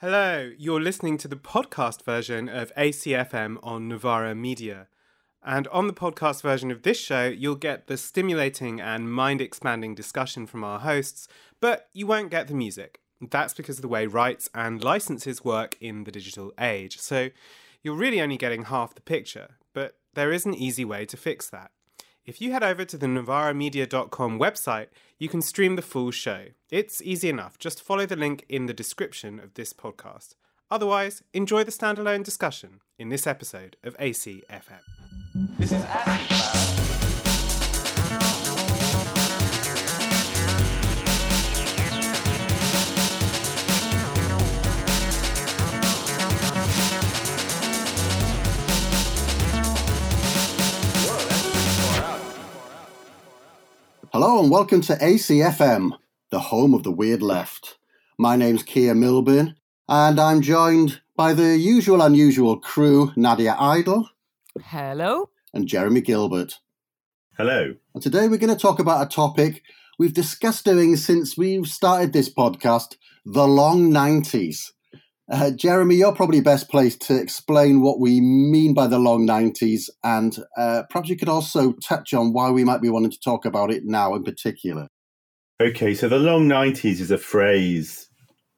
[0.00, 4.88] Hello, you're listening to the podcast version of ACFM on Novara Media.
[5.44, 9.94] And on the podcast version of this show, you'll get the stimulating and mind expanding
[9.94, 11.28] discussion from our hosts,
[11.60, 13.00] but you won't get the music.
[13.20, 16.98] That's because of the way rights and licenses work in the digital age.
[16.98, 17.28] So
[17.82, 21.50] you're really only getting half the picture, but there is an easy way to fix
[21.50, 21.72] that.
[22.26, 24.88] If you head over to the novaramedia.com website,
[25.18, 26.46] you can stream the full show.
[26.70, 27.58] It's easy enough.
[27.58, 30.34] Just follow the link in the description of this podcast.
[30.70, 34.82] Otherwise, enjoy the standalone discussion in this episode of ACFM.
[35.58, 36.79] This is
[54.12, 55.92] Hello and welcome to ACFM,
[56.32, 57.78] the home of the weird left.
[58.18, 59.54] My name's Keir Milburn,
[59.88, 64.10] and I'm joined by the usual unusual crew Nadia Idle.
[64.64, 65.30] Hello.
[65.54, 66.58] And Jeremy Gilbert.
[67.36, 67.76] Hello.
[67.94, 69.62] And today we're going to talk about a topic
[69.96, 74.72] we've discussed doing since we've started this podcast the long 90s.
[75.30, 79.88] Uh, Jeremy, you're probably best placed to explain what we mean by the long 90s,
[80.02, 83.44] and uh, perhaps you could also touch on why we might be wanting to talk
[83.44, 84.88] about it now in particular.
[85.62, 88.08] Okay, so the long 90s is a phrase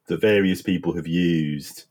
[0.07, 1.83] that various people have used.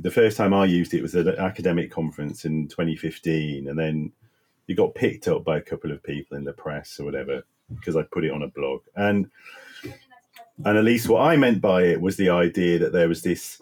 [0.00, 4.12] The first time I used it was at an academic conference in 2015, and then
[4.66, 7.42] it got picked up by a couple of people in the press or whatever
[7.74, 8.80] because I put it on a blog.
[8.96, 9.30] And
[10.64, 13.60] and at least what I meant by it was the idea that there was this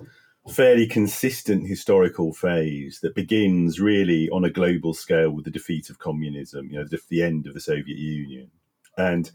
[0.50, 5.98] fairly consistent historical phase that begins really on a global scale with the defeat of
[5.98, 8.50] communism, you know, the, the end of the Soviet Union.
[8.96, 9.30] And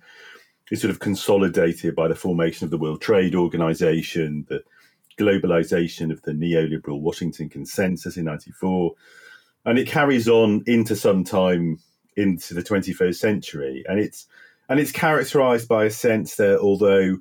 [0.72, 4.64] is sort of consolidated by the formation of the World Trade Organization, the
[5.18, 8.94] globalization of the neoliberal Washington Consensus in 94.
[9.66, 11.80] And it carries on into some time
[12.16, 13.84] into the 21st century.
[13.88, 14.28] And it's
[14.68, 17.20] and it's characterized by a sense that although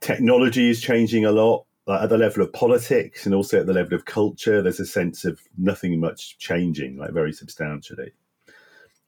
[0.00, 3.72] technology is changing a lot, like at the level of politics and also at the
[3.72, 8.12] level of culture, there's a sense of nothing much changing, like very substantially.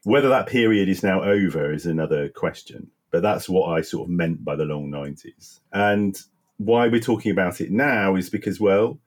[0.03, 4.09] Whether that period is now over is another question, but that's what I sort of
[4.09, 5.59] meant by the long 90s.
[5.71, 6.19] And
[6.57, 8.97] why we're talking about it now is because, well,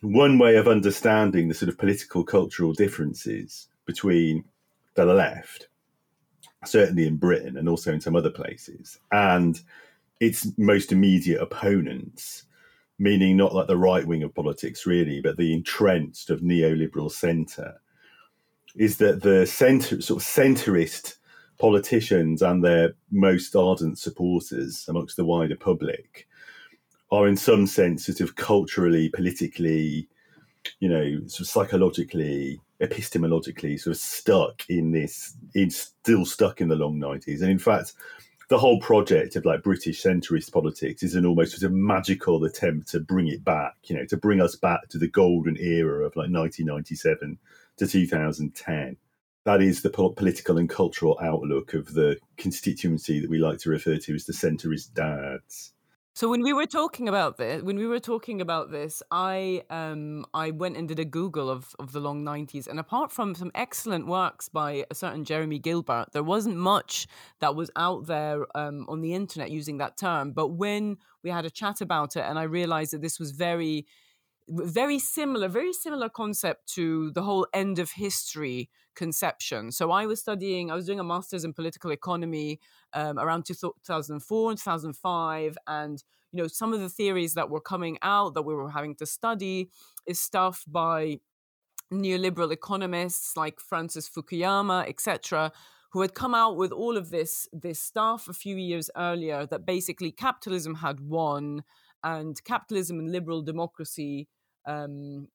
[0.00, 4.44] one way of understanding the sort of political cultural differences between
[4.94, 5.68] the left,
[6.64, 9.60] certainly in Britain and also in some other places, and
[10.20, 12.44] its most immediate opponents
[12.98, 17.80] meaning not like the right wing of politics really, but the entrenched of neoliberal centre,
[18.76, 21.16] is that the centre sort of centrist
[21.58, 26.26] politicians and their most ardent supporters amongst the wider public
[27.12, 30.08] are in some sense sort of culturally, politically,
[30.80, 36.68] you know, sort of psychologically, epistemologically sort of stuck in this, in still stuck in
[36.68, 37.40] the long 90s.
[37.40, 37.92] And in fact,
[38.54, 42.88] the whole project of like British centrist politics is an almost sort of magical attempt
[42.88, 46.14] to bring it back, you know, to bring us back to the golden era of
[46.14, 47.36] like 1997
[47.78, 48.96] to 2010.
[49.42, 53.96] That is the political and cultural outlook of the constituency that we like to refer
[53.96, 55.72] to as the centrist dads.
[56.16, 60.24] So when we were talking about this, when we were talking about this, I um
[60.32, 63.50] I went and did a Google of of the long nineties, and apart from some
[63.52, 67.08] excellent works by a certain Jeremy Gilbert, there wasn't much
[67.40, 70.30] that was out there um, on the internet using that term.
[70.30, 73.84] But when we had a chat about it, and I realized that this was very
[74.48, 79.72] very similar, very similar concept to the whole end of history conception.
[79.72, 82.60] So I was studying, I was doing a master's in political economy
[82.92, 87.98] um, around 2004 and 2005, and you know some of the theories that were coming
[88.02, 89.70] out that we were having to study
[90.06, 91.18] is stuff by
[91.92, 95.52] neoliberal economists like Francis Fukuyama, etc.,
[95.92, 99.64] who had come out with all of this this stuff a few years earlier that
[99.64, 101.62] basically capitalism had won
[102.04, 104.28] and capitalism and liberal democracy
[104.66, 105.28] um,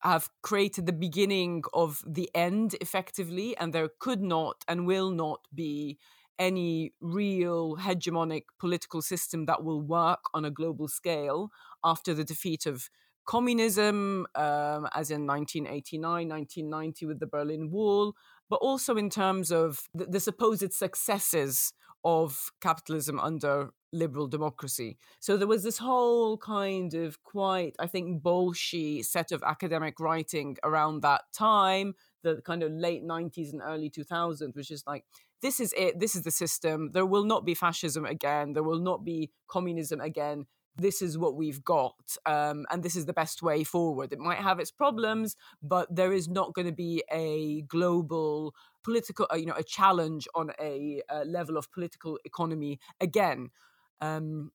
[0.00, 5.40] have created the beginning of the end effectively, and there could not and will not
[5.54, 5.98] be
[6.38, 11.50] any real hegemonic political system that will work on a global scale
[11.84, 12.88] after the defeat of
[13.24, 18.14] communism, um, as in 1989, 1990 with the Berlin Wall,
[18.48, 21.72] but also in terms of the, the supposed successes
[22.04, 24.96] of capitalism under liberal democracy.
[25.20, 30.56] So there was this whole kind of quite, I think, bolshy set of academic writing
[30.64, 35.04] around that time, the kind of late 90s and early 2000s, which is like,
[35.42, 36.90] this is it, this is the system.
[36.92, 40.46] There will not be fascism again, there will not be communism again.
[40.76, 44.12] this is what we've got um, and this is the best way forward.
[44.12, 49.26] It might have its problems, but there is not going to be a global political,
[49.32, 53.50] uh, you know, a challenge on a, a level of political economy again.
[54.02, 54.50] Um,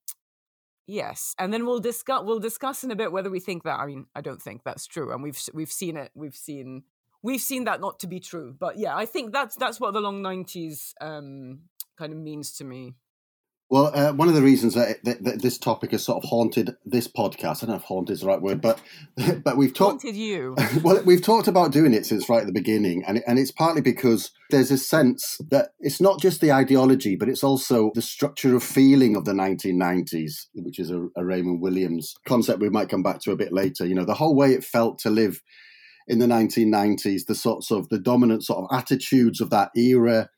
[0.86, 3.80] yes, and then we'll discuss we'll discuss in a bit whether we think that.
[3.80, 6.12] I mean, I don't think that's true, and we've we've seen it.
[6.14, 6.84] We've seen
[7.24, 8.56] we've seen that not to be true.
[8.60, 11.62] But yeah, I think that's that's what the long nineties um,
[11.98, 12.96] kind of means to me.
[13.70, 16.78] Well, uh, one of the reasons that, that, that, this topic has sort of haunted
[16.86, 18.80] this podcast, I don't know if "haunted" is the right word, but
[19.44, 20.56] but we've talked haunted you.
[20.84, 23.82] well, we've talked about doing it since right at the beginning, and and it's partly
[23.82, 28.56] because there's a sense that it's not just the ideology, but it's also the structure
[28.56, 33.04] of feeling of the 1990s, which is a, a Raymond Williams concept we might come
[33.04, 33.86] back to a bit later.
[33.86, 35.42] You know, the whole way it felt to live
[36.08, 40.30] in the 1990s, the sorts of the dominant sort of attitudes of that era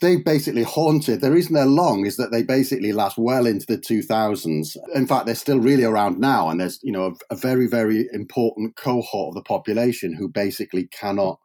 [0.00, 1.20] they basically haunted.
[1.20, 4.76] The reason they're long is that they basically last well into the 2000s.
[4.94, 8.08] In fact, they're still really around now, and there's you know a, a very very
[8.12, 11.38] important cohort of the population who basically cannot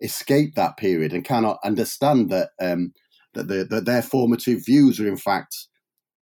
[0.00, 2.92] escape that period and cannot understand that um,
[3.34, 5.68] that, the, that their formative views are in fact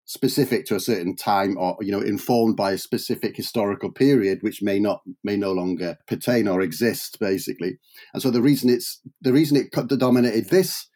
[0.06, 4.62] specific to a certain time or you know informed by a specific historical period which
[4.62, 7.78] may not may no longer pertain or exist basically
[8.14, 10.89] and so the reason it's the reason it dominated this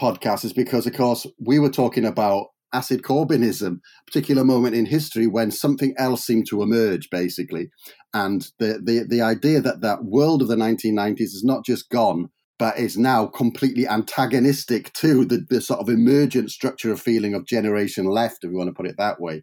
[0.00, 5.26] podcast is because, of course, we were talking about acid Corbynism, particular moment in history
[5.26, 7.70] when something else seemed to emerge, basically,
[8.14, 12.28] and the the the idea that that world of the 1990s is not just gone,
[12.58, 17.46] but is now completely antagonistic to the, the sort of emergent structure of feeling of
[17.46, 19.42] generation left, if you want to put it that way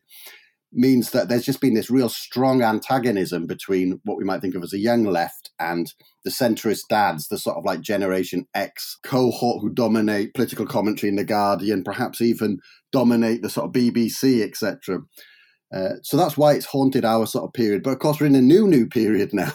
[0.76, 4.64] means that there's just been this real strong antagonism between what we might think of
[4.64, 5.94] as a young left and
[6.24, 11.16] the centrist dads, the sort of like Generation X cohort who dominate political commentary in
[11.16, 12.60] The Guardian, perhaps even
[12.92, 15.00] dominate the sort of BBC, etc.
[15.74, 17.84] Uh, so that's why it's haunted our sort of period.
[17.84, 19.54] But of course, we're in a new, new period now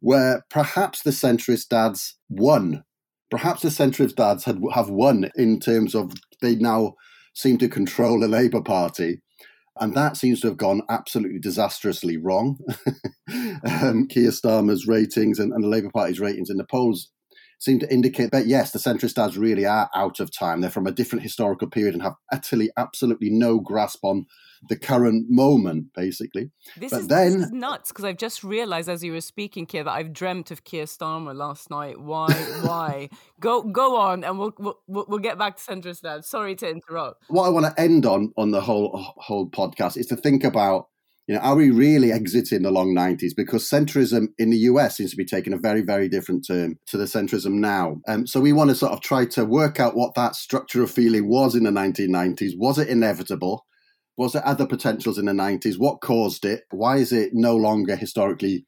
[0.00, 2.84] where perhaps the centrist dads won.
[3.30, 6.94] Perhaps the centrist dads had, have won in terms of they now
[7.34, 9.20] seem to control the Labour Party
[9.80, 12.58] and that seems to have gone absolutely disastrously wrong.
[13.66, 17.10] um, Keir Starmer's ratings and, and the Labour Party's ratings in the polls
[17.58, 20.60] seem to indicate that yes, the centrist dads really are out of time.
[20.60, 24.26] They're from a different historical period and have utterly, absolutely no grasp on
[24.68, 26.50] the current moment, basically.
[26.76, 29.66] This, but is, then, this is nuts because I've just realised as you were speaking,
[29.66, 32.00] Keir, that I've dreamt of Keir Starmer last night.
[32.00, 32.32] Why?
[32.62, 33.10] Why?
[33.40, 36.28] Go go on, and we'll, we'll we'll get back to centrist dads.
[36.28, 37.24] Sorry to interrupt.
[37.28, 40.88] What I want to end on on the whole whole podcast is to think about
[41.26, 43.34] you know, are we really exiting the long 90s?
[43.34, 46.98] Because centrism in the US seems to be taking a very, very different turn to
[46.98, 47.96] the centrism now.
[48.06, 50.90] Um, so we want to sort of try to work out what that structure of
[50.90, 52.52] feeling was in the 1990s.
[52.58, 53.64] Was it inevitable?
[54.18, 55.78] Was there other potentials in the 90s?
[55.78, 56.64] What caused it?
[56.70, 58.66] Why is it no longer historically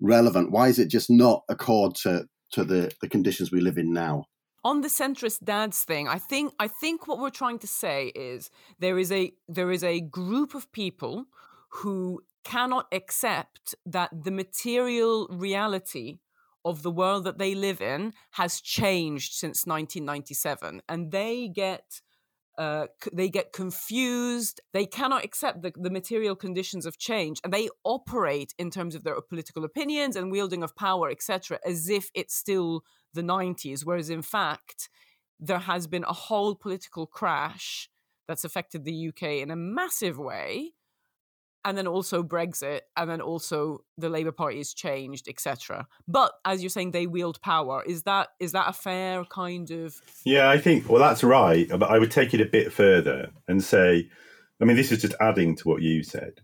[0.00, 0.50] relevant?
[0.50, 4.24] Why is it just not accord to, to the, the conditions we live in now?
[4.64, 8.48] on the centrist dads thing i think i think what we're trying to say is
[8.78, 11.26] there is a there is a group of people
[11.76, 16.18] who cannot accept that the material reality
[16.64, 22.00] of the world that they live in has changed since 1997 and they get
[22.58, 24.60] uh, they get confused.
[24.74, 29.04] They cannot accept the, the material conditions of change and they operate in terms of
[29.04, 32.82] their political opinions and wielding of power etc as if it's still
[33.14, 34.90] the 90s whereas in fact
[35.40, 37.88] there has been a whole political crash
[38.28, 40.72] that's affected the uk in a massive way
[41.64, 45.86] and then also Brexit, and then also the Labour Party has changed, etc.
[46.08, 47.82] But as you're saying, they wield power.
[47.86, 50.00] Is that is that a fair kind of?
[50.24, 53.62] Yeah, I think well that's right, but I would take it a bit further and
[53.62, 54.08] say,
[54.60, 56.40] I mean, this is just adding to what you said.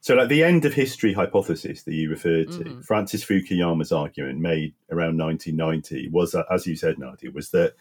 [0.00, 2.80] So, like the end of history hypothesis that you referred to, mm-hmm.
[2.82, 7.74] Francis Fukuyama's argument made around 1990 was that, as you said, Nadia, was that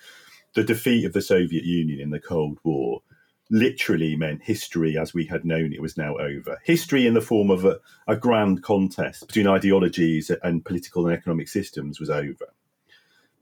[0.55, 3.01] the defeat of the Soviet Union in the Cold War
[3.49, 6.59] literally meant history as we had known it was now over.
[6.63, 11.47] History in the form of a, a grand contest between ideologies and political and economic
[11.47, 12.53] systems was over.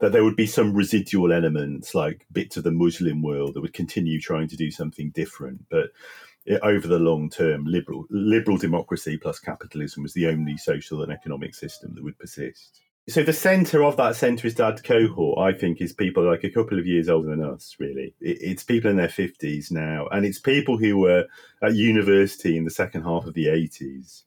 [0.00, 3.72] That there would be some residual elements, like bits of the Muslim world, that would
[3.72, 5.64] continue trying to do something different.
[5.70, 5.90] But
[6.44, 11.12] it, over the long term, liberal liberal democracy plus capitalism was the only social and
[11.12, 12.83] economic system that would persist.
[13.06, 16.78] So the centre of that centrist dad cohort, I think, is people like a couple
[16.78, 17.76] of years older than us.
[17.78, 21.26] Really, it's people in their fifties now, and it's people who were
[21.62, 24.24] at university in the second half of the eighties,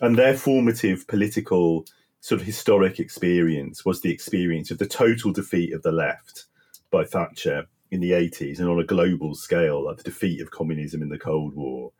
[0.00, 1.84] and their formative political
[2.20, 6.44] sort of historic experience was the experience of the total defeat of the left
[6.92, 11.02] by Thatcher in the eighties, and on a global scale, like the defeat of communism
[11.02, 11.90] in the Cold War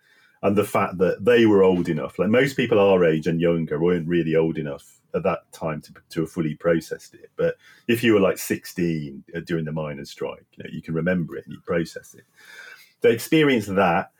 [0.42, 3.80] and the fact that they were old enough, like most people our age and younger,
[3.80, 7.30] weren't really old enough at that time to, to have fully processed it.
[7.36, 7.56] But
[7.88, 11.36] if you were like 16 uh, during the miners' strike, you know, you can remember
[11.36, 12.24] it and you process it.
[13.00, 14.12] They experienced that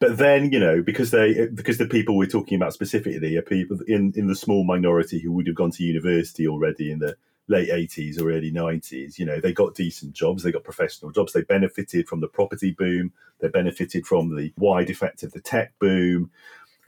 [0.00, 3.78] but then, you know, because they because the people we're talking about specifically are people
[3.88, 7.16] in, in the small minority who would have gone to university already in the
[7.48, 11.32] late 80s or early 90s, you know, they got decent jobs, they got professional jobs,
[11.32, 15.72] they benefited from the property boom, they benefited from the wide effect of the tech
[15.80, 16.30] boom.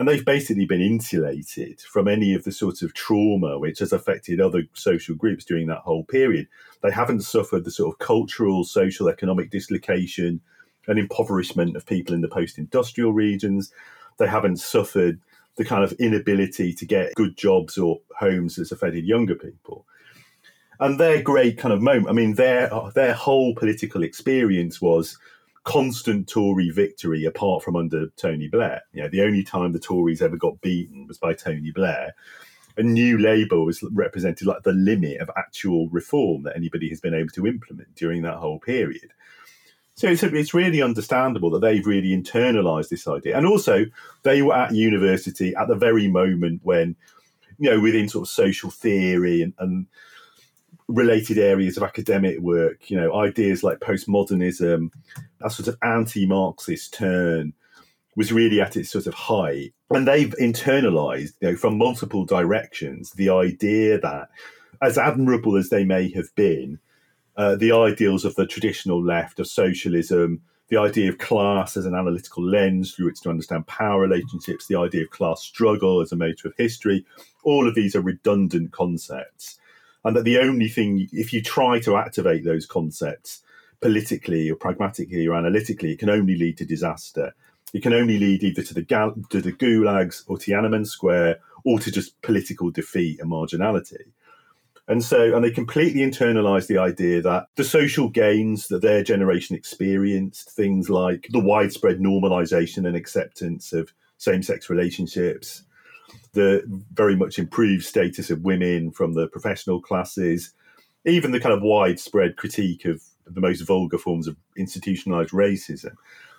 [0.00, 4.40] And they've basically been insulated from any of the sort of trauma which has affected
[4.40, 6.48] other social groups during that whole period.
[6.82, 10.40] They haven't suffered the sort of cultural, social, economic dislocation
[10.88, 13.74] and impoverishment of people in the post industrial regions.
[14.16, 15.20] They haven't suffered
[15.56, 19.84] the kind of inability to get good jobs or homes that's affected younger people.
[20.78, 25.18] And their great kind of moment, I mean, their their whole political experience was
[25.64, 28.82] constant Tory victory apart from under Tony Blair.
[28.92, 32.14] You know, the only time the Tories ever got beaten was by Tony Blair.
[32.76, 37.14] And New Labour was represented like the limit of actual reform that anybody has been
[37.14, 39.12] able to implement during that whole period.
[39.96, 43.36] So it's, it's really understandable that they've really internalized this idea.
[43.36, 43.84] And also,
[44.22, 46.96] they were at university at the very moment when,
[47.58, 49.86] you know, within sort of social theory and, and
[50.90, 54.90] related areas of academic work, you know, ideas like postmodernism,
[55.40, 57.52] that sort of anti Marxist turn
[58.16, 59.72] was really at its sort of height.
[59.90, 64.28] And they've internalized, you know, from multiple directions, the idea that,
[64.82, 66.78] as admirable as they may have been,
[67.36, 71.94] uh, the ideals of the traditional left of socialism, the idea of class as an
[71.94, 76.16] analytical lens through which to understand power relationships, the idea of class struggle as a
[76.16, 77.04] motor of history,
[77.42, 79.59] all of these are redundant concepts.
[80.04, 83.42] And that the only thing, if you try to activate those concepts
[83.80, 87.34] politically or pragmatically or analytically, it can only lead to disaster.
[87.72, 91.78] It can only lead either to the, gal- to the gulags or Tiananmen Square or
[91.78, 94.04] to just political defeat and marginality.
[94.88, 99.54] And so, and they completely internalized the idea that the social gains that their generation
[99.54, 105.62] experienced, things like the widespread normalization and acceptance of same sex relationships,
[106.32, 106.62] the
[106.92, 110.52] very much improved status of women from the professional classes,
[111.04, 115.94] even the kind of widespread critique of the most vulgar forms of institutionalized racism,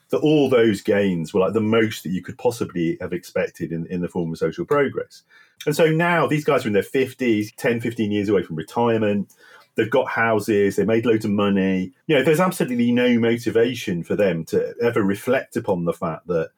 [0.10, 3.86] that all those gains were like the most that you could possibly have expected in,
[3.88, 5.24] in the form of social progress.
[5.66, 9.34] And so now these guys are in their 50s, 10, 15 years away from retirement.
[9.76, 11.94] They've got houses, they made loads of money.
[12.08, 16.50] You know, there's absolutely no motivation for them to ever reflect upon the fact that,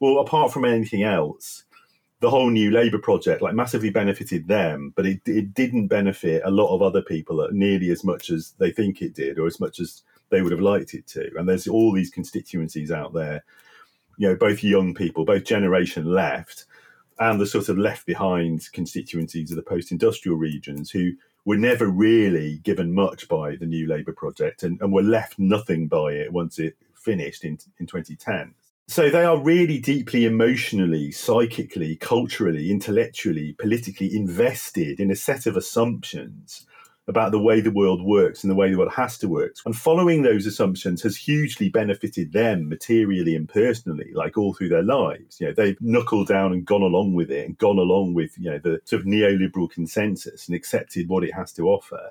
[0.00, 1.64] well, apart from anything else,
[2.20, 6.50] the whole new Labour project like massively benefited them, but it, it didn't benefit a
[6.50, 9.78] lot of other people nearly as much as they think it did, or as much
[9.78, 11.30] as they would have liked it to.
[11.36, 13.44] And there's all these constituencies out there,
[14.16, 16.66] you know, both young people, both generation left,
[17.20, 21.12] and the sort of left behind constituencies of the post industrial regions who
[21.44, 25.86] were never really given much by the new Labour project and, and were left nothing
[25.86, 28.54] by it once it finished in, in 2010.
[28.90, 35.58] So they are really deeply emotionally, psychically, culturally, intellectually, politically invested in a set of
[35.58, 36.66] assumptions
[37.06, 39.56] about the way the world works and the way the world has to work.
[39.66, 44.82] And following those assumptions has hugely benefited them materially and personally, like all through their
[44.82, 45.38] lives.
[45.38, 48.50] You know, they've knuckled down and gone along with it and gone along with, you
[48.50, 52.10] know, the sort of neoliberal consensus and accepted what it has to offer.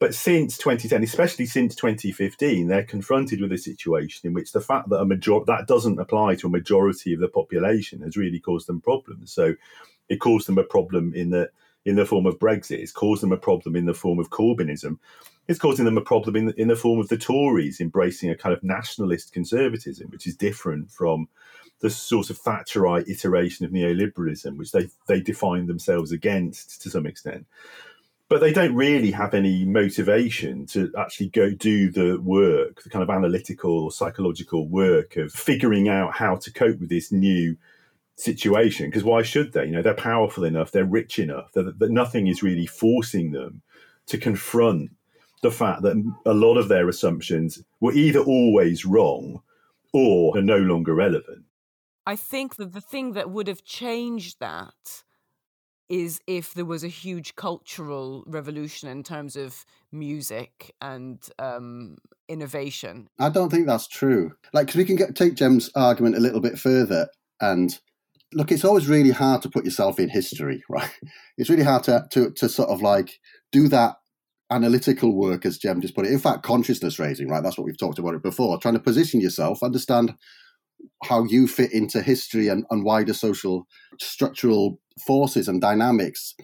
[0.00, 4.88] But since 2010, especially since 2015, they're confronted with a situation in which the fact
[4.88, 8.66] that a major that doesn't apply to a majority of the population has really caused
[8.66, 9.30] them problems.
[9.30, 9.54] So
[10.08, 11.50] it caused them a problem in that
[11.84, 12.78] in the form of Brexit.
[12.78, 14.98] It's caused them a problem in the form of Corbynism.
[15.48, 18.36] It's causing them a problem in the, in the form of the Tories embracing a
[18.36, 21.28] kind of nationalist conservatism, which is different from
[21.80, 27.06] the sort of Thatcherite iteration of neoliberalism, which they, they define themselves against to some
[27.06, 27.46] extent.
[28.30, 33.02] But they don't really have any motivation to actually go do the work, the kind
[33.02, 37.56] of analytical, or psychological work of figuring out how to cope with this new
[38.14, 39.64] situation because why should they?
[39.66, 43.62] You know, they're powerful enough, they're rich enough that, that nothing is really forcing them
[44.06, 44.90] to confront
[45.42, 45.96] the fact that
[46.26, 49.42] a lot of their assumptions were either always wrong
[49.92, 51.44] or are no longer relevant.
[52.06, 55.02] I think that the thing that would have changed that
[55.90, 61.96] is if there was a huge cultural revolution in terms of music and um,
[62.28, 63.08] innovation.
[63.18, 64.32] I don't think that's true.
[64.52, 67.08] Like, because we can get, take Jem's argument a little bit further
[67.40, 67.76] and
[68.32, 70.92] look, it's always really hard to put yourself in history, right?
[71.36, 73.18] It's really hard to, to, to sort of like
[73.50, 73.96] do that
[74.48, 76.12] analytical work, as Jem just put it.
[76.12, 77.42] In fact, consciousness raising, right?
[77.42, 78.58] That's what we've talked about it before.
[78.58, 80.14] Trying to position yourself, understand
[81.04, 83.66] how you fit into history and, and wider social
[83.98, 86.34] structural forces and dynamics.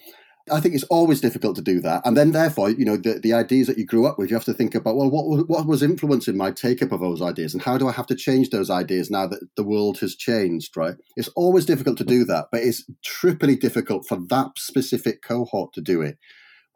[0.51, 2.07] I think it's always difficult to do that.
[2.07, 4.45] And then, therefore, you know, the, the ideas that you grew up with, you have
[4.45, 7.53] to think about, well, what, what was influencing my take up of those ideas?
[7.53, 10.77] And how do I have to change those ideas now that the world has changed,
[10.77, 10.95] right?
[11.17, 15.81] It's always difficult to do that, but it's triply difficult for that specific cohort to
[15.81, 16.17] do it,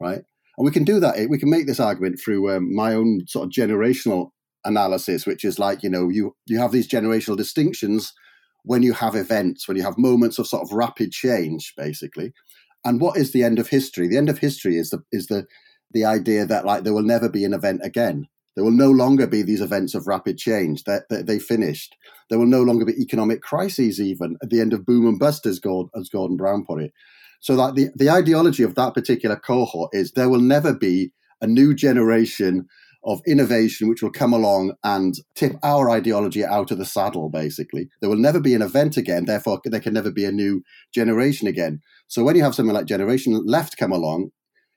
[0.01, 0.23] right?
[0.57, 1.29] And we can do that.
[1.29, 4.31] We can make this argument through um, my own sort of generational
[4.65, 8.13] analysis, which is like, you know, you, you have these generational distinctions
[8.63, 12.33] when you have events, when you have moments of sort of rapid change, basically.
[12.85, 14.07] And what is the end of history?
[14.07, 15.45] The end of history is the is the
[15.91, 18.27] the idea that like there will never be an event again.
[18.55, 20.83] There will no longer be these events of rapid change.
[20.83, 21.95] That they, they, finished.
[22.29, 25.45] There will no longer be economic crises even at the end of boom and bust,
[25.45, 26.93] as Gordon, as Gordon Brown put it.
[27.39, 31.47] So that the, the ideology of that particular cohort is there will never be a
[31.47, 32.67] new generation
[33.03, 37.89] of innovation which will come along and tip our ideology out of the saddle, basically.
[37.99, 41.47] There will never be an event again, therefore, there can never be a new generation
[41.47, 41.81] again.
[42.07, 44.31] So when you have something like Generation Left come along,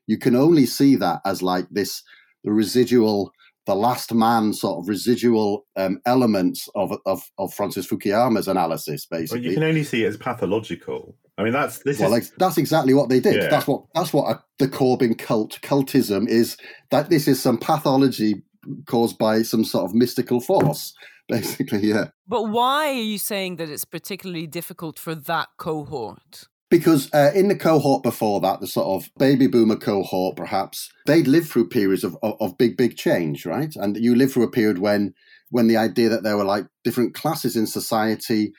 [0.06, 2.02] you can only see that as like this
[2.44, 3.32] the residual,
[3.66, 9.40] the last man sort of residual um, elements of, of, of Francis Fukuyama's analysis, basically.
[9.40, 11.16] Well, you can only see it as pathological.
[11.36, 12.30] I mean, that's this well, is...
[12.30, 13.36] like, that's exactly what they did.
[13.36, 13.48] Yeah.
[13.48, 16.56] That's what that's what a, the Corbyn cult cultism is.
[16.90, 18.42] That this is some pathology
[18.86, 20.94] caused by some sort of mystical force,
[21.28, 21.88] basically.
[21.88, 22.08] Yeah.
[22.26, 26.48] But why are you saying that it's particularly difficult for that cohort?
[26.70, 31.28] Because uh, in the cohort before that, the sort of baby boomer cohort, perhaps they'd
[31.28, 33.74] lived through periods of, of, of big, big change, right?
[33.76, 35.14] And you live through a period when
[35.50, 38.52] when the idea that there were like different classes in society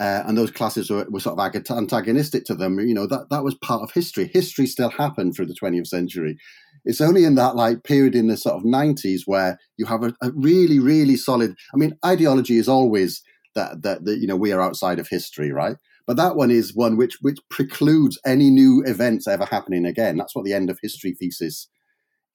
[0.00, 2.78] uh, and those classes were, were, sort of antagonistic to them.
[2.78, 4.30] You know that that was part of history.
[4.32, 6.38] History still happened through the 20th century.
[6.84, 10.14] It's only in that like period in the sort of 90s where you have a,
[10.22, 11.54] a really, really solid.
[11.74, 13.22] I mean, ideology is always
[13.56, 15.76] that, that that you know we are outside of history, right?
[16.06, 20.16] But that one is one which which precludes any new events ever happening again.
[20.16, 21.68] That's what the end of history thesis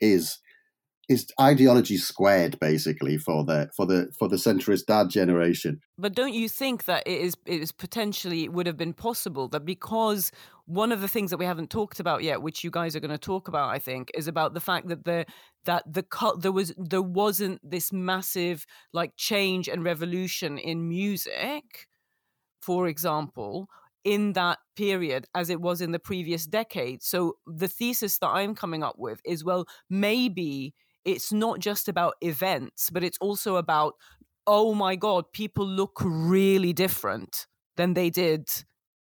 [0.02, 0.38] is
[1.10, 6.34] is ideology squared basically for the for the for the centrist dad generation but don't
[6.34, 10.32] you think that it is it is potentially would have been possible that because
[10.66, 13.12] one of the things that we haven't talked about yet which you guys are going
[13.12, 15.26] to talk about i think is about the fact that the
[15.66, 21.88] that the cut there was there wasn't this massive like change and revolution in music
[22.62, 23.68] for example
[24.04, 27.02] in that period as it was in the previous decade.
[27.02, 30.74] So the thesis that I'm coming up with is well, maybe
[31.06, 33.94] it's not just about events, but it's also about,
[34.48, 38.50] oh my God, people look really different than they did,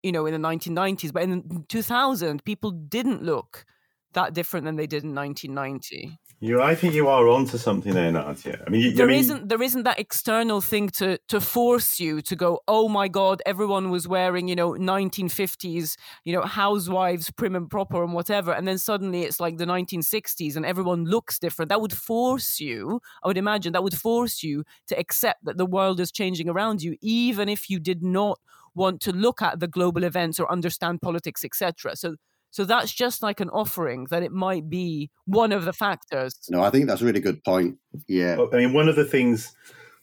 [0.01, 1.11] you know, in the 1990s.
[1.13, 3.65] But in 2000, people didn't look
[4.13, 6.17] that different than they did in 1990.
[6.43, 8.61] You, I think you are onto something there, Nadia.
[8.67, 9.27] I mean, you, there I mean...
[9.27, 12.59] not there isn't that external thing to to force you to go.
[12.67, 18.03] Oh my God, everyone was wearing you know 1950s, you know housewives, prim and proper
[18.03, 21.69] and whatever, and then suddenly it's like the 1960s and everyone looks different.
[21.69, 22.99] That would force you.
[23.23, 26.81] I would imagine that would force you to accept that the world is changing around
[26.81, 28.37] you, even if you did not
[28.75, 31.95] want to look at the global events or understand politics, etc.
[31.95, 32.17] So
[32.53, 36.35] so that's just like an offering that it might be one of the factors.
[36.51, 37.79] No, I think that's a really good point.
[38.07, 38.37] Yeah.
[38.53, 39.55] I mean, one of the things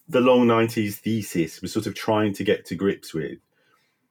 [0.08, 3.38] the long 90s thesis was sort of trying to get to grips with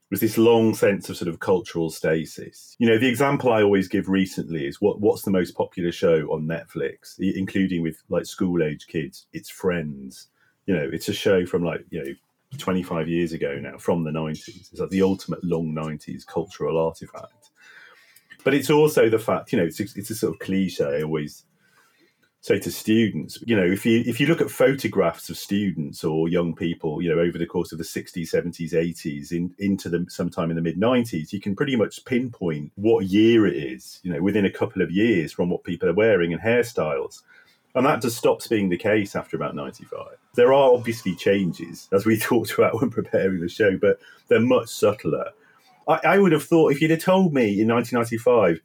[0.10, 2.78] was this long sense of sort of cultural stasis.
[2.80, 6.32] You know, the example I always give recently is what what's the most popular show
[6.32, 9.26] on Netflix, including with like school age kids?
[9.34, 10.30] It's Friends.
[10.66, 12.14] You know, it's a show from like, you know,
[12.58, 14.72] 25 years ago now, from the 90s.
[14.72, 17.34] It's like the ultimate long 90s cultural artifact.
[18.44, 21.02] But it's also the fact, you know, it's a, it's a sort of cliche I
[21.02, 21.44] always
[22.42, 26.30] say to students, you know, if you if you look at photographs of students or
[26.30, 30.06] young people, you know, over the course of the 60s, 70s, 80s, in, into the
[30.10, 34.12] sometime in the mid 90s, you can pretty much pinpoint what year it is, you
[34.12, 37.22] know, within a couple of years from what people are wearing and hairstyles.
[37.76, 40.18] And that just stops being the case after about 95.
[40.34, 44.70] There are obviously changes, as we talked about when preparing the show, but they're much
[44.70, 45.32] subtler.
[45.90, 48.62] I, I would have thought if you'd have told me in 1995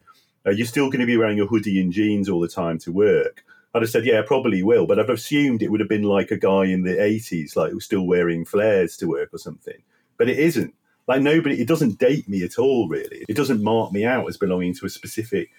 [0.46, 2.92] uh, you're still going to be wearing a hoodie and jeans all the time to
[2.92, 3.42] work,
[3.74, 4.86] I'd have said, yeah, probably will.
[4.86, 7.86] But I've assumed it would have been like a guy in the 80s, like who's
[7.86, 9.82] still wearing flares to work or something.
[10.18, 10.74] But it isn't.
[11.08, 13.24] Like nobody, it doesn't date me at all, really.
[13.28, 15.50] It doesn't mark me out as belonging to a specific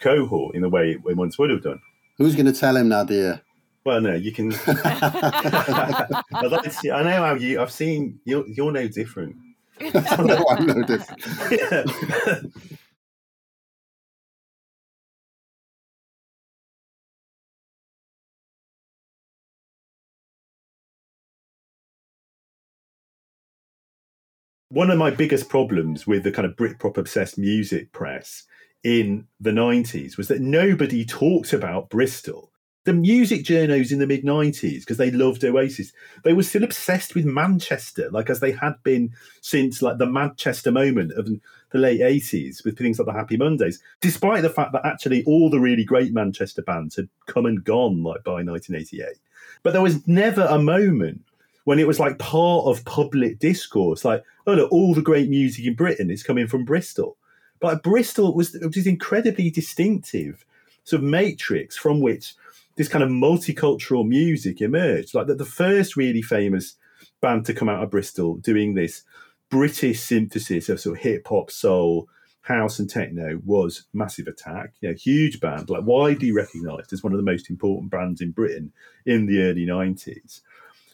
[0.00, 1.80] cohort in the way it once would have done.
[2.18, 3.42] Who's going to tell him, Nadia?
[3.84, 4.52] Well, no, you can.
[4.66, 7.60] I know how you.
[7.60, 8.46] I've seen you're.
[8.46, 9.34] You're no different.
[9.94, 12.54] No, I'm no different.
[24.72, 28.44] one of my biggest problems with the kind of Britpop obsessed music press
[28.82, 32.51] in the 90s was that nobody talked about Bristol.
[32.84, 35.92] The music journos in the mid 90s, because they loved Oasis,
[36.24, 40.72] they were still obsessed with Manchester, like as they had been since like the Manchester
[40.72, 41.28] moment of
[41.70, 45.48] the late 80s with things like the Happy Mondays, despite the fact that actually all
[45.48, 49.16] the really great Manchester bands had come and gone like by 1988.
[49.62, 51.22] But there was never a moment
[51.64, 55.64] when it was like part of public discourse, like, oh look, all the great music
[55.64, 57.16] in Britain is coming from Bristol.
[57.60, 60.44] But Bristol was was incredibly distinctive
[60.84, 62.34] sort of matrix from which
[62.76, 65.14] this kind of multicultural music emerged.
[65.14, 66.76] Like the, the first really famous
[67.20, 69.02] band to come out of Bristol doing this
[69.50, 72.08] British synthesis of sort of hip hop, soul,
[72.42, 74.74] house, and techno was Massive Attack.
[74.80, 78.32] You know, huge band, like widely recognised as one of the most important bands in
[78.32, 78.72] Britain
[79.06, 80.42] in the early nineties.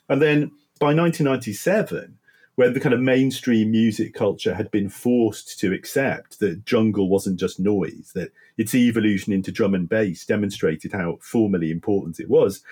[0.09, 2.19] And then by 1997,
[2.59, 7.39] when the kind of mainstream music culture had been forced to accept that jungle wasn't
[7.39, 12.65] just noise, that its evolution into drum and bass demonstrated how formally important it was.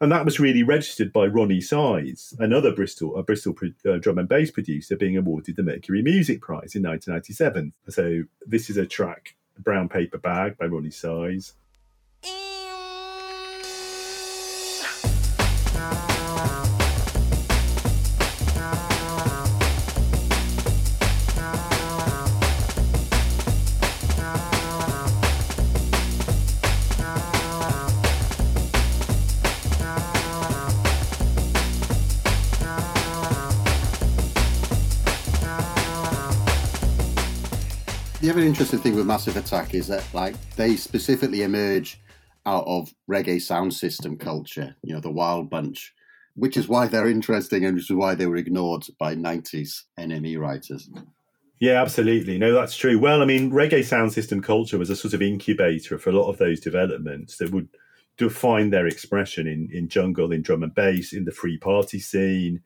[0.00, 3.54] And that was really registered by Roni Size, another Bristol, a Bristol
[3.86, 7.74] uh, drum and bass producer, being awarded the Mercury Music Prize in 1997.
[7.90, 11.52] So this is a track, Brown Paper Bag by Roni Size.
[38.38, 42.00] Other interesting thing with Massive Attack is that like they specifically emerge
[42.46, 45.92] out of reggae sound system culture, you know, the Wild Bunch,
[46.36, 50.38] which is why they're interesting and which is why they were ignored by 90s NME
[50.38, 50.88] writers.
[51.58, 52.38] Yeah, absolutely.
[52.38, 52.96] No, that's true.
[53.00, 56.30] Well, I mean, reggae sound system culture was a sort of incubator for a lot
[56.30, 57.68] of those developments that would
[58.18, 62.62] define their expression in, in jungle, in drum and bass, in the free party scene,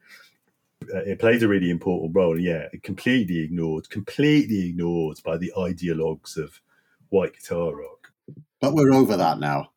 [0.95, 2.38] Uh, it plays a really important role.
[2.38, 6.61] Yeah, completely ignored, completely ignored by the ideologues of
[7.09, 8.12] white guitar rock.
[8.61, 9.71] But we're over that now.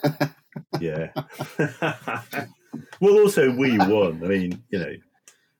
[0.80, 1.12] yeah.
[3.00, 4.22] well, also we won.
[4.24, 4.94] I mean, you know,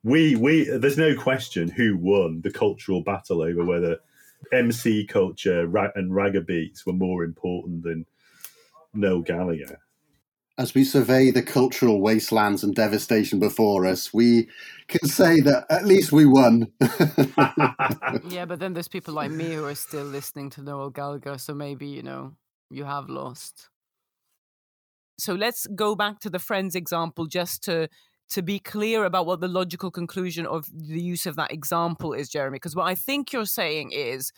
[0.03, 3.99] we we there's no question who won the cultural battle over whether
[4.53, 5.63] MC culture
[5.95, 8.07] and ragga beats were more important than
[8.95, 9.81] Noel Gallagher
[10.59, 14.49] as we survey the cultural wastelands and devastation before us, we
[14.89, 16.73] can say that at least we won.
[18.29, 21.55] yeah, but then there's people like me who are still listening to Noel Gallagher, so
[21.55, 22.33] maybe, you know,
[22.71, 23.69] you have lost.
[25.19, 27.89] So let's go back to the friends example just to
[28.29, 32.29] to be clear about what the logical conclusion of the use of that example is,
[32.29, 34.33] Jeremy, because what I think you're saying is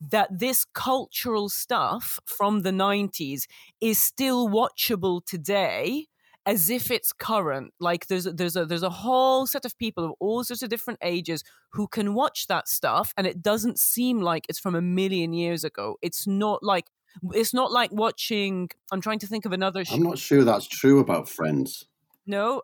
[0.00, 3.46] that this cultural stuff from the 90s
[3.80, 6.06] is still watchable today
[6.46, 7.72] as if it's current.
[7.80, 10.98] Like there's there's a there's a whole set of people of all sorts of different
[11.02, 15.32] ages who can watch that stuff and it doesn't seem like it's from a million
[15.32, 15.96] years ago.
[16.02, 16.86] It's not like
[17.32, 21.00] it's not like watching i'm trying to think of another i'm not sure that's true
[21.00, 21.86] about friends.
[22.26, 22.62] No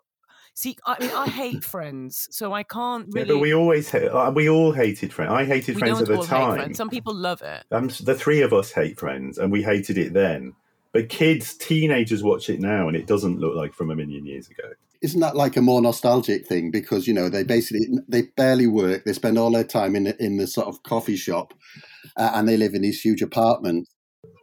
[0.57, 3.29] See, I mean, I hate Friends, so I can't really.
[3.29, 5.31] Yeah, but we always uh, we all hated Friends.
[5.31, 6.75] I hated we Friends at the time.
[6.75, 7.65] Some people love it.
[7.71, 10.55] Um, the three of us hate Friends, and we hated it then.
[10.93, 14.49] But kids, teenagers watch it now, and it doesn't look like from a million years
[14.49, 14.71] ago.
[15.03, 16.71] Isn't that like a more nostalgic thing?
[16.71, 19.05] Because you know they basically they barely work.
[19.05, 21.53] They spend all their time in in the sort of coffee shop,
[22.17, 23.91] uh, and they live in these huge apartments.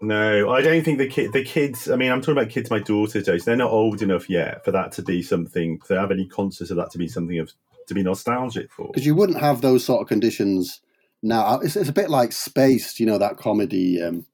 [0.02, 1.90] No, I don't think the kid, the kids.
[1.90, 2.70] I mean, I'm talking about kids.
[2.70, 3.46] My daughter's age.
[3.46, 5.80] They're not old enough yet for that to be something.
[5.88, 7.52] To have any conscious of that to be something of
[7.88, 8.88] to be nostalgic for.
[8.88, 10.82] Because you wouldn't have those sort of conditions
[11.22, 11.60] now.
[11.60, 14.26] It's, it's a bit like Spaced, you know, that comedy um,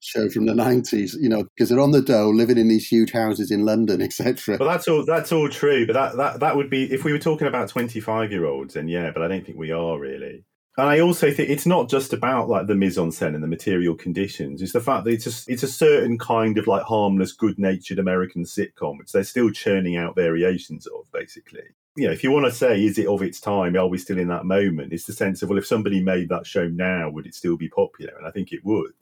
[0.00, 1.14] show from the '90s.
[1.20, 4.56] You know, because they're on the dough, living in these huge houses in London, etc.
[4.56, 5.04] But that's all.
[5.04, 5.86] That's all true.
[5.86, 8.88] But that that that would be if we were talking about 25 year olds, then
[8.88, 9.10] yeah.
[9.10, 10.44] But I don't think we are really.
[10.78, 13.48] And I also think it's not just about like the mise en scène and the
[13.48, 14.62] material conditions.
[14.62, 17.98] It's the fact that it's a, it's a certain kind of like harmless, good natured
[17.98, 21.64] American sitcom, which they're still churning out variations of, basically.
[21.96, 23.74] You know, if you want to say, is it of its time?
[23.74, 24.92] Are we still in that moment?
[24.92, 27.68] It's the sense of, well, if somebody made that show now, would it still be
[27.68, 28.12] popular?
[28.16, 28.92] And I think it would.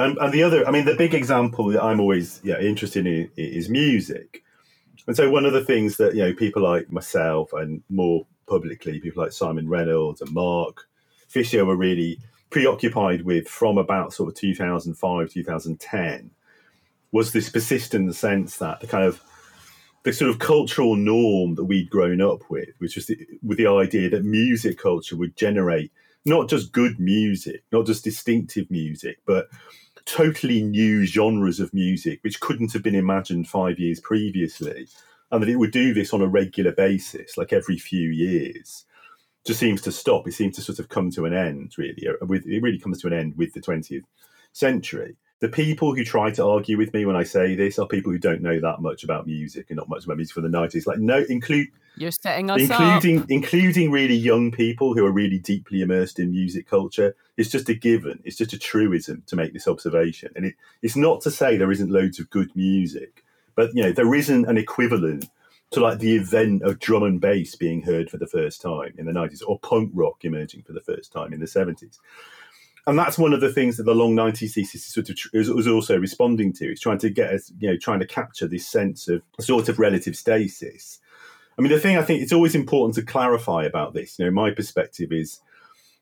[0.00, 3.30] And, and the other, I mean, the big example that I'm always yeah, interested in
[3.36, 4.42] is music.
[5.06, 9.00] And so one of the things that, you know, people like myself and more publicly,
[9.00, 10.88] people like Simon Reynolds and Mark.
[11.28, 12.18] Fisher were really
[12.50, 16.30] preoccupied with from about sort of 2005, 2010,
[17.12, 19.22] was this persistent sense that the kind of
[20.02, 23.66] the sort of cultural norm that we'd grown up with, which was the, with the
[23.66, 25.92] idea that music culture would generate
[26.24, 29.48] not just good music, not just distinctive music, but
[30.06, 34.88] totally new genres of music which couldn't have been imagined five years previously,
[35.30, 38.84] and that it would do this on a regular basis, like every few years,
[39.46, 40.26] just seems to stop.
[40.26, 42.06] It seems to sort of come to an end, really.
[42.06, 44.04] Uh, it really comes to an end with the 20th
[44.52, 48.12] century the people who try to argue with me when I say this are people
[48.12, 50.86] who don't know that much about music and not much about music from the nineties.
[50.86, 53.30] Like no, include you're setting us including up.
[53.30, 57.16] including really young people who are really deeply immersed in music culture.
[57.38, 58.20] It's just a given.
[58.22, 61.72] It's just a truism to make this observation, and it, it's not to say there
[61.72, 65.26] isn't loads of good music, but you know there isn't an equivalent
[65.70, 69.06] to like the event of drum and bass being heard for the first time in
[69.06, 72.00] the nineties, or punk rock emerging for the first time in the seventies
[72.86, 75.98] and that's one of the things that the long 90s thesis sort of was also
[75.98, 76.70] responding to.
[76.70, 79.78] It's trying to get us, you know, trying to capture this sense of sort of
[79.78, 80.98] relative stasis.
[81.58, 84.30] I mean, the thing I think it's always important to clarify about this, you know,
[84.30, 85.40] my perspective is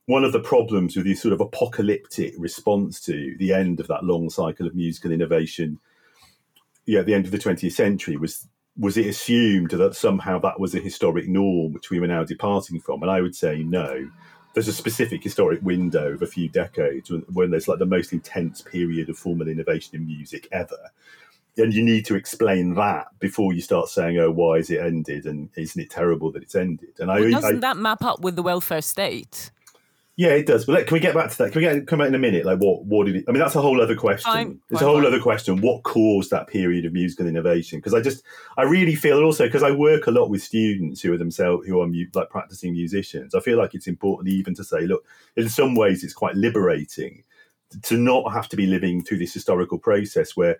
[0.06, 4.04] one of the problems with this sort of apocalyptic response to the end of that
[4.04, 5.80] long cycle of musical innovation,
[6.88, 8.48] yeah, at the end of the 20th century was
[8.80, 12.80] was it assumed that somehow that was a historic norm which we were now departing
[12.80, 13.02] from?
[13.02, 14.10] And I would say no
[14.54, 18.12] there's a specific historic window of a few decades when, when there's like the most
[18.12, 20.90] intense period of formal innovation in music ever
[21.58, 25.26] and you need to explain that before you start saying, "Oh, why is it ended?"
[25.26, 26.94] and isn't it terrible that it's ended?
[26.98, 29.50] And I doesn't I, that map up with the welfare state?
[30.18, 30.64] Yeah, it does.
[30.64, 31.52] But can we get back to that?
[31.52, 32.44] Can we get come back in a minute?
[32.44, 33.24] Like, what what did it?
[33.28, 34.32] I mean, that's a whole other question.
[34.32, 35.06] Fine, it's a whole fine.
[35.06, 35.60] other question.
[35.60, 37.78] What caused that period of musical innovation?
[37.78, 38.24] Because I just,
[38.56, 41.80] I really feel also because I work a lot with students who are themselves who
[41.80, 43.32] are like practicing musicians.
[43.32, 45.04] I feel like it's important even to say, look,
[45.36, 47.22] in some ways, it's quite liberating
[47.84, 50.58] to not have to be living through this historical process where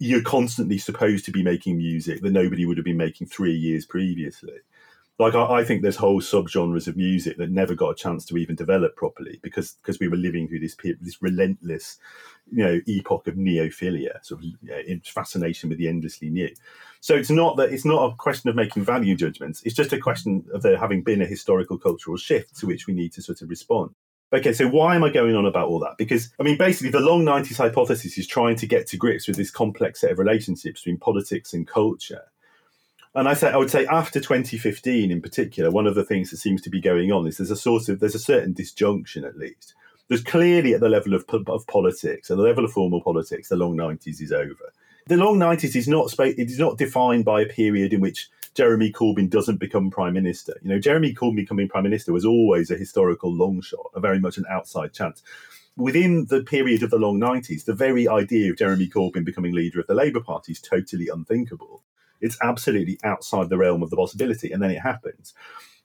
[0.00, 3.86] you're constantly supposed to be making music that nobody would have been making three years
[3.86, 4.58] previously
[5.20, 8.38] like I, I, think there's whole subgenres of music that never got a chance to
[8.38, 11.98] even develop properly because because we were living through this this relentless
[12.50, 16.48] you know epoch of neophilia sort of you know, fascination with the endlessly new.
[17.00, 19.62] So it's not that it's not a question of making value judgments.
[19.64, 22.94] It's just a question of there having been a historical cultural shift to which we
[22.94, 23.94] need to sort of respond.
[24.32, 25.98] Okay, so why am I going on about all that?
[25.98, 29.36] Because, I mean, basically, the long 90s hypothesis is trying to get to grips with
[29.36, 32.29] this complex set of relationships between politics and culture
[33.14, 36.36] and I say I would say after 2015 in particular, one of the things that
[36.36, 39.36] seems to be going on is there's a sort of there's a certain disjunction at
[39.36, 39.74] least.
[40.08, 43.56] There's clearly at the level of, of politics, at the level of formal politics, the
[43.56, 44.72] long 90s is over.
[45.06, 48.92] The long 90s is not it is not defined by a period in which Jeremy
[48.92, 50.56] Corbyn doesn't become prime minister.
[50.62, 54.20] You know, Jeremy Corbyn becoming prime minister was always a historical long shot, a very
[54.20, 55.22] much an outside chance
[55.76, 59.80] within the period of the long 90s, the very idea of Jeremy Corbyn becoming leader
[59.80, 61.82] of the Labour Party is totally unthinkable.
[62.20, 64.52] It's absolutely outside the realm of the possibility.
[64.52, 65.34] And then it happens.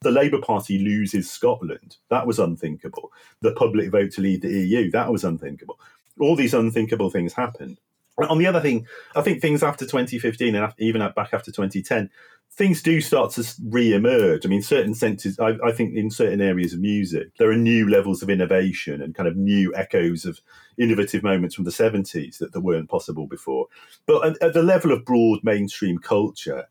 [0.02, 1.98] The Labour Party loses Scotland.
[2.10, 3.12] That was unthinkable.
[3.42, 4.92] The public vote to leave the EU.
[4.92, 5.80] That was unthinkable.
[6.20, 7.80] All these unthinkable things happened.
[8.18, 12.10] On the other thing, I think things after 2015 and even back after 2010
[12.56, 14.46] things do start to re-emerge.
[14.46, 17.90] I mean, certain senses, I, I, think in certain areas of music, there are new
[17.90, 20.40] levels of innovation and kind of new echoes of
[20.78, 23.68] innovative moments from the 70s that, that weren't possible before.
[24.06, 26.70] But at, at the level of broad mainstream culture,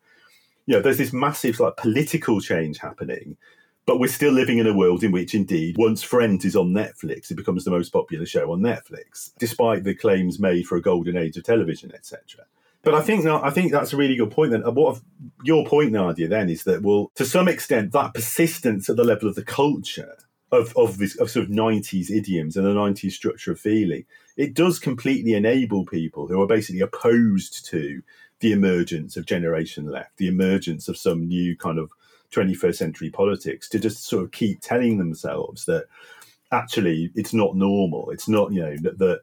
[0.64, 3.36] you know, there's this massive like political change happening.
[3.86, 7.30] But we're still living in a world in which, indeed, once Friends is on Netflix,
[7.30, 11.16] it becomes the most popular show on Netflix, despite the claims made for a golden
[11.16, 12.46] age of television, etc.
[12.82, 14.52] But I think I think that's a really good point.
[14.52, 15.00] Then, what
[15.42, 19.28] your point, Nadia, then is that well, to some extent, that persistence at the level
[19.28, 20.16] of the culture
[20.52, 24.04] of of this of sort of nineties idioms and the nineties structure of feeling,
[24.36, 28.02] it does completely enable people who are basically opposed to
[28.40, 31.90] the emergence of generation left, the emergence of some new kind of
[32.34, 35.86] 21st century politics, to just sort of keep telling themselves that
[36.52, 38.10] actually it's not normal.
[38.10, 38.98] It's not you know that.
[38.98, 39.20] that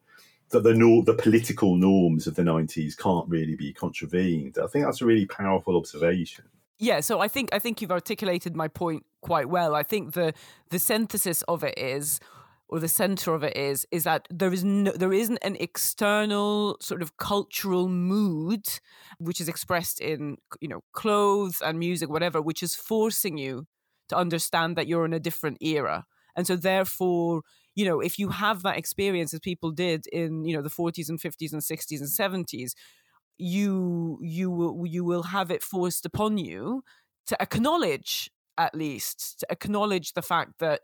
[0.52, 4.58] that the nor- the political norms of the 90s can't really be contravened.
[4.62, 6.44] I think that's a really powerful observation.
[6.78, 9.76] Yeah, so I think I think you've articulated my point quite well.
[9.76, 10.34] I think the
[10.70, 12.20] the synthesis of it is
[12.72, 16.78] or the center of it is is that there is no, there isn't an external
[16.82, 18.66] sort of cultural mood
[19.20, 23.68] which is expressed in you know clothes and music whatever which is forcing you
[24.10, 26.06] to understand that you're in a different era.
[26.36, 27.42] And so therefore
[27.76, 31.10] you know, if you have that experience as people did in, you know, the 40s
[31.10, 32.76] and 50s and 60s and 70s,
[33.38, 36.84] you you will you will have it forced upon you
[37.28, 40.82] to acknowledge at least to acknowledge the fact that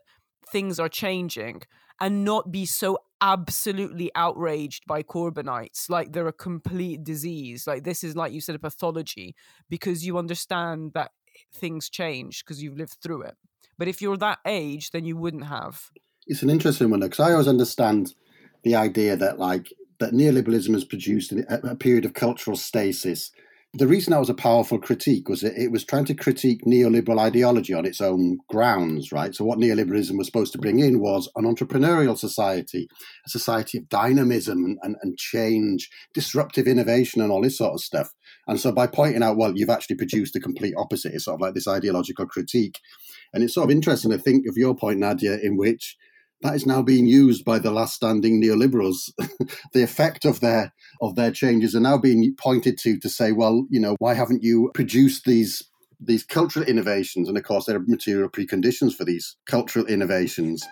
[0.50, 1.62] things are changing
[2.00, 7.66] and not be so absolutely outraged by Corbynites like they're a complete disease.
[7.66, 9.34] Like this is like you said a pathology
[9.68, 11.10] because you understand that
[11.52, 13.34] things change because you've lived through it.
[13.76, 15.90] But if you're that age, then you wouldn't have.
[16.26, 18.14] It's an interesting one because I always understand
[18.62, 23.32] the idea that like that neoliberalism has produced a period of cultural stasis
[23.74, 27.74] the reason that was a powerful critique was it was trying to critique neoliberal ideology
[27.74, 29.34] on its own grounds, right?
[29.34, 32.88] So, what neoliberalism was supposed to bring in was an entrepreneurial society,
[33.26, 37.80] a society of dynamism and, and, and change, disruptive innovation, and all this sort of
[37.80, 38.14] stuff.
[38.46, 41.42] And so, by pointing out, well, you've actually produced the complete opposite, it's sort of
[41.42, 42.78] like this ideological critique.
[43.34, 45.94] And it's sort of interesting to think of your point, Nadia, in which
[46.42, 49.12] that is now being used by the last standing neoliberals.
[49.72, 53.66] the effect of their of their changes are now being pointed to to say, well,
[53.70, 55.62] you know, why haven't you produced these
[56.00, 57.28] these cultural innovations?
[57.28, 60.64] And of course, there are material preconditions for these cultural innovations.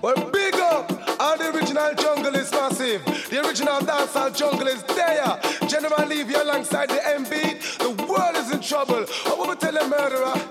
[0.00, 0.90] Well, big up!
[1.20, 3.04] All the original jungle is massive.
[3.04, 5.68] The original dancehall jungle is there.
[5.68, 7.78] General Levy alongside the MB.
[7.78, 9.04] The world is in trouble.
[9.26, 10.47] I want to tell a murderer.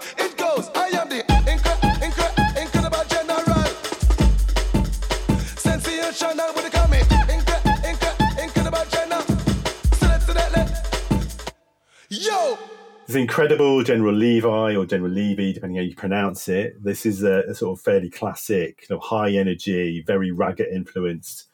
[12.19, 12.57] Yo!
[13.05, 16.83] There's incredible General Levi or General Levy, depending how you pronounce it.
[16.83, 21.47] This is a, a sort of fairly classic, you know, high energy, very ragga influenced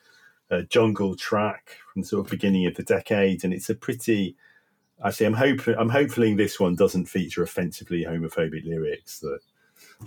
[0.49, 4.35] uh, jungle track from the sort of beginning of the decade, and it's a pretty.
[5.05, 9.19] Actually, I'm hoping I'm hoping this one doesn't feature offensively homophobic lyrics.
[9.19, 9.39] That,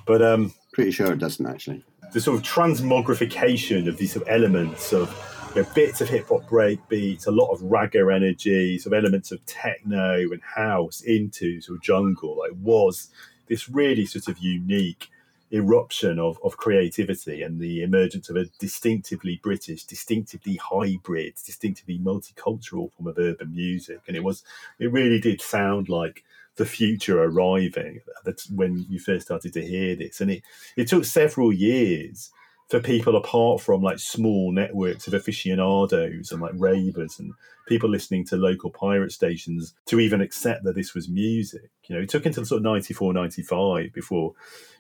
[0.07, 1.85] but um, pretty sure it doesn't actually.
[2.13, 6.29] The sort of transmogrification of these sort of elements of you know, bits of hip
[6.29, 11.01] hop break beats, a lot of ragga energy, sort of elements of techno and house
[11.01, 12.37] into sort of jungle.
[12.39, 13.09] Like was
[13.47, 15.09] this really sort of unique
[15.51, 22.93] eruption of, of creativity and the emergence of a distinctively British, distinctively hybrid, distinctively multicultural
[22.93, 24.01] form of urban music.
[24.07, 24.43] And it was,
[24.79, 26.23] it really did sound like
[26.57, 28.01] the future arriving.
[28.27, 30.21] That's when you first started to hear this.
[30.21, 30.43] And it,
[30.77, 32.31] it took several years
[32.69, 37.33] for people apart from like small networks of aficionados and like ravers and
[37.69, 41.71] people listening to local pirate stations to even accept that this was music.
[41.89, 44.33] You know, it took until sort of 94, 95 before,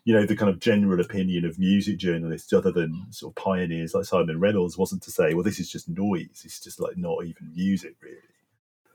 [0.05, 3.94] you know, the kind of general opinion of music journalists, other than sort of pioneers
[3.94, 6.42] like Simon Reynolds, wasn't to say, well, this is just noise.
[6.44, 8.18] It's just like not even music, really.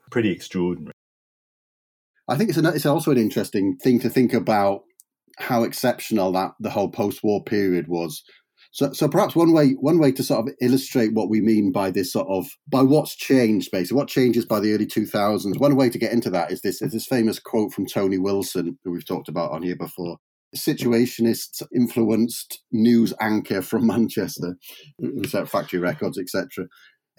[0.10, 0.94] Pretty extraordinary.
[2.28, 4.84] I think it's, an, it's also an interesting thing to think about
[5.38, 8.24] how exceptional that the whole post-war period was
[8.72, 11.92] so, so perhaps one way one way to sort of illustrate what we mean by
[11.92, 15.60] this sort of by what's changed, basically, what changes by the early two thousands.
[15.60, 18.78] One way to get into that is this is this famous quote from Tony Wilson,
[18.84, 20.18] who we've talked about on here before.
[20.56, 24.58] Situationist influenced news anchor from Manchester,
[25.26, 26.68] set factory records, etc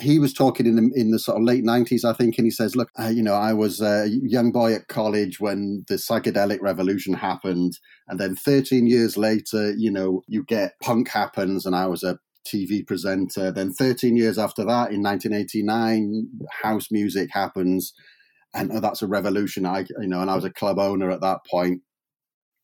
[0.00, 2.50] he was talking in the in the sort of late nineties, I think, and he
[2.50, 6.60] says, "Look, uh, you know, I was a young boy at college when the psychedelic
[6.60, 7.78] revolution happened,
[8.08, 12.18] and then 13 years later, you know, you get punk happens, and I was a
[12.46, 13.52] TV presenter.
[13.52, 16.28] Then 13 years after that, in 1989,
[16.62, 17.92] house music happens,
[18.54, 19.66] and oh, that's a revolution.
[19.66, 21.82] I, you know, and I was a club owner at that point."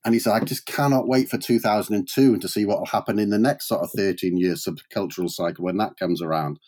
[0.05, 3.19] And he said, I just cannot wait for 2002 and to see what will happen
[3.19, 6.59] in the next sort of 13 years subcultural cycle when that comes around.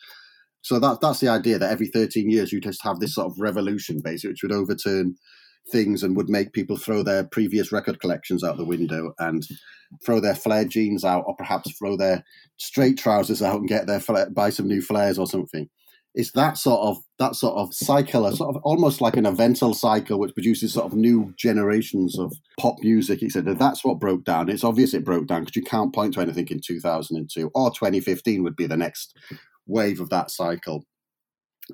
[0.62, 3.38] So that that's the idea that every 13 years you just have this sort of
[3.38, 5.16] revolution, basically, which would overturn
[5.70, 9.46] things and would make people throw their previous record collections out the window and
[10.04, 12.24] throw their flare jeans out, or perhaps throw their
[12.56, 15.68] straight trousers out and get their buy some new flares or something.
[16.12, 19.74] It's that sort of that sort of cycle, a sort of almost like an evental
[19.74, 23.22] cycle, which produces sort of new generations of pop music.
[23.22, 23.54] etc.
[23.54, 24.48] that's what broke down.
[24.48, 28.42] It's obvious it broke down because you can't point to anything in 2002 or 2015
[28.42, 29.16] would be the next
[29.66, 30.84] wave of that cycle.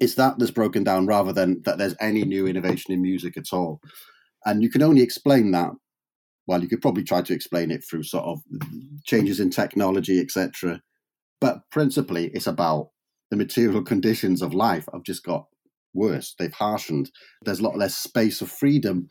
[0.01, 3.53] It's that that's broken down rather than that there's any new innovation in music at
[3.53, 3.81] all.
[4.45, 5.71] And you can only explain that.
[6.47, 8.41] Well, you could probably try to explain it through sort of
[9.05, 10.81] changes in technology, etc.
[11.41, 12.91] But principally, it's about
[13.31, 15.47] the material conditions of life have just got
[15.95, 16.35] worse.
[16.39, 17.09] They've harshened.
[17.43, 19.09] There's a lot less space of freedom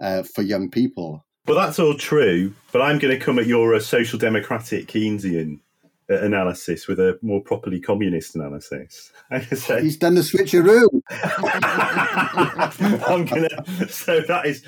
[0.00, 1.26] uh, for young people.
[1.46, 5.60] Well, that's all true, but I'm going to come at your uh, social democratic Keynesian
[6.08, 9.12] analysis with a more properly communist analysis.
[9.54, 10.88] Say, He's done the switcheroo.
[13.08, 13.88] I'm gonna.
[13.88, 14.64] So that is.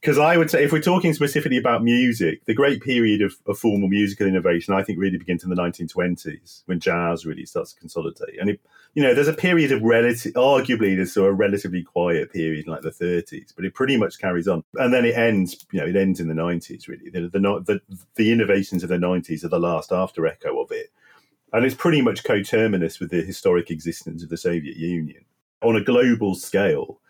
[0.00, 3.58] Because I would say if we're talking specifically about music, the great period of, of,
[3.58, 7.80] formal musical innovation, I think, really begins in the 1920s when jazz really starts to
[7.80, 8.38] consolidate.
[8.40, 8.60] And it,
[8.94, 12.66] you know, there's a period of relative, arguably, there's sort of a relatively quiet period
[12.66, 15.66] in like the 30s, but it pretty much carries on, and then it ends.
[15.72, 16.86] You know, it ends in the 90s.
[16.86, 17.80] Really, the the, the,
[18.14, 20.92] the innovations of the 90s are the last after echo of it,
[21.52, 25.24] and it's pretty much coterminous with the historic existence of the Soviet Union
[25.60, 27.00] on a global scale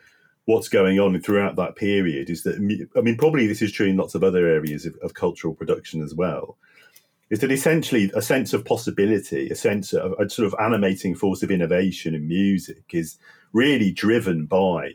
[0.48, 2.54] what's going on throughout that period is that
[2.96, 6.02] I mean, probably this is true in lots of other areas of, of cultural production
[6.02, 6.56] as well.
[7.28, 11.42] Is that essentially a sense of possibility, a sense of a sort of animating force
[11.42, 13.18] of innovation in music is
[13.52, 14.94] really driven by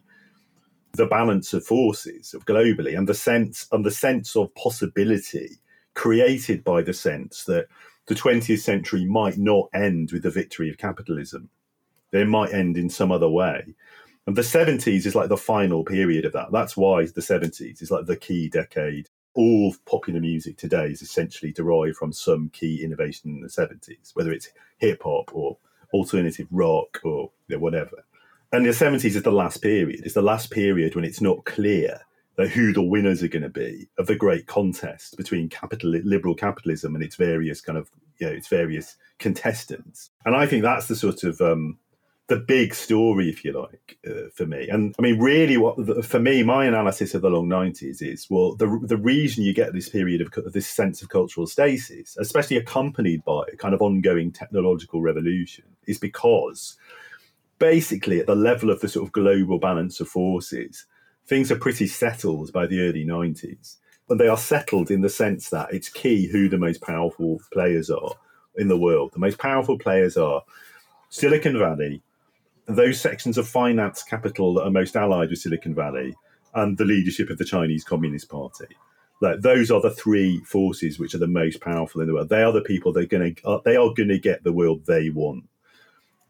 [0.93, 5.59] the balance of forces of globally and the sense and the sense of possibility
[5.93, 7.67] created by the sense that
[8.07, 11.47] the 20th century might not end with the victory of capitalism.
[12.09, 13.75] They might end in some other way.
[14.25, 16.51] And the 70s is like the final period of that.
[16.51, 19.09] That's why the 70s is like the key decade.
[19.35, 24.31] All popular music today is essentially derived from some key innovation in the 70s, whether
[24.31, 25.57] it's hip hop or
[25.93, 28.05] alternative rock or you know, whatever.
[28.51, 30.01] And the 70s is the last period.
[30.05, 32.01] It's the last period when it's not clear
[32.37, 36.95] who the winners are going to be of the great contest between capital liberal capitalism
[36.95, 40.09] and its various kind of you know its various contestants.
[40.25, 41.77] And I think that's the sort of um,
[42.27, 44.69] the big story, if you like, uh, for me.
[44.69, 48.55] And I mean, really, what for me, my analysis of the long nineties is well,
[48.55, 53.25] the the reason you get this period of this sense of cultural stasis, especially accompanied
[53.25, 56.77] by a kind of ongoing technological revolution, is because
[57.59, 60.85] basically at the level of the sort of global balance of forces,
[61.25, 63.77] things are pretty settled by the early nineties.
[64.09, 67.89] And they are settled in the sense that it's key who the most powerful players
[67.89, 68.11] are
[68.55, 69.11] in the world.
[69.13, 70.43] The most powerful players are
[71.09, 72.01] Silicon Valley,
[72.65, 76.15] those sections of finance capital that are most allied with Silicon Valley
[76.53, 78.67] and the leadership of the Chinese Communist Party.
[79.21, 82.29] Like those are the three forces which are the most powerful in the world.
[82.29, 84.53] They are the people that are going to uh, they are going to get the
[84.53, 85.45] world they want.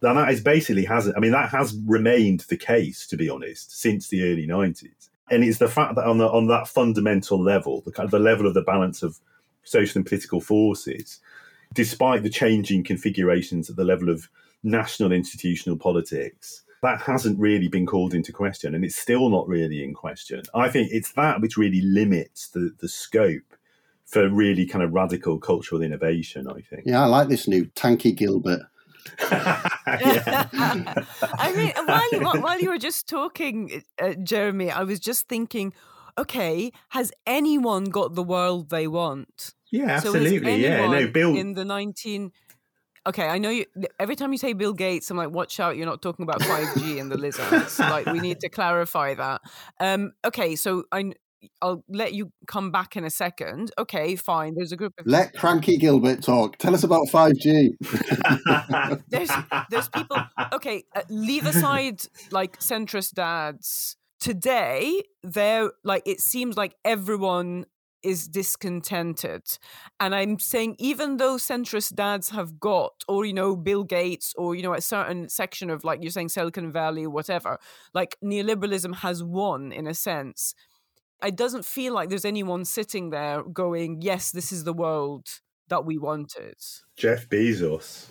[0.01, 1.15] And that is basically hasn't.
[1.15, 5.09] I mean, that has remained the case, to be honest, since the early nineties.
[5.31, 8.19] And it's the fact that on the on that fundamental level, the kind of the
[8.19, 9.19] level of the balance of
[9.63, 11.19] social and political forces,
[11.73, 14.29] despite the changing configurations at the level of
[14.63, 19.83] national institutional politics that hasn't really been called into question and it's still not really
[19.83, 20.43] in question.
[20.53, 23.55] I think it's that which really limits the, the scope
[24.05, 26.83] for really kind of radical cultural innovation, I think.
[26.85, 28.61] Yeah, I like this new Tanky Gilbert.
[29.19, 30.93] I
[31.55, 35.73] mean, while you, while you were just talking, uh, Jeremy, I was just thinking,
[36.17, 39.53] okay, has anyone got the world they want?
[39.71, 40.39] Yeah, absolutely.
[40.39, 42.31] So yeah, no, Bill in the nineteen
[43.05, 43.65] okay, I know you.
[43.99, 46.99] Every time you say Bill Gates, I'm like, watch out, you're not talking about 5G
[46.99, 47.79] and the lizards.
[47.79, 49.41] like, we need to clarify that.
[49.79, 51.13] Um, okay, so I.
[51.61, 53.69] I'll let you come back in a second.
[53.77, 54.55] Okay, fine.
[54.55, 56.55] There's a group of let Cranky Gilbert talk.
[56.55, 57.75] Tell us about five G.
[59.09, 59.29] there's
[59.69, 60.15] there's people.
[60.53, 62.01] Okay, uh, leave aside
[62.31, 63.97] like centrist dads.
[64.21, 67.65] Today, they're like it seems like everyone
[68.03, 69.43] is discontented.
[69.99, 74.55] And I'm saying, even though centrist dads have got, or, you know, Bill Gates, or,
[74.55, 77.59] you know, a certain section of, like, you're saying Silicon Valley, whatever,
[77.93, 80.53] like neoliberalism has won in a sense.
[81.23, 85.27] It doesn't feel like there's anyone sitting there going, yes, this is the world
[85.69, 86.55] that we wanted.
[86.97, 88.09] Jeff Bezos.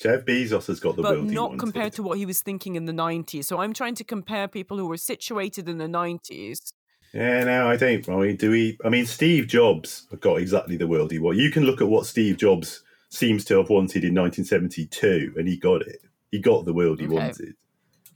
[0.00, 2.92] Jeff Bezos has got the but not compared to what he was thinking in the
[2.92, 3.44] 90s.
[3.44, 6.72] So I'm trying to compare people who were situated in the 90s
[7.14, 8.08] yeah, no, I don't.
[8.08, 8.76] I mean, do we?
[8.84, 11.42] I mean, Steve Jobs got exactly the world he wanted.
[11.42, 15.56] You can look at what Steve Jobs seems to have wanted in 1972, and he
[15.56, 16.02] got it.
[16.32, 17.14] He got the world he okay.
[17.14, 17.54] wanted.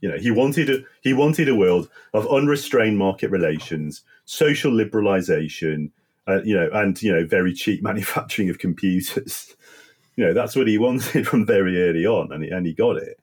[0.01, 5.91] You know, he wanted a he wanted a world of unrestrained market relations, social liberalization,
[6.27, 9.55] uh, you know, and you know, very cheap manufacturing of computers.
[10.17, 12.97] you know, that's what he wanted from very early on, and he, and he got
[12.97, 13.17] it.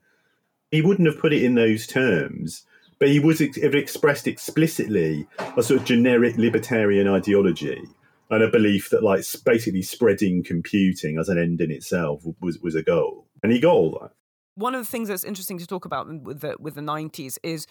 [0.71, 2.63] He wouldn't have put it in those terms
[2.99, 7.81] but he was ex- expressed explicitly a sort of generic libertarian ideology
[8.29, 12.75] and a belief that like basically spreading computing as an end in itself was was
[12.75, 14.11] a goal, and he got all that.
[14.55, 17.67] One of the things that's interesting to talk about with the with the nineties is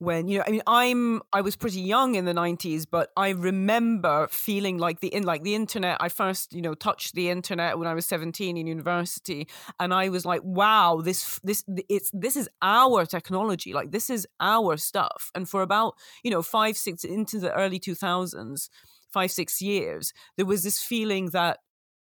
[0.00, 3.28] when you know i mean i'm i was pretty young in the 90s but i
[3.30, 7.78] remember feeling like the in like the internet i first you know touched the internet
[7.78, 9.46] when i was 17 in university
[9.78, 14.26] and i was like wow this this it's this is our technology like this is
[14.40, 15.30] our stuff.
[15.34, 15.94] And for about
[16.24, 18.68] you know 5 6 into the early 2000s
[19.12, 21.58] 5 6 years there was this feeling that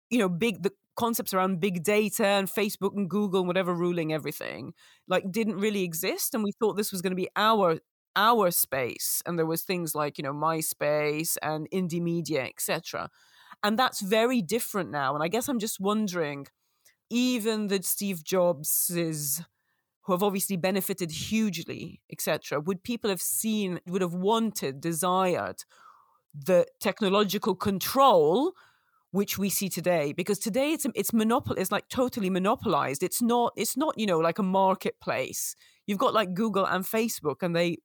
[0.10, 4.14] you know big the concepts around big data and Facebook and Google and whatever ruling
[4.14, 4.74] everything
[5.08, 7.78] like didn't really exist and we thought this was going to be our
[8.16, 13.10] our space and there was things like you know myspace and indie media etc
[13.64, 16.48] and that's very different now and i guess i'm just wondering
[17.10, 19.42] even the steve jobs is
[20.04, 25.64] who have obviously benefited hugely etc would people have seen would have wanted desired
[26.34, 28.54] the technological control
[29.16, 33.54] which we see today because today it's it's monopoly it's like totally monopolized it's not
[33.56, 35.56] it's not you know like a marketplace
[35.88, 37.78] you've got like google and facebook and they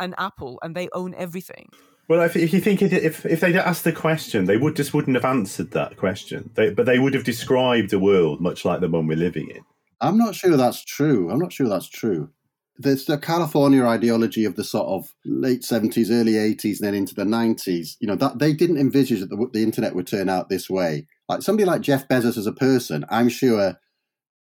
[0.00, 1.68] and apple and they own everything
[2.08, 4.94] well, if, if you think it, if if they'd asked the question, they would just
[4.94, 6.48] wouldn't have answered that question.
[6.54, 9.60] They, but they would have described a world much like the one we're living in.
[10.00, 11.30] I'm not sure that's true.
[11.30, 12.30] I'm not sure that's true.
[12.78, 17.14] There's the California ideology of the sort of late 70s, early 80s, and then into
[17.14, 17.96] the 90s.
[18.00, 21.06] You know, that they didn't envisage that the, the internet would turn out this way.
[21.28, 23.76] Like somebody like Jeff Bezos as a person, I'm sure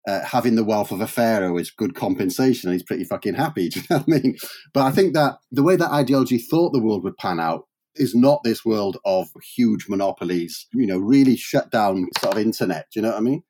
[0.07, 3.69] uh, having the wealth of a pharaoh is good compensation and he's pretty fucking happy.
[3.69, 4.38] Do you know what I mean?
[4.73, 8.15] But I think that the way that ideology thought the world would pan out is
[8.15, 12.88] not this world of huge monopolies, you know, really shut down sort of internet.
[12.91, 13.43] Do you know what I mean?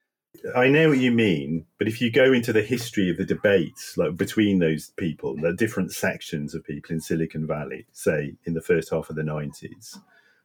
[0.55, 3.97] I know what you mean, but if you go into the history of the debates,
[3.97, 8.61] like between those people, the different sections of people in Silicon Valley, say in the
[8.61, 9.97] first half of the nineties,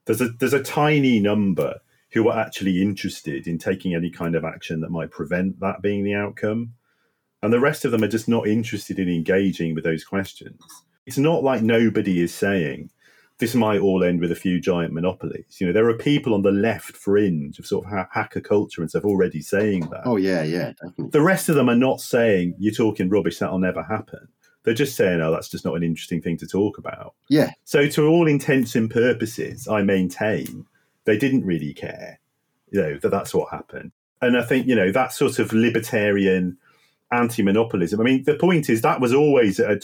[0.04, 1.80] there's a there's a tiny number
[2.12, 6.04] who are actually interested in taking any kind of action that might prevent that being
[6.04, 6.74] the outcome,
[7.42, 10.60] and the rest of them are just not interested in engaging with those questions.
[11.06, 12.90] It's not like nobody is saying
[13.38, 15.58] this might all end with a few giant monopolies.
[15.60, 18.80] You know, there are people on the left fringe of sort of ha- hacker culture
[18.80, 20.02] and stuff already saying that.
[20.04, 21.10] Oh yeah, yeah, definitely.
[21.10, 23.38] The rest of them are not saying you're talking rubbish.
[23.38, 24.28] That'll never happen.
[24.64, 27.14] They're just saying, oh, that's just not an interesting thing to talk about.
[27.28, 27.52] Yeah.
[27.64, 30.66] So, to all intents and purposes, I maintain
[31.04, 32.18] they didn't really care.
[32.70, 33.92] You know that that's what happened.
[34.20, 36.58] And I think you know that sort of libertarian
[37.12, 38.00] anti-monopolism.
[38.00, 39.80] I mean, the point is that was always a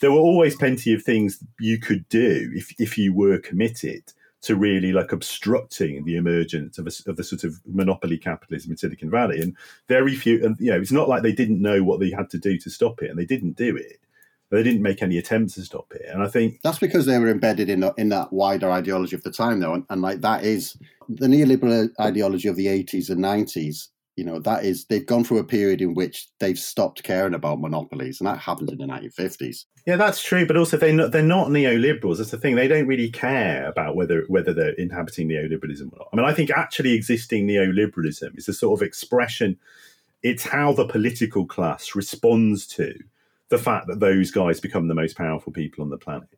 [0.00, 4.54] there were always plenty of things you could do if if you were committed to
[4.54, 9.10] really like obstructing the emergence of, a, of the sort of monopoly capitalism in Silicon
[9.10, 9.40] Valley.
[9.40, 9.56] And
[9.88, 12.38] very few, and you know, it's not like they didn't know what they had to
[12.38, 13.98] do to stop it, and they didn't do it.
[14.50, 17.28] They didn't make any attempts to stop it, and I think that's because they were
[17.28, 20.76] embedded in in that wider ideology of the time, though, and, and like that is
[21.08, 25.38] the neoliberal ideology of the eighties and nineties you know that is they've gone through
[25.38, 29.64] a period in which they've stopped caring about monopolies and that happened in the 1950s
[29.86, 32.88] yeah that's true but also they're not, they're not neoliberals that's the thing they don't
[32.88, 36.08] really care about whether whether they're inhabiting neoliberalism or not.
[36.12, 39.56] I mean i think actually existing neoliberalism is a sort of expression
[40.22, 42.94] it's how the political class responds to
[43.48, 46.28] the fact that those guys become the most powerful people on the planet.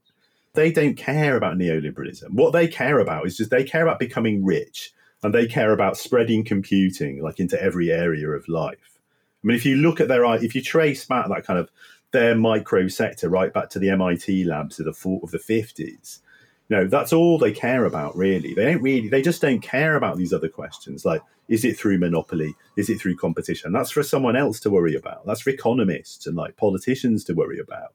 [0.55, 2.31] They don't care about neoliberalism.
[2.33, 5.97] What they care about is just they care about becoming rich and they care about
[5.97, 8.99] spreading computing like into every area of life.
[9.43, 11.71] I mean, if you look at their, if you trace back that kind of
[12.13, 16.21] their micro sector right back to the MIT labs of the of the fifties,
[16.69, 18.55] you know, that's all they care about really.
[18.55, 21.99] They don't really, they just don't care about these other questions like is it through
[21.99, 23.73] monopoly, is it through competition?
[23.73, 25.27] That's for someone else to worry about.
[25.27, 27.93] That's for economists and like politicians to worry about.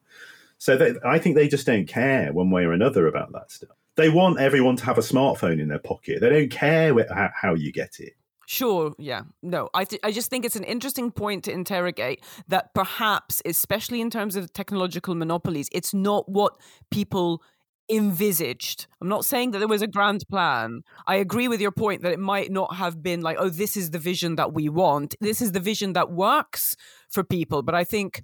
[0.58, 3.76] So they, I think they just don't care one way or another about that stuff
[3.96, 6.20] they want everyone to have a smartphone in their pocket.
[6.20, 8.14] They don't care wh- how you get it.
[8.46, 9.22] Sure, yeah.
[9.42, 14.00] No, I, th- I just think it's an interesting point to interrogate that perhaps, especially
[14.00, 16.54] in terms of technological monopolies, it's not what
[16.92, 17.42] people
[17.90, 18.86] envisaged.
[19.00, 20.82] I'm not saying that there was a grand plan.
[21.06, 23.90] I agree with your point that it might not have been like, oh, this is
[23.90, 25.16] the vision that we want.
[25.20, 26.76] This is the vision that works
[27.08, 27.62] for people.
[27.62, 28.22] But I think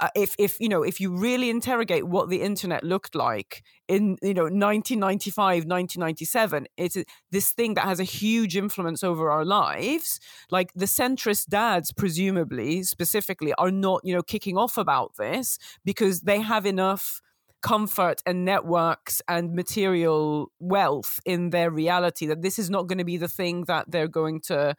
[0.00, 4.16] uh, if if you know if you really interrogate what the internet looked like in
[4.22, 6.96] you know 1995 1997 it's
[7.30, 10.18] this thing that has a huge influence over our lives
[10.50, 16.22] like the centrist dads presumably specifically are not you know kicking off about this because
[16.22, 17.20] they have enough
[17.62, 23.04] comfort and networks and material wealth in their reality that this is not going to
[23.04, 24.74] be the thing that they're going to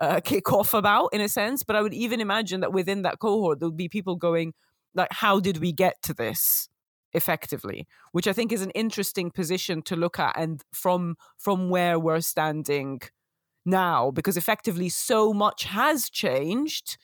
[0.00, 1.62] uh, kick off about in a sense.
[1.62, 4.54] But I would even imagine that within that cohort, there would be people going,
[4.94, 6.68] like, how did we get to this?
[7.12, 11.98] effectively which i think is an interesting position to look at and from from where
[11.98, 13.00] we're standing
[13.66, 16.96] now because effectively so much has changed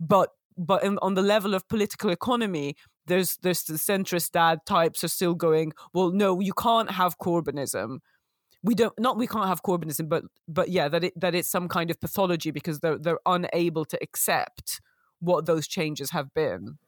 [0.00, 2.74] but but in, on the level of political economy
[3.06, 7.98] there's there's the centrist dad types are still going well no you can't have corbynism
[8.64, 11.68] we don't not we can't have corbynism but but yeah that it that it's some
[11.68, 14.80] kind of pathology because they're they're unable to accept
[15.20, 16.78] what those changes have been.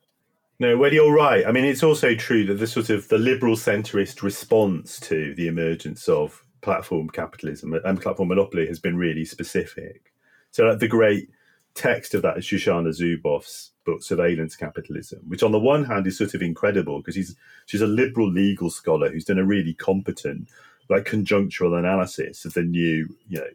[0.58, 1.46] No well you're right.
[1.46, 5.46] I mean it's also true that the sort of the liberal centrist response to the
[5.46, 10.12] emergence of platform capitalism and platform monopoly has been really specific.
[10.50, 11.28] So like the great
[11.74, 16.18] text of that is Shoshana Zuboff's book, Surveillance Capitalism, which on the one hand is
[16.18, 20.48] sort of incredible because he's she's a liberal legal scholar who's done a really competent,
[20.88, 23.48] like conjunctural analysis of the new, you know,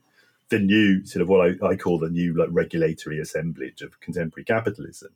[0.49, 4.43] the new sort of what I, I call the new like regulatory assemblage of contemporary
[4.43, 5.09] capitalism.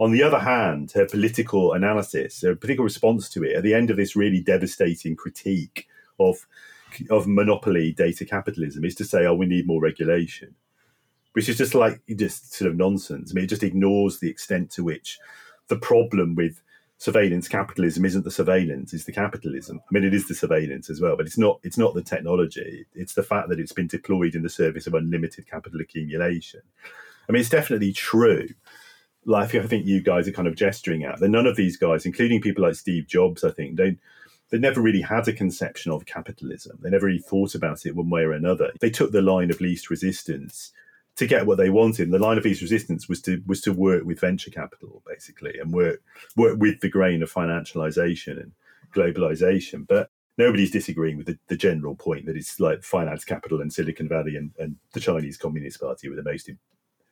[0.00, 3.90] On the other hand, her political analysis, her political response to it, at the end
[3.90, 5.88] of this really devastating critique
[6.20, 6.46] of
[7.10, 10.54] of monopoly data capitalism, is to say, "Oh, we need more regulation."
[11.38, 13.30] which is just like just sort of nonsense.
[13.30, 15.20] I mean, it just ignores the extent to which
[15.68, 16.60] the problem with
[16.98, 19.80] surveillance capitalism isn't the surveillance, it's the capitalism.
[19.80, 21.60] I mean, it is the surveillance as well, but it's not.
[21.62, 22.86] It's not the technology.
[22.94, 26.60] It's the fact that it's been deployed in the service of unlimited capital accumulation.
[27.28, 28.48] I mean, it's definitely true.
[29.24, 31.28] Like I think you guys are kind of gesturing at that.
[31.28, 33.98] None of these guys, including people like Steve Jobs, I think, don't
[34.50, 36.78] they never really had a conception of capitalism.
[36.80, 38.72] They never really thought about it one way or another.
[38.80, 40.72] They took the line of least resistance
[41.18, 42.10] to get what they wanted.
[42.10, 45.72] the line of least resistance was to was to work with venture capital basically and
[45.72, 46.00] work
[46.36, 48.52] work with the grain of financialization and
[48.94, 49.86] globalization.
[49.86, 54.08] But nobody's disagreeing with the, the general point that it's like finance capital and Silicon
[54.08, 56.48] Valley and, and the Chinese Communist Party were the most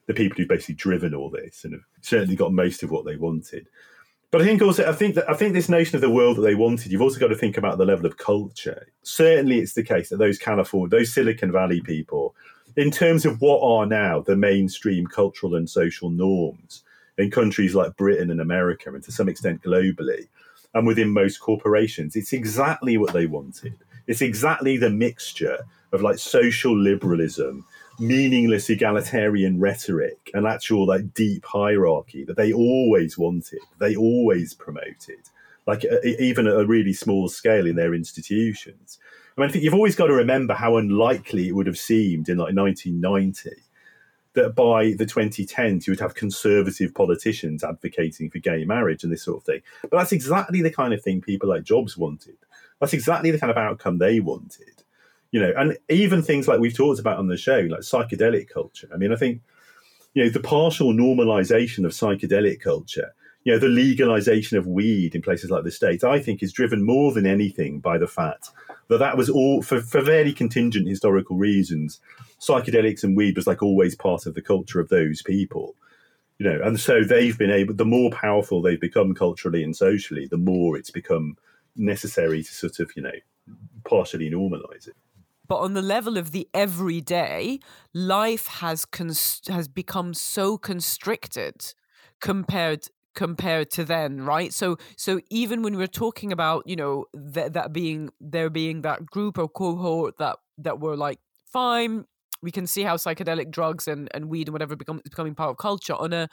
[0.05, 3.17] the people who've basically driven all this and have certainly got most of what they
[3.17, 3.67] wanted.
[4.31, 6.41] But I think also, I think that I think this notion of the world that
[6.41, 8.87] they wanted, you've also got to think about the level of culture.
[9.03, 12.35] Certainly, it's the case that those California, those Silicon Valley people
[12.77, 16.83] in terms of what are now the mainstream cultural and social norms
[17.17, 20.27] in countries like Britain and America, and to some extent globally,
[20.75, 23.73] and within most corporations, it's exactly what they wanted.
[24.05, 27.65] It's exactly the mixture of like social liberalism,
[27.99, 35.19] meaningless egalitarian rhetoric, and actual like deep hierarchy that they always wanted, they always promoted,
[35.65, 38.99] like even at a really small scale in their institutions.
[39.37, 42.27] I mean, I think you've always got to remember how unlikely it would have seemed
[42.27, 43.51] in like 1990
[44.33, 49.23] that by the 2010s you would have conservative politicians advocating for gay marriage and this
[49.23, 49.61] sort of thing.
[49.83, 52.37] But that's exactly the kind of thing people like Jobs wanted.
[52.79, 54.83] That's exactly the kind of outcome they wanted.
[55.31, 58.89] You know, and even things like we've talked about on the show, like psychedelic culture.
[58.93, 59.41] I mean, I think,
[60.13, 63.13] you know, the partial normalization of psychedelic culture
[63.43, 66.85] you know, the legalization of weed in places like the States, I think is driven
[66.85, 68.49] more than anything by the fact
[68.89, 71.99] that that was all, for, for very contingent historical reasons,
[72.39, 75.75] psychedelics and weed was like always part of the culture of those people.
[76.37, 80.27] You know, and so they've been able, the more powerful they've become culturally and socially,
[80.27, 81.35] the more it's become
[81.75, 83.11] necessary to sort of, you know,
[83.83, 84.95] partially normalize it
[85.47, 87.59] but on the level of the everyday
[87.93, 91.73] life has const- has become so constricted
[92.19, 94.53] compared compared to then right?
[94.53, 99.05] So so even when we're talking about you know th- that being there being that
[99.07, 101.19] group or cohort that that were like
[101.51, 102.05] fine
[102.43, 105.57] we can see how psychedelic drugs and, and weed and whatever become becoming part of
[105.57, 106.29] culture on a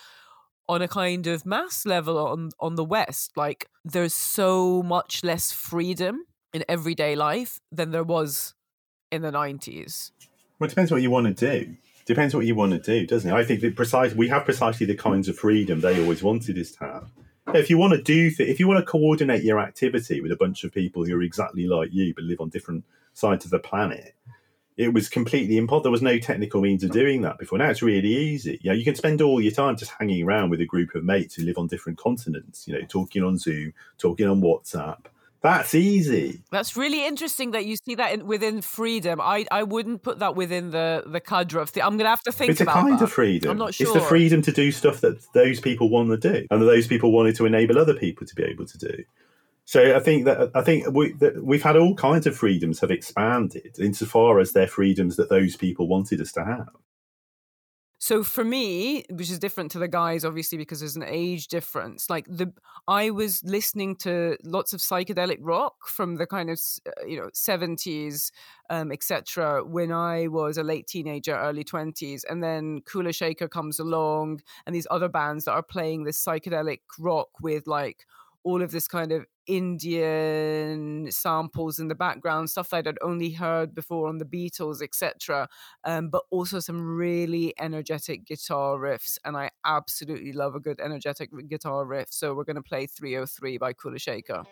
[0.68, 5.52] on a kind of mass level on on the west like there's so much less
[5.52, 8.54] freedom in everyday life than there was
[9.10, 10.10] in the 90s
[10.58, 13.30] well it depends what you want to do depends what you want to do, doesn't
[13.30, 13.34] it?
[13.34, 16.72] I think that precise we have precisely the kinds of freedom they always wanted us
[16.72, 17.10] to have.
[17.54, 20.36] If you want to do, th- if you want to coordinate your activity with a
[20.36, 23.58] bunch of people who are exactly like you but live on different sides of the
[23.58, 24.14] planet,
[24.76, 25.82] it was completely impossible.
[25.82, 27.58] There was no technical means of doing that before.
[27.58, 28.58] Now it's really easy.
[28.62, 31.04] You know, you can spend all your time just hanging around with a group of
[31.04, 32.66] mates who live on different continents.
[32.66, 35.04] You know, talking on Zoom, talking on WhatsApp,
[35.44, 36.40] that's easy.
[36.50, 39.20] That's really interesting that you see that in, within freedom.
[39.20, 41.82] I, I wouldn't put that within the the cadre of the.
[41.82, 42.48] I'm going to have to think.
[42.48, 42.62] About it.
[42.62, 43.04] It's a kind that.
[43.04, 43.50] of freedom.
[43.50, 43.86] I'm not sure.
[43.86, 46.86] It's the freedom to do stuff that those people want to do, and that those
[46.86, 49.04] people wanted to enable other people to be able to do.
[49.66, 52.90] So I think that I think we, that we've had all kinds of freedoms have
[52.90, 56.70] expanded insofar as they're freedoms that those people wanted us to have.
[58.04, 62.10] So for me, which is different to the guys, obviously, because there's an age difference.
[62.10, 62.52] Like the,
[62.86, 67.30] I was listening to lots of psychedelic rock from the kind of uh, you know
[67.32, 68.30] seventies,
[68.68, 69.64] um, etc.
[69.64, 74.74] When I was a late teenager, early twenties, and then Kula Shaker comes along, and
[74.74, 78.04] these other bands that are playing this psychedelic rock with like
[78.42, 83.74] all of this kind of Indian samples in the background, stuff that I'd only heard
[83.74, 85.48] before on the Beatles, etc.
[85.84, 91.30] Um, but also some really energetic guitar riffs, and I absolutely love a good energetic
[91.48, 92.08] guitar riff.
[92.10, 94.44] So we're going to play 303 by Kula Shaker.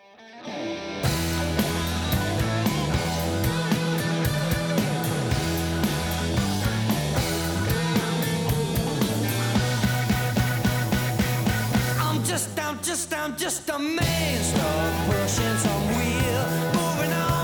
[12.32, 12.61] just
[13.03, 14.55] just, I'm just amazed.
[15.07, 16.44] Pushing some wheel,
[16.74, 17.42] moving on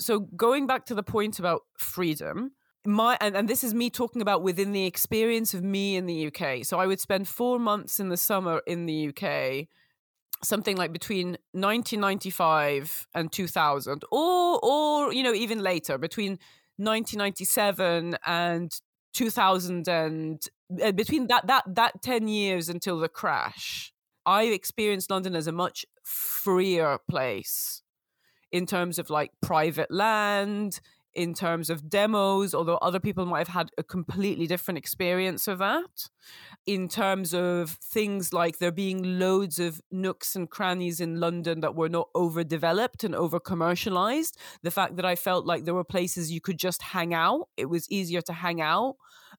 [0.00, 2.52] So, going back to the point about freedom,
[2.86, 6.28] my and, and this is me talking about within the experience of me in the
[6.28, 6.64] UK.
[6.64, 9.68] So I would spend four months in the summer in the UK
[10.42, 16.38] something like between 1995 and 2000, or or you know even later between
[16.78, 18.80] 1997 and
[19.14, 20.48] 2000 and
[20.82, 23.92] uh, between that that that 10 years until the crash
[24.24, 27.82] i experienced london as a much freer place
[28.52, 30.80] in terms of like private land
[31.18, 35.58] in terms of demos, although other people might have had a completely different experience of
[35.58, 36.08] that.
[36.64, 41.74] In terms of things like there being loads of nooks and crannies in London that
[41.74, 44.38] were not overdeveloped and over commercialized.
[44.62, 47.66] The fact that I felt like there were places you could just hang out, it
[47.66, 48.94] was easier to hang out.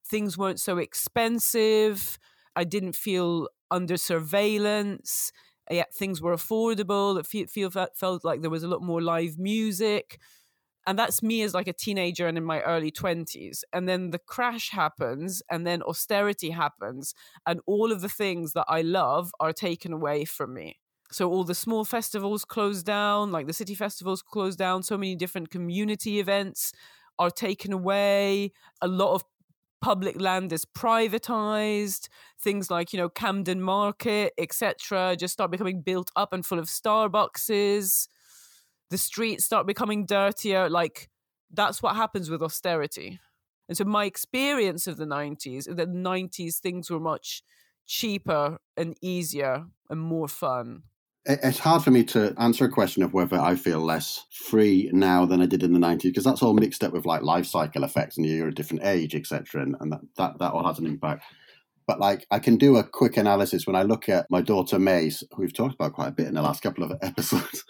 [0.05, 2.19] Things weren't so expensive.
[2.57, 5.32] I didn't feel under surveillance.
[5.71, 7.17] Yet things were affordable.
[7.17, 10.19] It feel, felt like there was a lot more live music
[10.89, 14.17] and that's me as like a teenager and in my early 20s and then the
[14.17, 17.13] crash happens and then austerity happens
[17.45, 20.79] and all of the things that i love are taken away from me.
[21.11, 25.15] So all the small festivals close down like the city festivals close down so many
[25.15, 26.73] different community events
[27.19, 28.51] are taken away.
[28.81, 29.23] A lot of
[29.81, 32.09] public land is privatized.
[32.41, 36.65] Things like you know camden market etc just start becoming built up and full of
[36.65, 38.07] starbuckses
[38.89, 40.69] the streets start becoming dirtier.
[40.69, 41.09] Like
[41.51, 43.19] that's what happens with austerity.
[43.67, 47.43] And so my experience of the 90s, the 90s things were much
[47.85, 50.83] cheaper and easier and more fun.
[51.25, 55.25] It's hard for me to answer a question of whether I feel less free now
[55.25, 57.83] than I did in the 90s because that's all mixed up with like life cycle
[57.83, 59.61] effects and you're a different age, etc.
[59.61, 61.23] And, and that, that, that all has an impact.
[61.85, 65.23] But like I can do a quick analysis when I look at my daughter Mace,
[65.31, 67.63] who we've talked about quite a bit in the last couple of episodes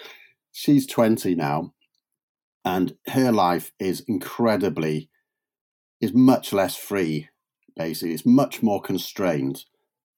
[0.52, 1.74] she's 20 now
[2.66, 5.10] and her life is incredibly
[6.02, 7.30] is much less free
[7.76, 8.14] basically.
[8.14, 9.64] It's much more constrained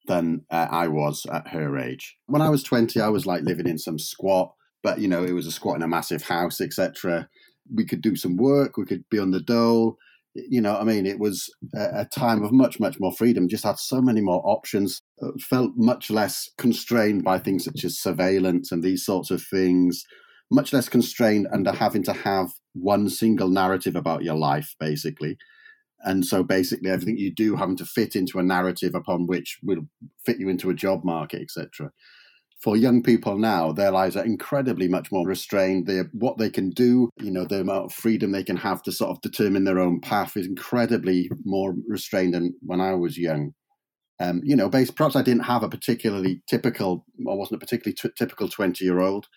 [0.07, 2.17] than uh, i was at her age.
[2.25, 4.53] When i was 20 i was like living in some squat
[4.83, 7.29] but you know it was a squat in a massive house etc
[7.73, 9.97] we could do some work we could be on the dole
[10.33, 13.77] you know i mean it was a, time of much much more freedom just had
[13.77, 18.81] so many more options uh, felt much less constrained by things such as surveillance and
[18.81, 20.05] these sorts of things
[20.51, 25.37] much less constrained under having to have one single narrative about your life, basically.
[26.03, 29.87] And so basically everything you do having to fit into a narrative upon which will
[30.25, 31.91] fit you into a job market, etc.
[32.61, 35.87] For young people now, their lives are incredibly much more restrained.
[35.87, 38.91] They what they can do, you know, the amount of freedom they can have to
[38.91, 43.53] sort of determine their own path is incredibly more restrained than when I was young.
[44.19, 47.95] Um, you know, based, perhaps I didn't have a particularly typical, I wasn't a particularly
[47.95, 49.27] t- typical 20 year old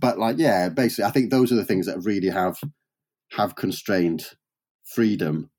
[0.00, 2.58] but like yeah basically i think those are the things that really have
[3.32, 4.24] have constrained
[4.84, 5.50] freedom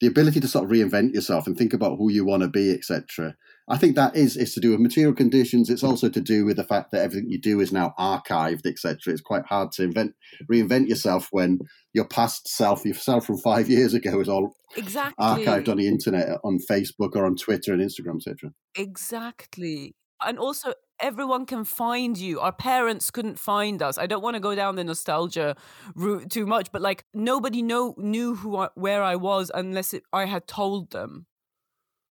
[0.00, 2.72] the ability to sort of reinvent yourself and think about who you want to be
[2.72, 3.34] etc
[3.68, 5.70] i think that is is to do with material conditions.
[5.70, 9.12] It's also to do with the fact that everything you do is now archived etc
[9.12, 10.14] it's quite hard to invent
[10.50, 11.58] reinvent yourself when
[11.92, 15.24] your past self yourself from five years ago is all exactly.
[15.24, 19.94] archived on the internet on facebook or on twitter and instagram etc exactly.
[20.22, 22.40] And also everyone can find you.
[22.40, 23.98] Our parents couldn't find us.
[23.98, 25.56] I don't want to go down the nostalgia
[25.94, 30.02] route too much, but like nobody know knew who I, where I was unless it,
[30.12, 31.26] I had told them.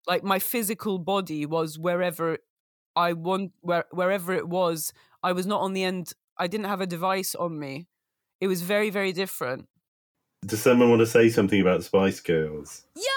[0.07, 2.37] Like my physical body was wherever
[2.95, 4.93] I want, where wherever it was.
[5.21, 6.13] I was not on the end.
[6.37, 7.87] I didn't have a device on me.
[8.39, 9.67] It was very very different.
[10.45, 12.83] Does someone want to say something about Spice Girls?
[12.95, 13.16] Yeah.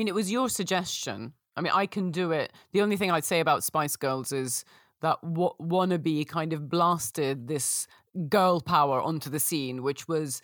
[0.00, 1.34] Mean, it was your suggestion.
[1.58, 2.54] I mean, I can do it.
[2.72, 4.64] The only thing I'd say about Spice Girls is
[5.02, 7.86] that w- wannabe kind of blasted this
[8.30, 10.40] girl power onto the scene, which was,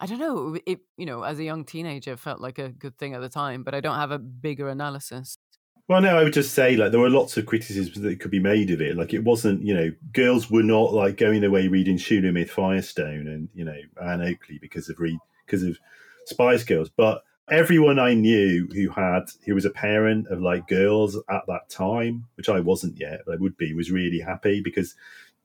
[0.00, 3.14] I don't know, it, you know, as a young teenager, felt like a good thing
[3.14, 5.38] at the time, but I don't have a bigger analysis.
[5.86, 8.40] Well, no, I would just say like there were lots of criticisms that could be
[8.40, 8.96] made of it.
[8.96, 13.48] Like it wasn't, you know, girls were not like going away reading Shulamith Firestone and
[13.54, 15.78] you know Ann Oakley because of re- because of
[16.24, 21.16] Spice Girls, but everyone I knew who had who was a parent of like girls
[21.28, 24.94] at that time, which I wasn't yet, but I would be, was really happy because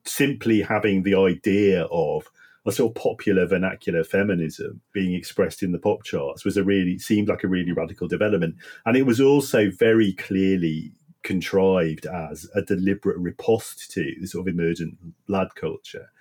[0.03, 2.27] simply having the idea of
[2.65, 6.99] a sort of popular vernacular feminism being expressed in the pop charts was a really
[6.99, 10.91] seemed like a really radical development, and it was also very clearly
[11.23, 14.97] contrived as a deliberate riposte to the sort of emergent
[15.27, 16.11] lad culture.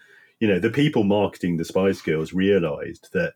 [0.40, 3.34] You know, the people marketing the Spice Girls realised that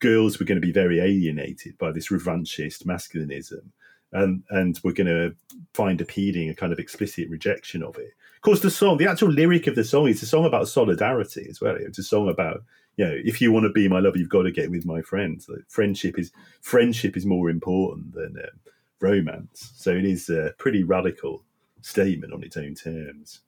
[0.00, 3.70] girls were going to be very alienated by this revanchist masculinism
[4.12, 5.34] and and we're going to
[5.74, 8.12] find appealing a kind of explicit rejection of it.
[8.36, 11.46] Of course, the song, the actual lyric of the song, is a song about solidarity
[11.50, 11.76] as well.
[11.76, 12.62] It's a song about
[12.96, 15.02] you know, if you want to be my love, you've got to get with my
[15.02, 15.48] friends.
[15.48, 16.32] Like, friendship is
[16.62, 19.72] friendship is more important than um, romance.
[19.76, 21.42] So it is a pretty radical
[21.82, 23.40] statement on its own terms.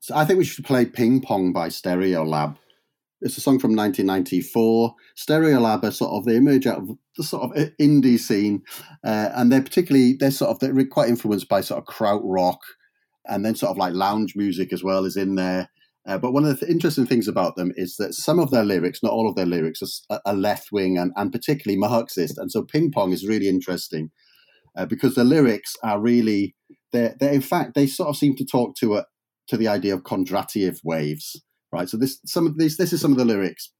[0.00, 2.56] So I think we should play Ping Pong by Stereolab.
[3.22, 4.94] It's a song from 1994.
[5.16, 8.62] Stereolab are sort of they emerge out of the sort of indie scene,
[9.04, 12.58] uh, and they're particularly they're sort of they're quite influenced by sort of krautrock,
[13.26, 15.70] and then sort of like lounge music as well is in there.
[16.06, 18.64] Uh, but one of the th- interesting things about them is that some of their
[18.64, 22.38] lyrics, not all of their lyrics, are, are left wing and, and particularly Marxist.
[22.38, 24.10] And so Ping Pong is really interesting
[24.76, 26.56] uh, because the lyrics are really
[26.92, 29.06] they're, they're in fact they sort of seem to talk to a
[29.48, 31.42] to the idea of Kondratiev waves,
[31.72, 31.88] right?
[31.88, 33.72] So this some of these this is some of the lyrics.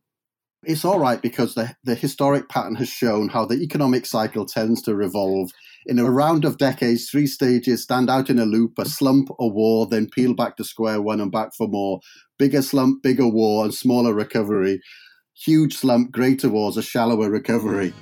[0.65, 4.81] It's all right because the, the historic pattern has shown how the economic cycle tends
[4.83, 5.51] to revolve
[5.87, 9.47] in a round of decades, three stages stand out in a loop, a slump, a
[9.47, 12.01] war, then peel back to square one and back for more.
[12.39, 14.81] Bigger slump, bigger war, and smaller recovery.
[15.35, 17.93] Huge slump, greater wars, a shallower recovery.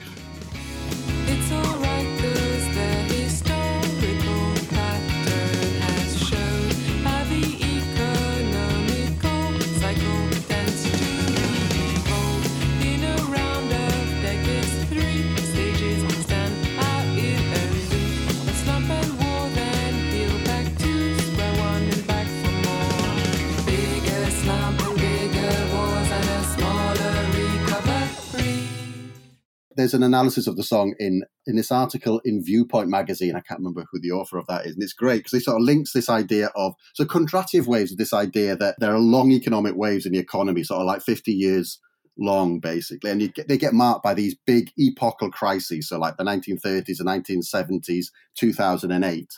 [29.80, 33.34] There's an analysis of the song in in this article in Viewpoint magazine.
[33.34, 35.56] I can't remember who the author of that is, and it's great because it sort
[35.56, 37.96] of links this idea of so Kondratiev waves.
[37.96, 41.32] This idea that there are long economic waves in the economy, sort of like 50
[41.32, 41.80] years
[42.18, 45.88] long, basically, and get, they get marked by these big epochal crises.
[45.88, 48.06] So like the 1930s, the 1970s,
[48.36, 49.28] 2008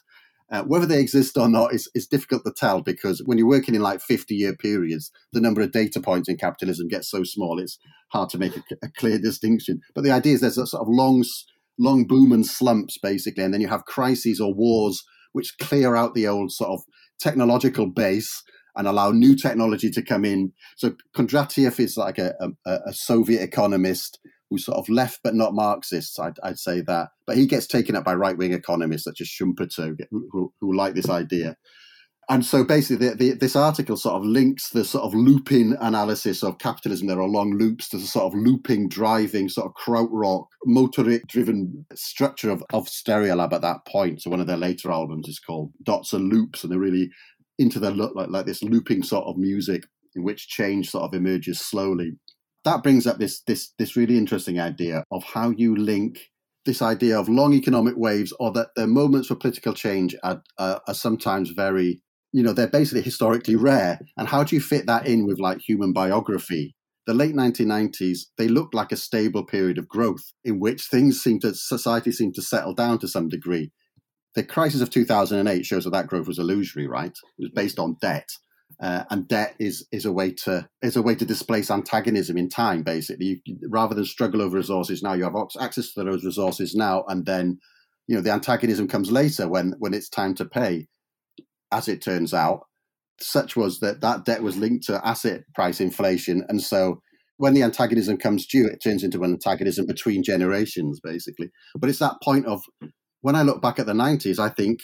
[0.52, 3.74] uh, whether they exist or not is, is difficult to tell because when you're working
[3.74, 7.58] in like 50 year periods, the number of data points in capitalism gets so small,
[7.58, 7.78] it's
[8.12, 9.80] hard to make a, a clear distinction.
[9.94, 11.24] But the idea is there's a sort of long,
[11.78, 16.14] long boom and slumps, basically, and then you have crises or wars which clear out
[16.14, 16.82] the old sort of
[17.18, 18.42] technological base
[18.76, 20.52] and allow new technology to come in.
[20.76, 22.34] So Kondratiev is like a,
[22.66, 24.18] a, a Soviet economist
[24.52, 27.08] who's sort of left but not Marxists, I'd, I'd say that.
[27.26, 30.76] But he gets taken up by right wing economists such as Schumpeter, who, who, who,
[30.76, 31.56] like this idea.
[32.28, 36.44] And so basically, the, the, this article sort of links the sort of looping analysis
[36.44, 37.08] of capitalism.
[37.08, 41.84] There are long loops to the sort of looping, driving, sort of krautrock, motorik driven
[41.94, 44.22] structure of, of Stereolab at that point.
[44.22, 47.10] So one of their later albums is called Dots and Loops, and they're really
[47.58, 49.84] into the look like, like this looping sort of music
[50.14, 52.12] in which change sort of emerges slowly
[52.64, 56.18] that brings up this this this really interesting idea of how you link
[56.64, 60.80] this idea of long economic waves or that the moments for political change are, are,
[60.92, 62.00] sometimes very
[62.32, 63.98] you know they're basically historically rare.
[64.16, 66.74] And how do you fit that in with like human biography?
[67.06, 71.40] The late 1990s they looked like a stable period of growth in which things seem
[71.40, 73.72] to society seemed to settle down to some degree.
[74.34, 77.12] The crisis of 2008 shows that that growth was illusory right?
[77.38, 78.28] It was based on debt
[78.82, 82.48] uh, and debt is is a way to is a way to displace antagonism in
[82.48, 82.82] time.
[82.82, 87.04] Basically, you, rather than struggle over resources now, you have access to those resources now,
[87.06, 87.60] and then
[88.08, 90.88] you know the antagonism comes later when when it's time to pay.
[91.70, 92.66] As it turns out,
[93.18, 97.00] such was that that debt was linked to asset price inflation, and so
[97.36, 101.50] when the antagonism comes due, it turns into an antagonism between generations, basically.
[101.76, 102.62] But it's that point of
[103.20, 104.80] when I look back at the 90s, I think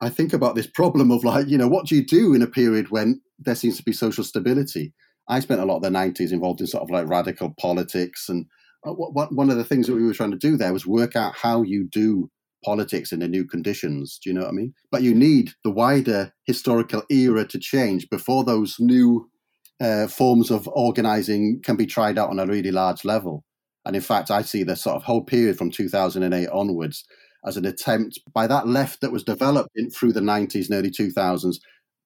[0.00, 2.46] I think about this problem of like, you know, what do you do in a
[2.46, 4.92] period when there seems to be social stability?
[5.28, 8.28] I spent a lot of the 90s involved in sort of like radical politics.
[8.28, 8.46] And
[8.86, 10.86] uh, what, what, one of the things that we were trying to do there was
[10.86, 12.30] work out how you do
[12.64, 14.18] politics in the new conditions.
[14.22, 14.74] Do you know what I mean?
[14.90, 19.28] But you need the wider historical era to change before those new
[19.80, 23.44] uh, forms of organizing can be tried out on a really large level.
[23.84, 27.04] And in fact, I see the sort of whole period from 2008 onwards
[27.44, 30.90] as an attempt by that left that was developed in, through the 90s and early
[30.90, 31.56] 2000s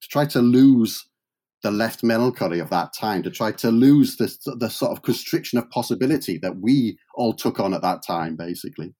[0.00, 1.08] to try to lose
[1.62, 5.58] the left melancholy of that time, to try to lose the, the sort of constriction
[5.58, 8.94] of possibility that we all took on at that time, basically.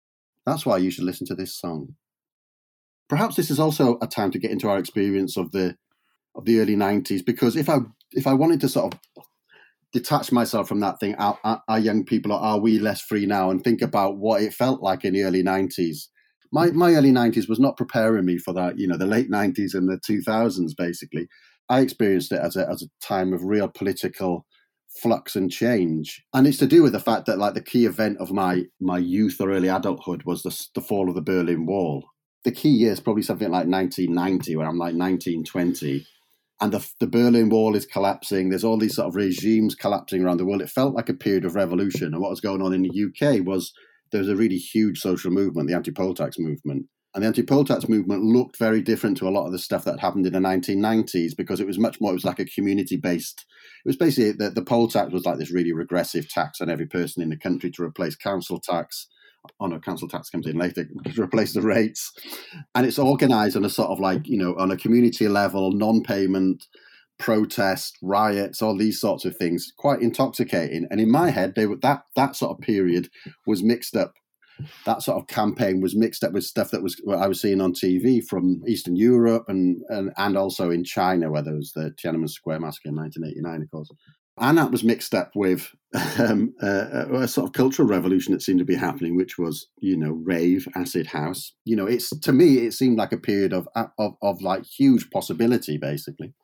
[0.45, 1.95] That's why you should listen to this song.
[3.09, 5.77] Perhaps this is also a time to get into our experience of the
[6.35, 7.79] of the early 90s, because if I
[8.13, 9.01] if I wanted to sort of
[9.93, 11.15] detach myself from that thing.
[11.17, 13.51] Are, are, young people, are we less free now?
[13.51, 16.09] And think about what it felt like in the early 90s.
[16.53, 19.75] My, my early 90s was not preparing me for that, you know, the late 90s
[19.75, 21.29] and the 2000s, basically.
[21.69, 24.47] I experienced it as a, as a time of real political
[25.03, 26.23] flux and change.
[26.33, 28.99] And it's to do with the fact that, like, the key event of my, my
[28.99, 32.05] youth or early adulthood was the, the fall of the Berlin Wall.
[32.45, 36.07] The key year is probably something like 1990, when I'm like 1920
[36.61, 38.49] and the, the Berlin Wall is collapsing.
[38.49, 40.62] There's all these sort of regimes collapsing around the world.
[40.62, 42.12] It felt like a period of revolution.
[42.12, 43.73] And what was going on in the UK was
[44.11, 46.87] there was a really huge social movement, the anti-poll tax movement.
[47.15, 49.99] And the anti-poll tax movement looked very different to a lot of the stuff that
[49.99, 53.47] happened in the 1990s because it was much more, it was like a community-based,
[53.85, 56.87] it was basically, the, the poll tax was like this really regressive tax on every
[56.87, 59.09] person in the country to replace council tax
[59.61, 62.13] oh no, council tax comes in later to replace the rates.
[62.75, 66.03] And it's organized on a sort of like, you know, on a community level, non
[66.03, 66.67] payment,
[67.19, 70.87] protest, riots, all these sorts of things, quite intoxicating.
[70.91, 73.09] And in my head, they were that that sort of period
[73.47, 74.15] was mixed up.
[74.87, 77.73] That sort of campaign was mixed up with stuff that was I was seeing on
[77.73, 82.31] TV from Eastern Europe and and, and also in China, where there was the Tiananmen
[82.31, 83.91] Square massacre in 1989, of course
[84.41, 85.75] and that was mixed up with
[86.19, 89.97] um, a, a, sort of cultural revolution that seemed to be happening, which was, you
[89.97, 91.53] know, rave, acid house.
[91.65, 95.11] You know, it's to me, it seemed like a period of of, of like huge
[95.11, 96.35] possibility, basically.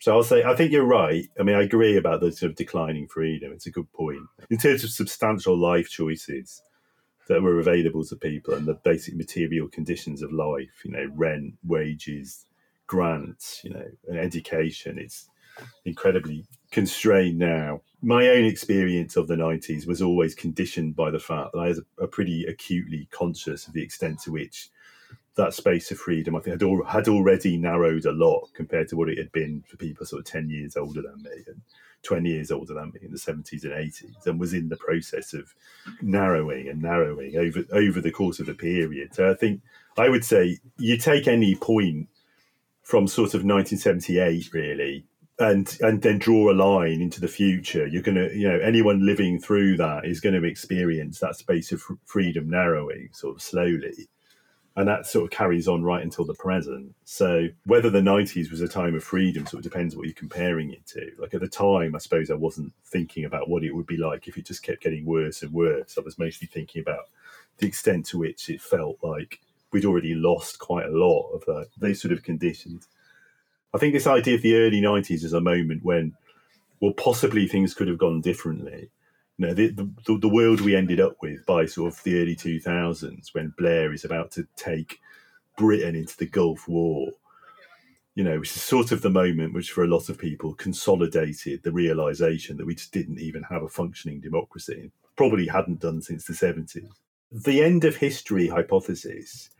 [0.00, 1.26] So I'll say, I think you're right.
[1.38, 3.52] I mean, I agree about the sort of declining freedom.
[3.52, 6.62] It's a good point in terms of substantial life choices
[7.28, 10.82] that were available to people and the basic material conditions of life.
[10.84, 12.46] You know, rent, wages,
[12.86, 14.98] grants, you know, and education.
[14.98, 15.28] It's
[15.84, 17.82] incredibly constrained now.
[18.02, 21.78] My own experience of the 90s was always conditioned by the fact that I was
[21.78, 24.70] a, a pretty acutely conscious of the extent to which
[25.36, 28.96] that space of freedom, I think, had, al- had already narrowed a lot compared to
[28.96, 31.60] what it had been for people sort of 10 years older than me and
[32.02, 35.34] 20 years older than me in the 70s and 80s, and was in the process
[35.34, 35.54] of
[36.00, 39.14] narrowing and narrowing over, over the course of the period.
[39.14, 39.60] So I think
[39.96, 42.08] I would say you take any point
[42.82, 45.04] from sort of 1978, really,
[45.38, 49.06] and and then draw a line into the future you're going to you know anyone
[49.06, 54.08] living through that is going to experience that space of freedom narrowing sort of slowly
[54.76, 56.94] and that sort of carries on right until the present.
[57.04, 60.70] So whether the 90s was a time of freedom sort of depends what you're comparing
[60.72, 61.10] it to.
[61.18, 64.28] Like at the time i suppose i wasn't thinking about what it would be like
[64.28, 65.98] if it just kept getting worse and worse.
[65.98, 67.08] I was mostly thinking about
[67.58, 69.40] the extent to which it felt like
[69.72, 72.88] we'd already lost quite a lot of that, those sort of conditions.
[73.74, 76.14] I think this idea of the early 90s is a moment when,
[76.80, 78.90] well, possibly things could have gone differently.
[79.38, 82.34] You know, the, the, the world we ended up with by sort of the early
[82.34, 85.00] 2000s when Blair is about to take
[85.56, 87.12] Britain into the Gulf War,
[88.14, 91.62] you know, which is sort of the moment which for a lot of people consolidated
[91.62, 96.24] the realization that we just didn't even have a functioning democracy, probably hadn't done since
[96.24, 96.88] the 70s.
[97.30, 99.50] The end of history hypothesis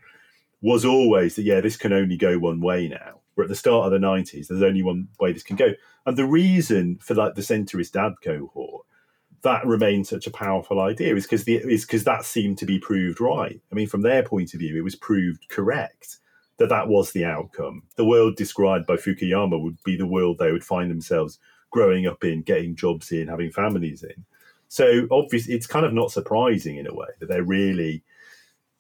[0.61, 3.87] was always that, yeah, this can only go one way now we're at the start
[3.87, 4.49] of the 90s.
[4.49, 5.73] There's only one way this can go.
[6.05, 8.85] And the reason for like the centrist dad cohort
[9.43, 12.79] that remained such a powerful idea is because the is because that seemed to be
[12.79, 13.61] proved right.
[13.71, 16.19] I mean, from their point of view, it was proved correct
[16.59, 17.83] that that was the outcome.
[17.97, 21.39] The world described by Fukuyama would be the world they would find themselves
[21.71, 24.25] growing up in, getting jobs in, having families in.
[24.69, 28.03] So obviously, it's kind of not surprising in a way that they're really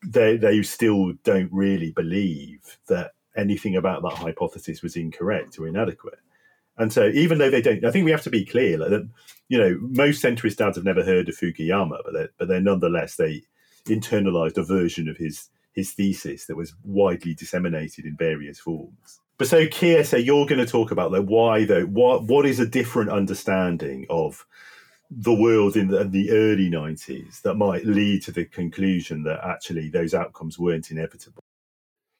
[0.06, 6.18] they they still don't really believe that anything about that hypothesis was incorrect or inadequate.
[6.78, 9.08] And so, even though they don't, I think we have to be clear that
[9.48, 13.16] you know most centrist dads have never heard of Fukuyama, but they're, but they're nonetheless
[13.16, 13.42] they
[13.86, 19.20] internalized a version of his his thesis that was widely disseminated in various forms.
[19.38, 21.84] But so, Keir, so you're going to talk about like why though?
[21.84, 24.46] What what is a different understanding of
[25.10, 29.40] the world in the, in the early 90s that might lead to the conclusion that
[29.42, 31.42] actually those outcomes weren't inevitable?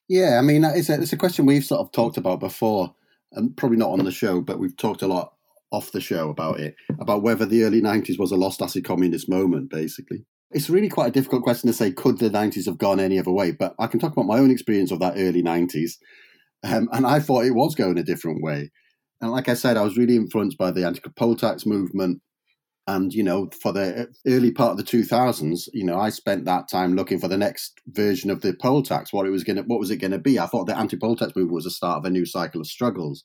[0.08, 2.94] Yeah, I mean, it's a, it's a question we've sort of talked about before,
[3.32, 5.32] and probably not on the show, but we've talked a lot
[5.70, 9.28] off the show about it, about whether the early 90s was a lost acid communist
[9.28, 10.24] moment, basically.
[10.50, 13.32] It's really quite a difficult question to say, could the 90s have gone any other
[13.32, 13.52] way?
[13.52, 15.92] But I can talk about my own experience of that early 90s.
[16.64, 18.70] Um, and I thought it was going a different way.
[19.20, 22.22] And like I said, I was really influenced by the anti poll tax movement,
[22.88, 26.68] and, you know, for the early part of the 2000s, you know, I spent that
[26.68, 29.78] time looking for the next version of the poll tax, what it was going what
[29.78, 30.38] was it going to be?
[30.38, 33.22] I thought the anti-poll tax movement was the start of a new cycle of struggles.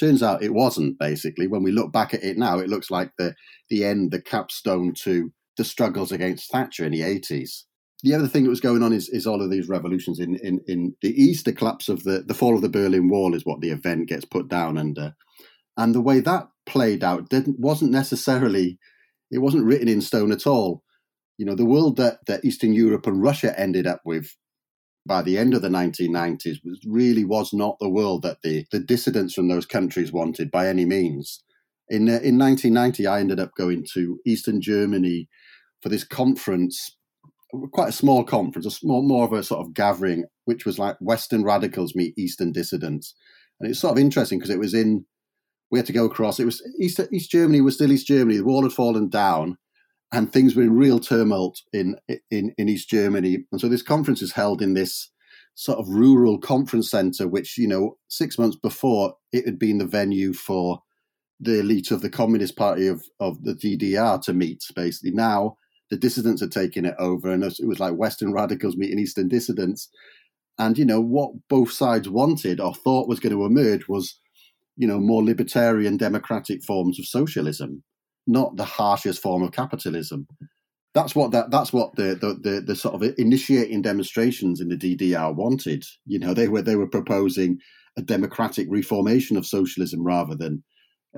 [0.00, 1.46] Turns out it wasn't, basically.
[1.46, 3.34] When we look back at it now, it looks like the,
[3.68, 7.64] the end, the capstone to the struggles against Thatcher in the 80s.
[8.02, 10.60] The other thing that was going on is, is all of these revolutions in, in,
[10.68, 11.44] in the East.
[11.44, 14.24] The collapse of the, the fall of the Berlin Wall is what the event gets
[14.24, 15.14] put down under.
[15.76, 18.78] And the way that played out didn't wasn't necessarily
[19.30, 20.82] it wasn't written in stone at all.
[21.38, 24.36] You know, the world that, that Eastern Europe and Russia ended up with
[25.06, 28.80] by the end of the 1990s was really was not the world that the, the
[28.80, 31.42] dissidents from those countries wanted by any means.
[31.88, 35.28] In uh, in 1990, I ended up going to Eastern Germany
[35.82, 36.96] for this conference,
[37.72, 40.96] quite a small conference, a small, more of a sort of gathering, which was like
[41.00, 43.14] Western radicals meet Eastern dissidents,
[43.60, 45.04] and it's sort of interesting because it was in
[45.70, 46.38] we had to go across.
[46.38, 48.38] It was East East Germany was still East Germany.
[48.38, 49.56] The wall had fallen down,
[50.12, 51.96] and things were in real tumult in
[52.30, 53.44] in in East Germany.
[53.52, 55.10] And so this conference is held in this
[55.54, 59.86] sort of rural conference center, which you know six months before it had been the
[59.86, 60.80] venue for
[61.40, 64.62] the elite of the Communist Party of of the DDR to meet.
[64.74, 65.56] Basically, now
[65.90, 69.88] the dissidents are taking it over, and it was like Western radicals meeting Eastern dissidents.
[70.58, 74.18] And you know what both sides wanted or thought was going to emerge was
[74.76, 77.82] you know, more libertarian democratic forms of socialism,
[78.26, 80.26] not the harshest form of capitalism.
[80.94, 84.76] That's what that that's what the, the the the, sort of initiating demonstrations in the
[84.76, 85.84] DDR wanted.
[86.06, 87.58] You know, they were they were proposing
[87.98, 90.62] a democratic reformation of socialism rather than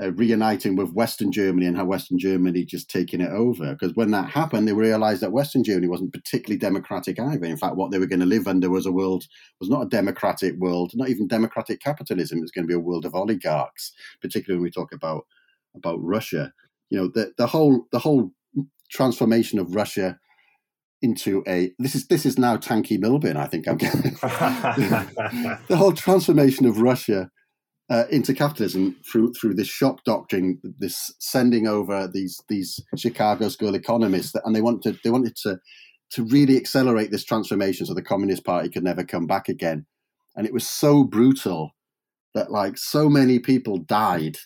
[0.01, 3.73] uh, reuniting with Western Germany and how Western Germany just taking it over.
[3.73, 7.47] Because when that happened, they realized that Western Germany wasn't particularly democratic either.
[7.47, 9.25] In fact, what they were going to live under was a world
[9.61, 12.39] was not a democratic world, not even democratic capitalism.
[12.39, 15.27] It was going to be a world of oligarchs, particularly when we talk about
[15.75, 16.53] about Russia.
[16.91, 18.33] You know, the the whole the whole
[18.91, 20.19] transformation of Russia
[21.03, 23.37] into a this is this is now tanky Milburn.
[23.37, 27.31] I think I'm getting the whole transformation of Russia
[27.91, 33.75] uh, into capitalism through through this shock doctrine, this sending over these these Chicago School
[33.75, 35.59] economists, and they wanted they wanted to
[36.11, 39.87] to really accelerate this transformation so the Communist Party could never come back again.
[40.37, 41.75] And it was so brutal
[42.35, 44.39] that like so many people died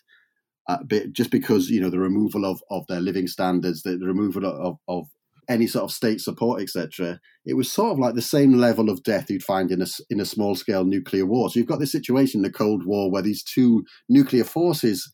[0.69, 0.79] uh,
[1.13, 4.77] just because you know the removal of, of their living standards, the, the removal of,
[4.89, 5.07] of
[5.49, 7.21] any sort of state support, etc.
[7.45, 10.21] It was sort of like the same level of death you'd find in a in
[10.21, 11.51] a small scale nuclear war.
[11.51, 15.11] So you've got this situation in the Cold War where these two nuclear forces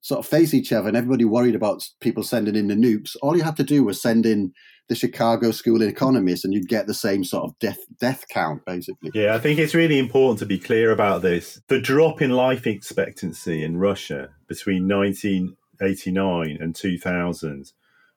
[0.00, 3.16] sort of face each other, and everybody worried about people sending in the nukes.
[3.22, 4.52] All you had to do was send in
[4.88, 9.10] the Chicago School economists, and you'd get the same sort of death death count, basically.
[9.14, 11.60] Yeah, I think it's really important to be clear about this.
[11.68, 17.72] The drop in life expectancy in Russia between 1989 and 2000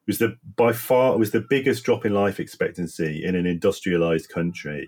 [0.08, 4.88] was the by far was the biggest drop in life expectancy in an industrialized country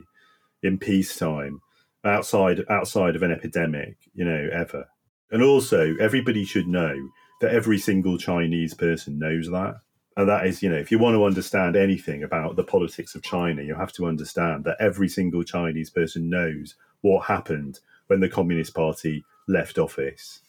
[0.61, 1.61] in peacetime
[2.05, 4.85] outside outside of an epidemic you know ever.
[5.31, 6.95] And also everybody should know
[7.41, 9.75] that every single chinese person knows that.
[10.15, 13.23] And that is you know if you want to understand anything about the politics of
[13.23, 18.29] china you have to understand that every single chinese person knows what happened when the
[18.29, 20.41] communist party left office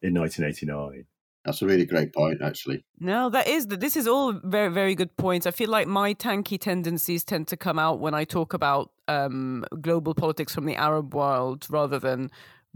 [0.00, 1.04] in 1989
[1.44, 2.84] that's a really great point, actually.
[3.00, 3.80] No, that is that.
[3.80, 5.46] this is all very very good points.
[5.46, 9.64] I feel like my tanky tendencies tend to come out when I talk about um,
[9.80, 12.30] global politics from the Arab world rather than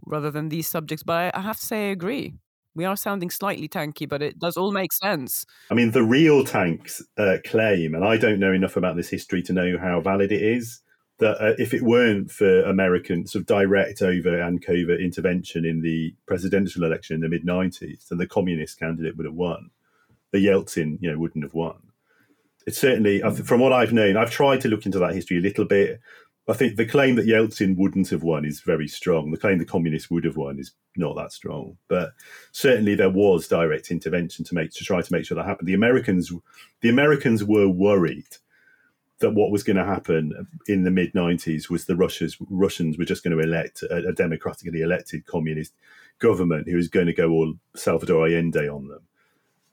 [0.05, 1.03] rather than these subjects.
[1.03, 2.35] But I, I have to say, I agree.
[2.75, 5.47] We are sounding slightly tanky, but it does all make sense.
[5.71, 9.43] I mean, the real tanks uh, claim, and I don't know enough about this history
[9.45, 10.83] to know how valid it is
[11.19, 15.81] that uh, if it weren't for American sort of direct over and covert intervention in
[15.81, 19.71] the presidential election in the mid 90s, then the communist candidate would have won.
[20.33, 21.79] The Yeltsin, you know, wouldn't have won.
[22.67, 25.64] It's certainly, from what I've known, I've tried to look into that history a little
[25.64, 26.01] bit.
[26.49, 29.31] I think the claim that Yeltsin wouldn't have won is very strong.
[29.31, 31.77] The claim the communists would have won is not that strong.
[31.89, 32.11] But
[32.53, 35.69] certainly there was direct intervention to make to try to make sure that happened.
[35.69, 36.33] The Americans,
[36.83, 38.37] the Americans were worried
[39.19, 43.05] that what was going to happen in the mid 90s was the Russians Russians were
[43.05, 45.73] just going to elect a, a, democratically elected communist
[46.19, 49.01] government who was going to go all Salvador Allende on them.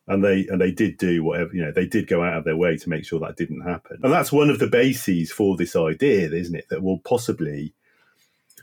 [0.08, 2.58] And they and they did do whatever you know they did go out of their
[2.58, 4.00] way to make sure that didn't happen.
[4.04, 6.68] And that's one of the bases for this idea, isn't it?
[6.70, 7.74] That will possibly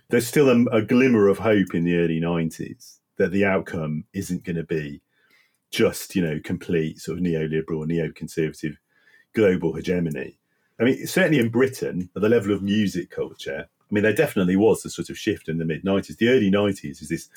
[0.09, 4.45] there's still a, a glimmer of hope in the early 90s that the outcome isn't
[4.45, 5.01] going to be
[5.71, 8.77] just you know complete sort of neoliberal neoconservative
[9.35, 10.40] global hegemony
[10.81, 14.57] I mean, certainly in Britain, at the level of music culture, I mean, there definitely
[14.57, 16.17] was a sort of shift in the mid 90s.
[16.17, 17.29] The early 90s is this.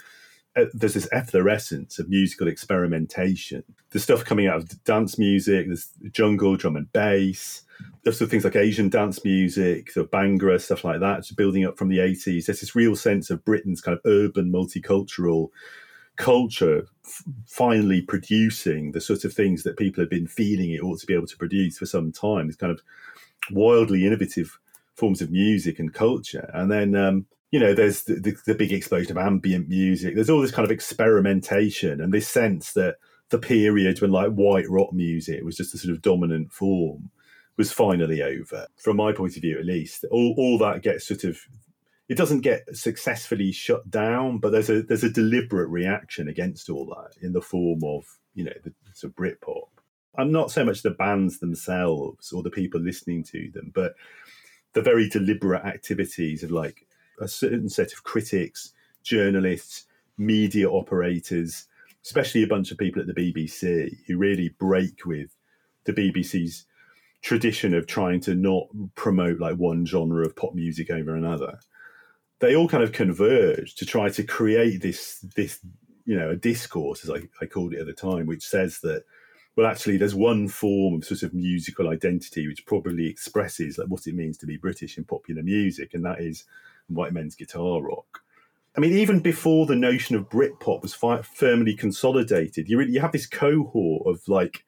[0.56, 3.64] Uh, there's this efflorescence of musical experimentation.
[3.90, 7.64] The stuff coming out of dance music, there's jungle, drum and bass,
[8.04, 11.38] there's sort of things like Asian dance music, sort of Bhangra, stuff like that, just
[11.38, 12.46] building up from the 80s.
[12.46, 15.48] There's this real sense of Britain's kind of urban, multicultural
[16.18, 21.00] culture f- finally producing the sort of things that people had been feeling it ought
[21.00, 22.48] to be able to produce for some time.
[22.48, 22.82] This kind of
[23.52, 24.58] wildly innovative
[24.96, 26.50] forms of music and culture.
[26.54, 30.16] And then um, you know, there's the, the, the, big explosion of ambient music.
[30.16, 32.96] There's all this kind of experimentation and this sense that
[33.30, 37.12] the period when like white rock music was just a sort of dominant form
[37.58, 38.68] was finally over.
[38.78, 41.40] From my point of view, at least, all, all that gets sort of
[42.10, 46.86] it doesn't get successfully shut down, but there's a there's a deliberate reaction against all
[46.86, 49.68] that in the form of you know the sort of Britpop.
[50.16, 53.96] I'm not so much the bands themselves or the people listening to them, but
[54.74, 56.86] the very deliberate activities of like
[57.20, 58.74] a certain set of critics,
[59.04, 59.86] journalists,
[60.18, 61.68] media operators,
[62.04, 65.36] especially a bunch of people at the BBC who really break with
[65.86, 66.66] the BBC's
[67.22, 71.60] tradition of trying to not promote like one genre of pop music over another.
[72.40, 75.60] They all kind of converge to try to create this this
[76.06, 79.06] you know a discourse as I, I called it at the time, which says that
[79.56, 84.08] well actually there's one form of sort of musical identity which probably expresses like what
[84.08, 86.46] it means to be British in popular music, and that is
[86.88, 88.22] white men's guitar rock.
[88.76, 93.02] I mean, even before the notion of Britpop was fi- firmly consolidated, you really, you
[93.02, 94.66] have this cohort of like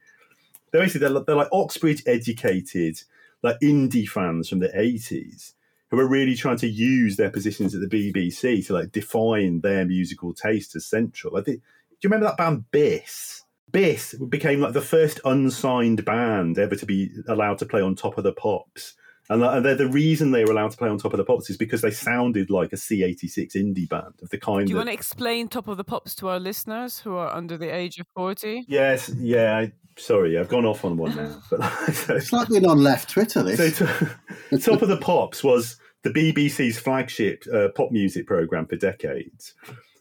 [0.72, 3.02] they're basically they're, they're like Oxbridge educated
[3.42, 5.54] like indie fans from the eighties
[5.90, 9.86] who are really trying to use their positions at the BBC to like define their
[9.86, 11.34] musical taste as central.
[11.34, 11.62] Like, do you
[12.04, 13.45] remember that band Bis?
[13.76, 18.18] Bis became like the first unsigned band ever to be allowed to play on Top
[18.18, 18.96] of the Pops
[19.30, 21.82] and the reason they were allowed to play on Top of the Pops is because
[21.82, 24.68] they sounded like a C86 indie band of the kind.
[24.68, 24.82] Do you that...
[24.82, 28.00] want to explain Top of the Pops to our listeners who are under the age
[28.00, 28.66] of 40?
[28.68, 29.58] Yes, yeah.
[29.58, 31.42] I, sorry, I've gone off on one now.
[31.50, 33.42] But it's like being on left Twitter.
[33.42, 33.86] This so,
[34.60, 39.56] Top of the Pops was the BBC's flagship uh, pop music program for decades.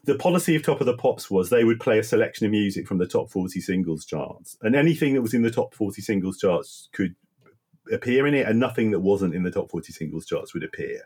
[0.05, 2.87] The policy of Top of the Pops was they would play a selection of music
[2.87, 6.37] from the top 40 singles charts, and anything that was in the top 40 singles
[6.37, 7.15] charts could
[7.91, 11.01] appear in it, and nothing that wasn't in the top 40 singles charts would appear.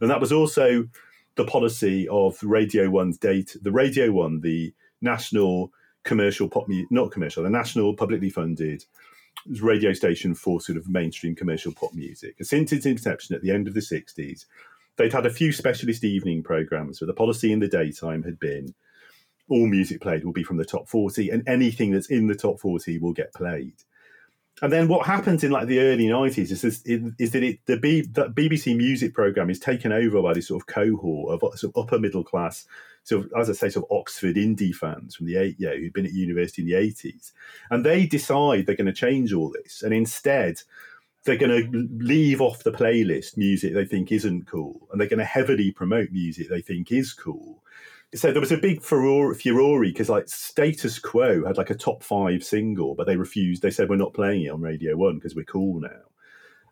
[0.00, 0.88] And that was also
[1.34, 3.56] the policy of Radio One's date.
[3.60, 5.72] The Radio One, the national
[6.04, 8.84] commercial pop, mu- not commercial, the national publicly funded
[9.60, 12.36] radio station for sort of mainstream commercial pop music.
[12.40, 14.46] Since its inception at the end of the 60s,
[14.96, 18.74] they'd had a few specialist evening programs, but the policy in the daytime had been
[19.48, 22.60] all music played will be from the top 40, and anything that's in the top
[22.60, 23.74] 40 will get played
[24.62, 27.76] and then what happens in like the early 90s is, this, is that it, the
[27.76, 31.82] B, BBC music program is taken over by this sort of cohort of sort of
[31.82, 32.64] upper middle class,
[33.02, 35.92] sort of, as I say, sort of Oxford indie fans from the eight, yeah, who'd
[35.92, 37.32] been at university in the 80s.
[37.70, 39.82] And they decide they're going to change all this.
[39.82, 40.62] And instead,
[41.24, 44.88] they're going to leave off the playlist music they think isn't cool.
[44.90, 47.62] And they're going to heavily promote music they think is cool
[48.14, 49.34] so there was a big furore
[49.92, 53.62] because like Status Quo had like a top five single, but they refused.
[53.62, 55.88] They said we're not playing it on Radio One because we're cool now.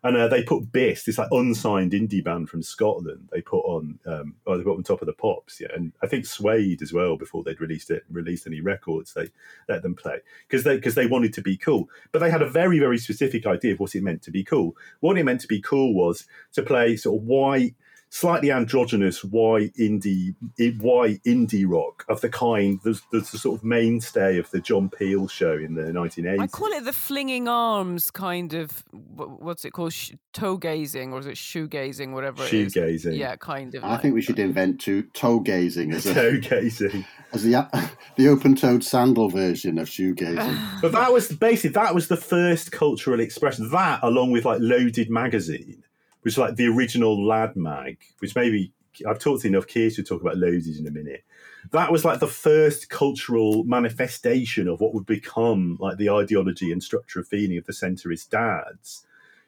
[0.03, 3.29] And uh, they put Bis, this like unsigned indie band from Scotland.
[3.31, 5.69] They put on, um, oh, they put on top of the pops, yeah.
[5.73, 9.13] And I think Suede as well before they'd released it, released any records.
[9.13, 9.29] They
[9.69, 10.17] let them play
[10.47, 11.89] because they because they wanted to be cool.
[12.11, 14.75] But they had a very very specific idea of what it meant to be cool.
[14.99, 17.75] What it meant to be cool was to play sort of white
[18.13, 20.35] slightly androgynous why indie
[20.79, 24.87] why indie rock of the kind that's, that's the sort of mainstay of the John
[24.87, 26.39] Peel show in the 1980s.
[26.39, 29.95] I call it the flinging arms kind of what's it called?
[30.31, 34.01] Toe gazing or is it shoe gazing whatever shoe gazing yeah kind of I like
[34.03, 37.05] think we should invent to toe gazing as a toe gazing.
[37.31, 37.67] as the
[38.15, 40.57] the open toed sandal version of shoe gazing.
[40.81, 43.71] But that was basically that was the first cultural expression.
[43.71, 45.82] That along with like loaded magazine
[46.23, 48.71] which is like the original Lad Mag, which maybe
[49.07, 49.67] I've talked to enough.
[49.67, 51.23] kids to talk about loaded in a minute.
[51.71, 56.83] That was like the first cultural manifestation of what would become like the ideology and
[56.83, 59.05] structure of feeling of the centrist dads.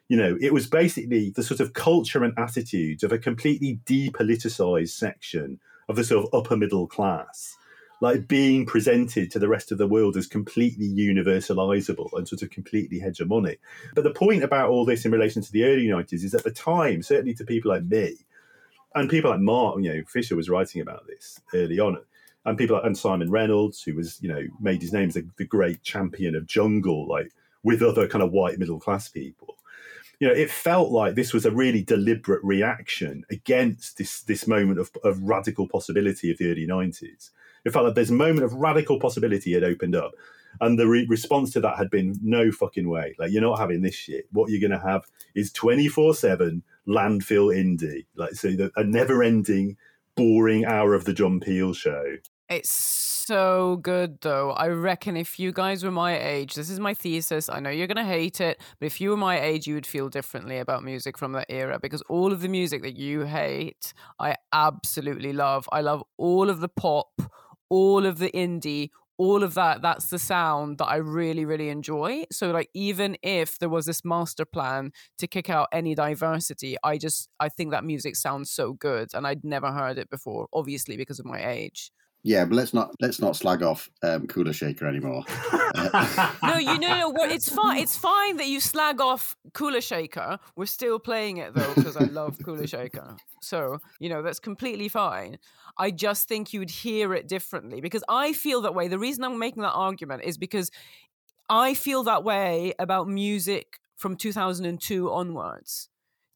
[0.08, 4.90] You know, it was basically the sort of culture and attitudes of a completely depoliticized
[4.90, 7.56] section of the sort of upper middle class
[8.00, 12.50] like being presented to the rest of the world as completely universalizable and sort of
[12.50, 13.58] completely hegemonic.
[13.94, 16.50] But the point about all this in relation to the early 90s is at the
[16.50, 18.16] time, certainly to people like me,
[18.94, 21.98] and people like Mark, you know, Fisher was writing about this early on,
[22.44, 25.26] and people like and Simon Reynolds, who was, you know, made his name as the,
[25.36, 27.32] the great champion of jungle, like
[27.62, 29.56] with other kind of white middle class people.
[30.18, 34.78] You know, it felt like this was a really deliberate reaction against this this moment
[34.78, 37.30] of, of radical possibility of the early 90s
[37.66, 40.12] it felt like there's a moment of radical possibility had opened up.
[40.60, 43.14] And the re- response to that had been no fucking way.
[43.18, 44.26] Like, you're not having this shit.
[44.30, 48.06] What you're going to have is 24 7 landfill indie.
[48.14, 49.76] Like, so the, a never ending,
[50.14, 52.04] boring hour of the John Peel show.
[52.48, 54.52] It's so good, though.
[54.52, 57.48] I reckon if you guys were my age, this is my thesis.
[57.48, 59.86] I know you're going to hate it, but if you were my age, you would
[59.86, 63.92] feel differently about music from that era because all of the music that you hate,
[64.20, 65.68] I absolutely love.
[65.72, 67.20] I love all of the pop,
[67.68, 72.24] all of the indie, all of that that's the sound that i really really enjoy.
[72.30, 76.98] So like even if there was this master plan to kick out any diversity i
[76.98, 80.96] just i think that music sounds so good and i'd never heard it before obviously
[80.98, 81.90] because of my age
[82.26, 85.22] yeah, but let's not let's not slag off um, Kula Shaker anymore.
[86.42, 87.78] no, you know, no, it's fine.
[87.78, 90.40] It's fine that you slag off Kula Shaker.
[90.56, 93.14] We're still playing it though because I love Kula Shaker.
[93.42, 95.38] So you know that's completely fine.
[95.78, 98.88] I just think you'd hear it differently because I feel that way.
[98.88, 100.72] The reason I'm making that argument is because
[101.48, 105.88] I feel that way about music from 2002 onwards.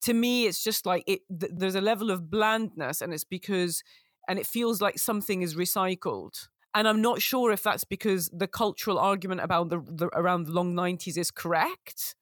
[0.02, 1.22] To me, it's just like it.
[1.36, 3.82] Th- there's a level of blandness, and it's because
[4.28, 8.46] and it feels like something is recycled and i'm not sure if that's because the
[8.46, 12.14] cultural argument about the, the, around the long 90s is correct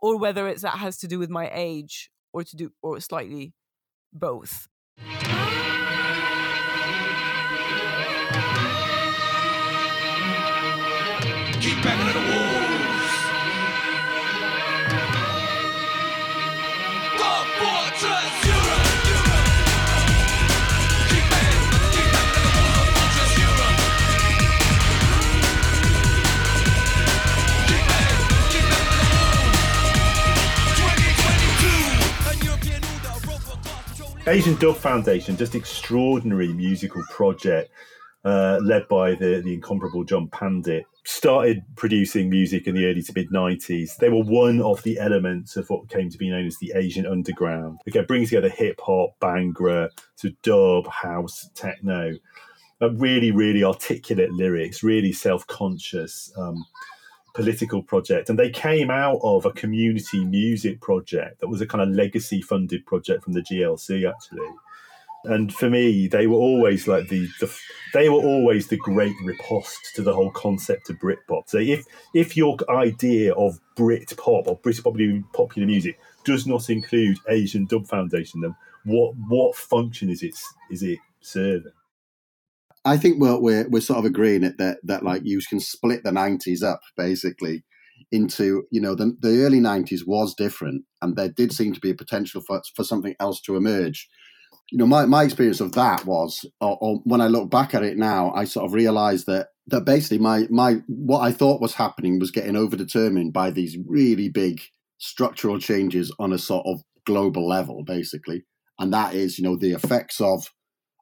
[0.00, 3.52] or whether it's that has to do with my age or to do or slightly
[4.12, 4.68] both
[11.60, 12.25] Keep the wall.
[34.28, 37.70] Asian Dub Foundation, just extraordinary musical project
[38.24, 40.84] uh, led by the, the incomparable John Pandit.
[41.04, 43.96] Started producing music in the early to mid 90s.
[43.98, 47.06] They were one of the elements of what came to be known as the Asian
[47.06, 47.78] underground.
[47.86, 52.14] Again, bringing together hip hop, Bhangra, to dub, house, techno.
[52.82, 56.32] Uh, really, really articulate lyrics, really self conscious.
[56.36, 56.66] Um,
[57.36, 58.30] political project.
[58.30, 62.40] And they came out of a community music project that was a kind of legacy
[62.40, 64.48] funded project from the GLC, actually.
[65.24, 67.52] And for me, they were always like the, the
[67.92, 71.48] they were always the great riposte to the whole concept of Britpop.
[71.48, 71.84] So if
[72.14, 78.40] if your idea of Britpop or British popular, music does not include Asian Dub Foundation,
[78.40, 78.54] then
[78.84, 80.38] what what function is it
[80.70, 81.72] is it serving?
[82.86, 86.04] I think we're, we're we're sort of agreeing it that that like you can split
[86.04, 87.64] the '90s up basically
[88.12, 91.90] into you know the the early '90s was different, and there did seem to be
[91.90, 94.08] a potential for for something else to emerge.
[94.70, 97.84] You know, my, my experience of that was, or, or when I look back at
[97.84, 101.74] it now, I sort of realised that that basically my my what I thought was
[101.74, 104.60] happening was getting overdetermined by these really big
[104.98, 108.44] structural changes on a sort of global level, basically,
[108.78, 110.52] and that is you know the effects of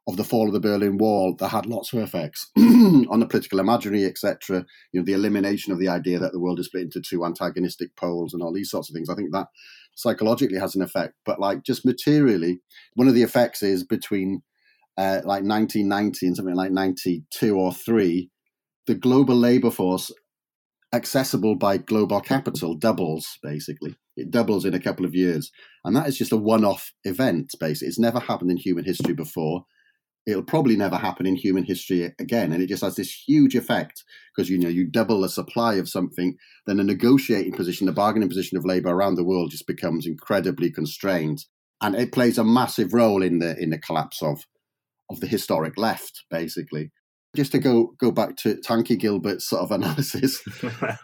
[0.06, 3.59] of the fall of the Berlin Wall that had lots of effects on the political
[3.59, 4.66] imaginary, etc.
[4.93, 7.97] You know, the elimination of the idea that the world is split into two antagonistic
[7.97, 9.09] poles and all these sorts of things.
[9.09, 9.48] I think that
[9.94, 12.60] psychologically has an effect, but like just materially,
[12.94, 14.43] one of the effects is between
[14.98, 18.31] uh, like 1990 and something like 92 or three,
[18.86, 20.12] the global labor force
[20.93, 23.97] accessible by global capital doubles basically.
[24.16, 25.51] It doubles in a couple of years.
[25.85, 27.89] And that is just a one off event, basically.
[27.89, 29.64] It's never happened in human history before
[30.27, 34.05] it'll probably never happen in human history again and it just has this huge effect
[34.35, 36.37] because you know you double the supply of something
[36.67, 40.71] then the negotiating position the bargaining position of labor around the world just becomes incredibly
[40.71, 41.45] constrained
[41.81, 44.45] and it plays a massive role in the in the collapse of
[45.11, 46.91] of the historic left basically
[47.35, 50.43] just to go go back to Tanky Gilbert's sort of analysis,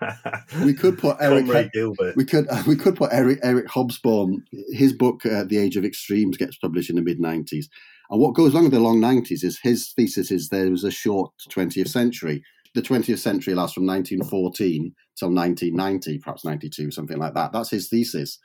[0.65, 2.17] we could put Eric Gilbert.
[2.17, 4.43] We could we could put Eric Eric Hobsbawm.
[4.73, 7.67] His book, uh, The Age of Extremes, gets published in the mid '90s,
[8.11, 10.91] and what goes along with the long 90s is his thesis is there was a
[10.91, 12.43] short 20th century.
[12.75, 17.53] The 20th century lasts from 1914 till 1990, perhaps 92, something like that.
[17.53, 18.39] That's his thesis.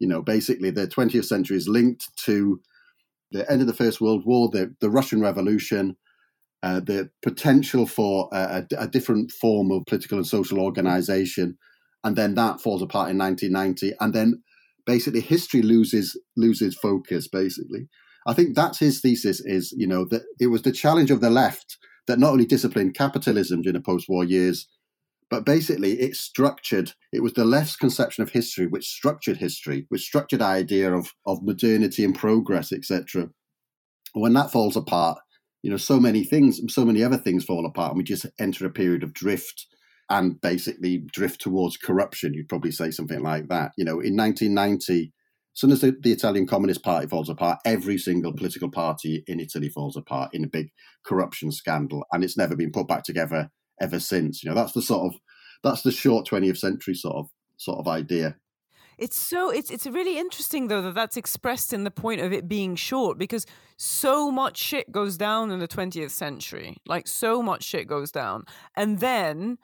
[0.00, 2.60] You know, basically, the 20th century is linked to
[3.30, 5.96] the end of the First World War, the, the Russian Revolution,
[6.62, 11.58] uh, the potential for a, a, different form of political and social organization.
[12.04, 13.96] And then that falls apart in 1990.
[14.00, 14.42] And then
[14.86, 17.88] basically history loses loses focus, basically.
[18.26, 21.30] I think that's his thesis is, you know, that it was the challenge of the
[21.30, 24.68] left that not only disciplined capitalism during the post-war years,
[25.30, 30.02] but basically it structured, it was the left's conception of history which structured history, which
[30.02, 33.30] structured idea of, of modernity and progress, etc.
[34.12, 35.18] When that falls apart,
[35.62, 38.66] you know, so many things, so many other things fall apart, and we just enter
[38.66, 39.66] a period of drift
[40.10, 42.34] and basically drift towards corruption.
[42.34, 43.72] You'd probably say something like that.
[43.76, 45.12] You know, in 1990,
[45.54, 49.40] As soon as the, the, Italian Communist Party falls apart, every single political party in
[49.40, 50.70] Italy falls apart in a big
[51.06, 54.42] corruption scandal, and it's never been put back together ever since.
[54.42, 55.20] You know, that's the sort of
[55.62, 57.26] that's the short 20th century sort of
[57.56, 58.36] sort of idea.
[59.02, 62.46] It's so it's it's really interesting though that that's expressed in the point of it
[62.46, 63.46] being short because
[63.76, 66.76] so much shit goes down in the 20th century.
[66.86, 68.44] Like so much shit goes down.
[68.76, 69.58] And then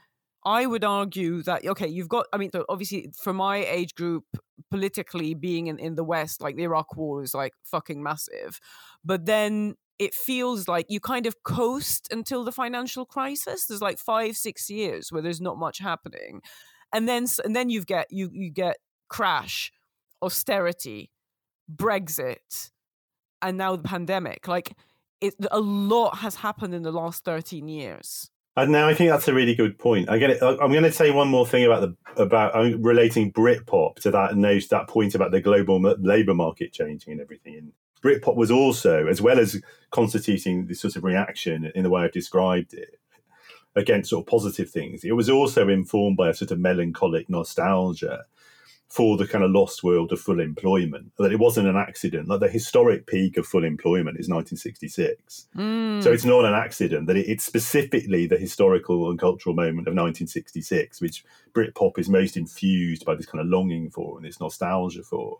[0.44, 4.24] I would argue that okay, you've got I mean so obviously for my age group
[4.72, 8.58] politically being in, in the West, like the Iraq war is like fucking massive.
[9.04, 13.66] But then it feels like you kind of coast until the financial crisis.
[13.66, 16.40] There's like five, six years where there's not much happening,
[16.92, 18.78] and then and then you get you you get
[19.08, 19.72] crash,
[20.22, 21.10] austerity,
[21.72, 22.70] Brexit,
[23.42, 24.48] and now the pandemic.
[24.48, 24.72] Like
[25.20, 28.30] it, a lot has happened in the last thirteen years.
[28.56, 30.10] And now I think that's a really good point.
[30.10, 30.42] I get it.
[30.42, 34.32] I'm going to say one more thing about the about uh, relating Britpop to that
[34.70, 37.54] that point about the global labour market changing and everything.
[37.54, 37.72] And
[38.02, 39.62] Britpop was also, as well as
[39.92, 42.98] constituting this sort of reaction in the way I've described it
[43.76, 48.24] against sort of positive things, it was also informed by a sort of melancholic nostalgia
[48.88, 51.12] for the kind of lost world of full employment.
[51.18, 52.28] That it wasn't an accident.
[52.28, 55.48] Like the historic peak of full employment is 1966.
[55.56, 56.02] Mm.
[56.02, 61.00] So it's not an accident that it's specifically the historical and cultural moment of 1966,
[61.00, 65.38] which Britpop is most infused by this kind of longing for and this nostalgia for.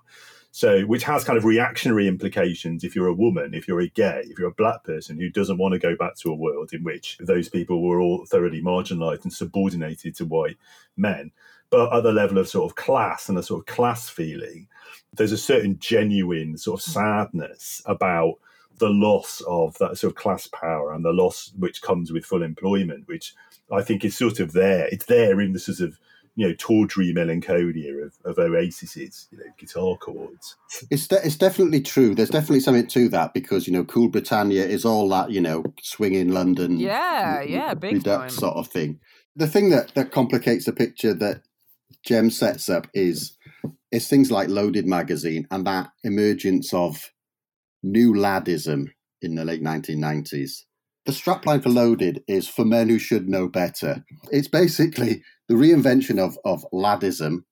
[0.51, 4.23] So, which has kind of reactionary implications if you're a woman, if you're a gay,
[4.25, 6.83] if you're a black person who doesn't want to go back to a world in
[6.83, 10.57] which those people were all thoroughly marginalized and subordinated to white
[10.97, 11.33] men
[11.71, 14.69] Uh, but at the level of sort of class and a sort of class feeling,
[15.13, 16.93] there's a certain genuine sort of mm.
[16.93, 18.35] sadness about
[18.79, 22.43] the loss of that sort of class power and the loss which comes with full
[22.43, 23.35] employment, which
[23.73, 24.87] I think is sort of there.
[24.87, 25.99] It's there in the sort of
[26.37, 30.57] you know tawdry melancholia of, of Oasis's you know guitar chords.
[30.89, 32.15] It's de- it's definitely true.
[32.15, 35.65] There's definitely something to that because you know Cool Britannia is all that you know
[35.83, 38.31] swinging London, yeah, yeah, big time.
[38.31, 39.01] sort of thing.
[39.35, 41.43] The thing that that complicates the picture that
[42.05, 43.37] Jem sets up is
[43.91, 47.11] is things like Loaded magazine and that emergence of
[47.83, 48.87] new laddism
[49.23, 50.65] in the late 1990s.
[51.07, 54.05] The strapline for Loaded is for men who should know better.
[54.31, 57.45] It's basically the reinvention of, of laddism,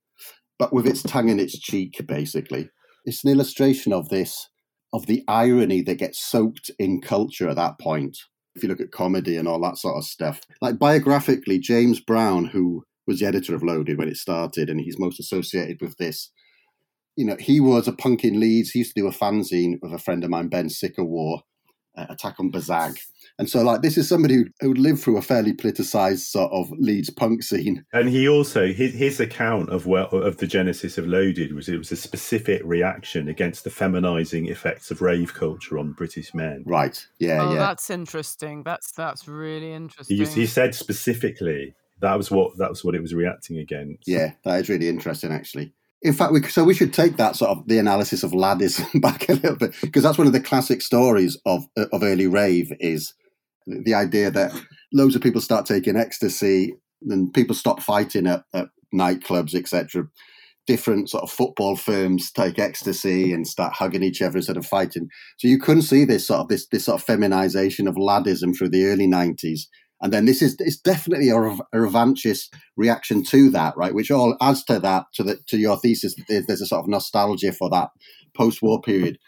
[0.58, 2.68] but with its tongue in its cheek, basically.
[3.06, 4.48] It's an illustration of this,
[4.92, 8.18] of the irony that gets soaked in culture at that point.
[8.54, 10.40] If you look at comedy and all that sort of stuff.
[10.60, 14.98] Like biographically, James Brown, who was the editor of Loaded when it started, and he's
[14.98, 16.30] most associated with this.
[17.16, 18.70] You know, he was a punk in Leeds.
[18.70, 21.42] He used to do a fanzine with a friend of mine, Ben Sycamore,
[21.96, 22.98] uh, Attack on Bzag.
[23.38, 26.70] And so, like, this is somebody who, who lived through a fairly politicized sort of
[26.78, 27.84] Leeds punk scene.
[27.92, 31.76] And he also his, his account of well of the genesis of Loaded was it
[31.76, 36.64] was a specific reaction against the feminizing effects of rave culture on British men.
[36.66, 37.06] Right.
[37.18, 37.42] Yeah.
[37.42, 37.58] Oh, yeah.
[37.58, 38.62] that's interesting.
[38.62, 40.16] That's that's really interesting.
[40.16, 44.06] He, he said specifically that was what that was what it was reacting against.
[44.06, 45.73] Yeah, that is really interesting, actually.
[46.02, 49.28] In fact, we, so we should take that sort of the analysis of laddism back
[49.28, 53.14] a little bit because that's one of the classic stories of of early rave is
[53.66, 54.52] the idea that
[54.93, 56.74] loads of people start taking ecstasy
[57.09, 60.06] and people stop fighting at, at nightclubs, etc.
[60.66, 65.09] Different sort of football firms take ecstasy and start hugging each other instead of fighting.
[65.39, 68.68] So you couldn't see this sort of this this sort of feminization of laddism through
[68.68, 69.68] the early nineties
[70.02, 73.94] and then this is it's definitely a, a revanchist reaction to that, right?
[73.94, 76.14] Which all adds to that to the to your thesis.
[76.28, 77.89] There's, a sort of nostalgia for that
[78.36, 79.18] post-war period.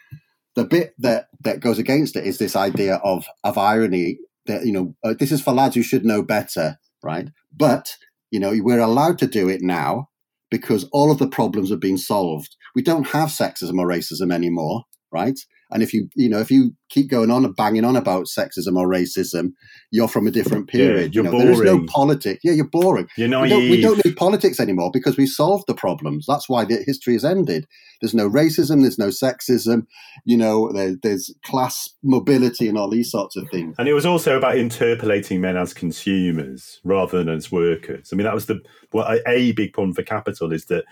[0.56, 4.72] The bit that that goes against it is this idea of of irony that you
[4.72, 7.28] know uh, this is for lads who should know better, right?
[7.56, 7.94] But
[8.30, 10.08] you know we're allowed to do it now
[10.50, 12.56] because all of the problems have been solved.
[12.74, 15.38] We don't have sexism or racism anymore, right?
[15.70, 18.76] And if you, you know, if you keep going on and banging on about sexism
[18.76, 19.52] or racism,
[19.90, 21.14] you're from a different period.
[21.14, 21.46] Yeah, you know, boring.
[21.46, 22.40] there is no politics.
[22.42, 23.06] Yeah, you're boring.
[23.16, 23.50] You're naive.
[23.50, 26.24] We don't, we don't need politics anymore because we solved the problems.
[26.26, 27.66] That's why the history has ended.
[28.00, 28.80] There's no racism.
[28.82, 29.86] There's no sexism.
[30.24, 33.74] You know, there, there's class mobility and all these sorts of things.
[33.78, 38.10] And it was also about interpolating men as consumers rather than as workers.
[38.12, 38.60] I mean, that was the
[38.92, 40.84] well, a big problem for capital is that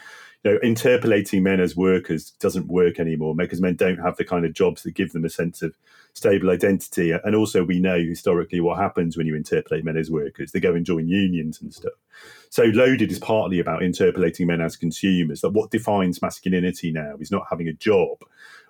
[0.46, 4.52] know, interpolating men as workers doesn't work anymore because men don't have the kind of
[4.52, 5.74] jobs that give them a sense of
[6.14, 7.12] stable identity.
[7.12, 10.52] And also, we know historically what happens when you interpolate men as workers.
[10.52, 11.92] They go and join unions and stuff.
[12.48, 15.42] So, Loaded is partly about interpolating men as consumers.
[15.42, 18.18] That what defines masculinity now is not having a job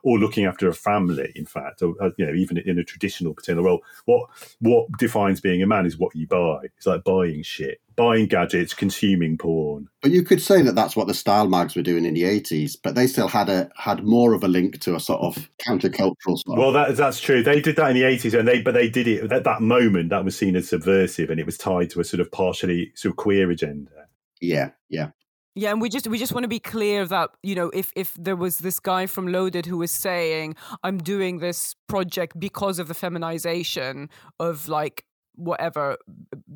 [0.07, 1.33] or looking after a family.
[1.35, 4.31] In fact, or uh, you know, even in a traditional paternal role, what
[4.61, 6.61] what defines being a man is what you buy.
[6.77, 9.89] It's like buying shit, buying gadgets, consuming porn.
[10.03, 12.77] But you could say that that's what the style mags were doing in the eighties,
[12.77, 16.39] but they still had a had more of a link to a sort of countercultural.
[16.39, 17.43] Sort well, that, that's true.
[17.43, 20.11] They did that in the eighties, and they but they did it at that moment.
[20.11, 23.11] That was seen as subversive, and it was tied to a sort of partially sort
[23.11, 24.07] of queer agenda.
[24.41, 25.11] Yeah, yeah.
[25.59, 28.13] Yeah, and we just we just want to be clear that you know if if
[28.19, 30.55] there was this guy from Loaded who was saying
[30.85, 35.97] I'm doing this project because of the feminization of like whatever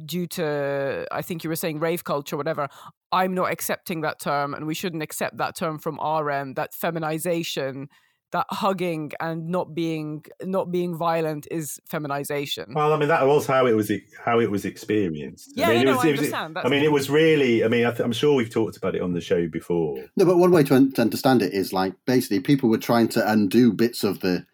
[0.04, 2.68] due to I think you were saying rave culture whatever
[3.10, 6.74] I'm not accepting that term and we shouldn't accept that term from our end that
[6.74, 7.88] feminization
[8.32, 12.72] that hugging and not being not being violent is feminization.
[12.74, 13.90] Well, I mean that was how it was
[14.24, 15.52] how it was experienced.
[15.54, 16.58] Yeah, I mean, you know, it was, I it was, understand.
[16.58, 17.64] I mean, it was really.
[17.64, 19.96] I mean, I am sure we've talked about it on the show before.
[20.16, 23.08] No, but one way to, un- to understand it is like basically people were trying
[23.08, 24.46] to undo bits of the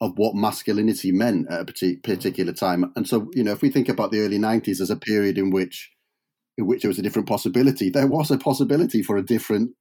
[0.00, 2.02] of what masculinity meant at a mm.
[2.02, 4.96] particular time, and so you know, if we think about the early '90s as a
[4.96, 5.92] period in which
[6.56, 9.72] in which there was a different possibility, there was a possibility for a different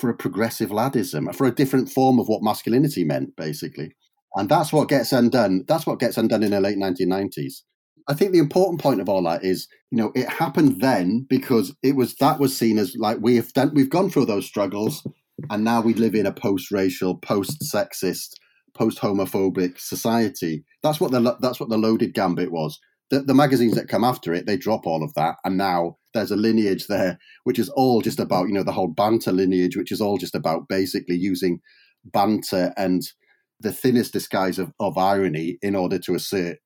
[0.00, 3.94] for a progressive laddism, for a different form of what masculinity meant, basically.
[4.34, 5.64] And that's what gets undone.
[5.68, 7.62] That's what gets undone in the late 1990s.
[8.08, 11.74] I think the important point of all that is, you know, it happened then because
[11.82, 15.06] it was that was seen as like we've done, we've gone through those struggles,
[15.50, 18.30] and now we live in a post-racial, post-sexist,
[18.74, 20.64] post-homophobic society.
[20.82, 24.32] That's what the that's what the loaded gambit was the, the magazines that come after
[24.32, 28.00] it, they drop all of that, and now there's a lineage there which is all
[28.00, 31.60] just about you know the whole banter lineage, which is all just about basically using
[32.04, 33.02] banter and
[33.60, 36.58] the thinnest disguise of, of irony in order to assert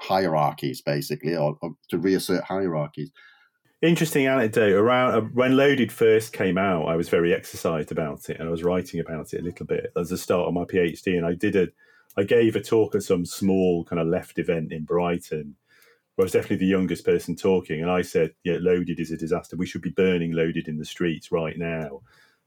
[0.00, 3.10] hierarchies, basically, or, or to reassert hierarchies.
[3.80, 6.86] Interesting anecdote around uh, when Loaded first came out.
[6.86, 9.92] I was very exercised about it, and I was writing about it a little bit
[9.96, 11.16] as a start of my PhD.
[11.16, 11.68] And I did a,
[12.16, 15.54] I gave a talk at some small kind of left event in Brighton,
[16.18, 19.56] I was definitely the youngest person talking, and I said, "Yeah, loaded is a disaster.
[19.56, 22.02] We should be burning loaded in the streets right now."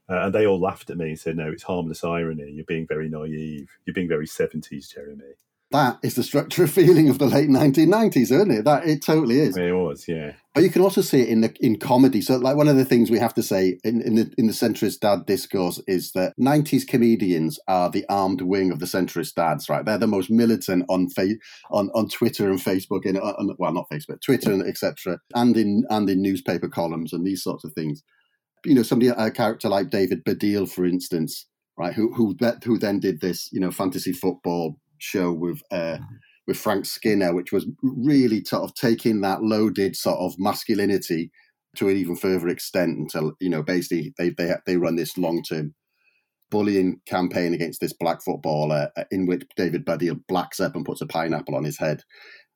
[0.08, 2.50] Uh, and they all laughed at me and said, "No, it's harmless irony.
[2.52, 3.70] You're being very naive.
[3.86, 5.34] You're being very seventies, Jeremy."
[5.72, 8.64] That is the structure of feeling of the late 1990s, isn't it?
[8.64, 9.56] That it totally is.
[9.56, 10.32] It was, yeah.
[10.54, 12.20] But you can also see it in the in comedy.
[12.20, 14.52] So, like one of the things we have to say in, in the in the
[14.52, 19.68] centrist dad discourse is that 90s comedians are the armed wing of the centrist dads,
[19.68, 19.84] right?
[19.84, 21.36] They're the most militant on fa-
[21.70, 25.84] on on Twitter and Facebook, and on, well, not Facebook, Twitter and etc., and in
[25.88, 28.02] and in newspaper columns and these sorts of things.
[28.64, 31.46] You know, somebody a character like David Baddiel, for instance,
[31.78, 36.14] right, who who who then did this, you know, fantasy football show with uh, mm-hmm.
[36.46, 41.30] with Frank Skinner, which was really sort of taking that loaded sort of masculinity
[41.76, 45.42] to an even further extent until you know basically they they they run this long
[45.42, 45.74] term
[46.50, 51.00] bullying campaign against this black footballer uh, in which David Baddiel blacks up and puts
[51.00, 52.02] a pineapple on his head,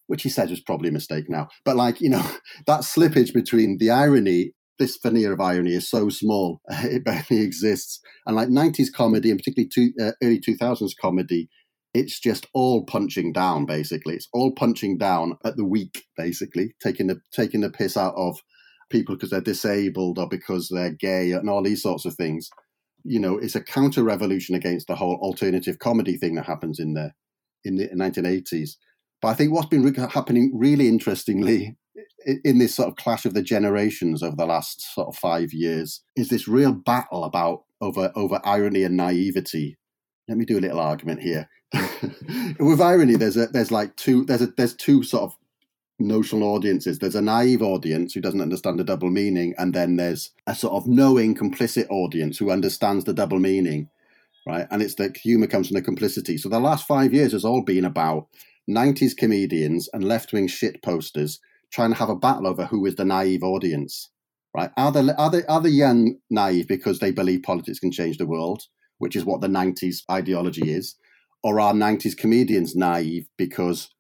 [0.07, 1.49] which he said was probably a mistake now.
[1.65, 2.25] But like you know
[2.67, 4.53] that slippage between the irony.
[4.79, 7.99] This veneer of irony is so small; it barely exists.
[8.27, 11.49] And like '90s comedy, and particularly two, uh, early 2000s comedy,
[11.97, 14.15] it's just all punching down basically.
[14.15, 18.39] It's all punching down at the weak basically taking the taking the piss out of
[18.91, 22.51] people because they're disabled or because they're gay and all these sorts of things.
[23.05, 26.95] You know it's a counter revolution against the whole alternative comedy thing that happens in
[26.95, 27.13] the
[27.65, 28.77] in the 1980s
[29.21, 31.77] but i think what's been re- happening really interestingly
[32.45, 36.03] in this sort of clash of the generations over the last sort of five years
[36.17, 39.77] is this real battle about over over irony and naivety.
[40.29, 41.49] Let me do a little argument here.
[42.59, 45.37] With irony, there's a there's like two there's a there's two sort of
[45.99, 46.99] notional audiences.
[46.99, 50.75] There's a naive audience who doesn't understand the double meaning, and then there's a sort
[50.75, 53.89] of knowing, complicit audience who understands the double meaning,
[54.47, 54.67] right?
[54.71, 56.39] And it's the humor comes from the complicity.
[56.39, 58.29] So the last five years has all been about
[58.69, 61.41] 90s comedians and left wing shit posters
[61.73, 64.11] trying to have a battle over who is the naive audience,
[64.55, 64.71] right?
[64.77, 68.27] Are the are the are the young naive because they believe politics can change the
[68.27, 68.63] world?
[68.99, 70.97] which is what the 90s ideology is?
[71.43, 73.91] Or are 90s comedians naive because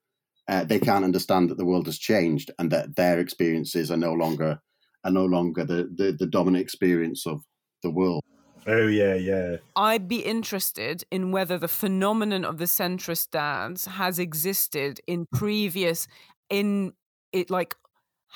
[0.48, 4.12] uh, they can't understand that the world has changed and that their experiences are no
[4.12, 4.60] longer
[5.04, 7.42] are no longer the, the, the dominant experience of
[7.82, 8.22] the world?
[8.66, 9.56] Oh yeah, yeah.
[9.76, 16.08] I'd be interested in whether the phenomenon of the centrist dads has existed in previous
[16.50, 16.92] in
[17.32, 17.76] it like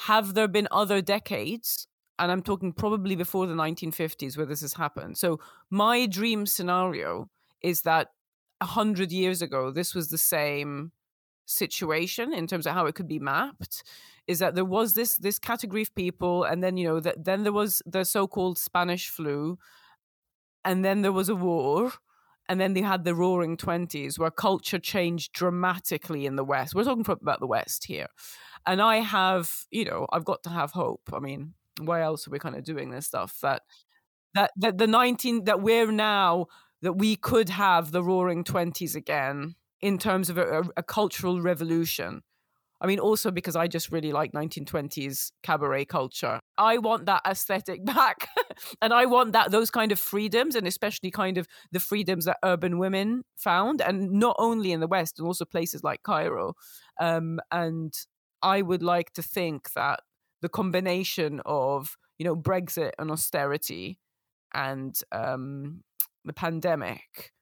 [0.07, 1.89] have there been other decades
[2.21, 5.19] and I'm talking probably before the 1950s where this has happened.
[5.19, 5.41] So
[5.71, 7.29] my dream scenario
[7.63, 8.09] is that
[8.61, 10.93] a hundred years ago, this was the same
[11.47, 13.83] situation in terms of how it could be mapped.
[14.27, 17.43] Is that there was this this category of people, and then you know that then
[17.43, 19.59] there was the so-called Spanish flu,
[20.65, 21.93] and then there was a war,
[22.51, 26.85] and then they had the roaring 20s where culture changed dramatically in the west we're
[26.85, 28.09] talking about the west here
[28.67, 32.31] and i have you know i've got to have hope i mean why else are
[32.31, 33.63] we kind of doing this stuff that
[34.35, 36.47] that that the 19 that we're now
[36.83, 42.23] that we could have the roaring 20s again in terms of a, a, cultural revolution
[42.81, 46.41] I mean, also because I just really like 1920s cabaret culture.
[46.57, 48.29] I want that aesthetic back.
[48.81, 52.39] and I want that those kind of freedoms and especially kind of the freedoms that
[52.43, 56.55] urban women found and not only in the West and also places like Cairo.
[56.99, 57.93] Um, and
[58.43, 60.01] I would like to think that
[60.41, 63.99] the combination of, you know, Brexit and austerity
[64.55, 65.83] and um,
[66.25, 67.33] the pandemic,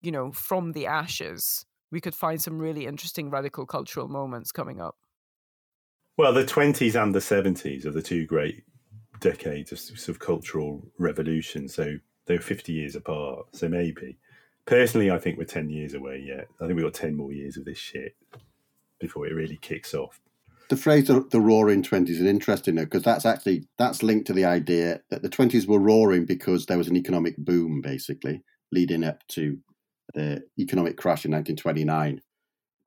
[0.00, 4.80] you know, from the ashes we could find some really interesting radical cultural moments coming
[4.80, 4.96] up.
[6.16, 8.64] Well, the 20s and the 70s are the two great
[9.20, 11.68] decades of of cultural revolution.
[11.68, 13.46] So they're 50 years apart.
[13.52, 14.18] So maybe.
[14.64, 16.48] Personally, I think we're 10 years away yet.
[16.60, 18.16] I think we've got 10 more years of this shit
[18.98, 20.20] before it really kicks off.
[20.68, 24.46] The phrase the, the roaring 20s is interesting because that's actually that's linked to the
[24.46, 29.18] idea that the 20s were roaring because there was an economic boom basically leading up
[29.28, 29.58] to
[30.14, 32.20] the economic crash in 1929.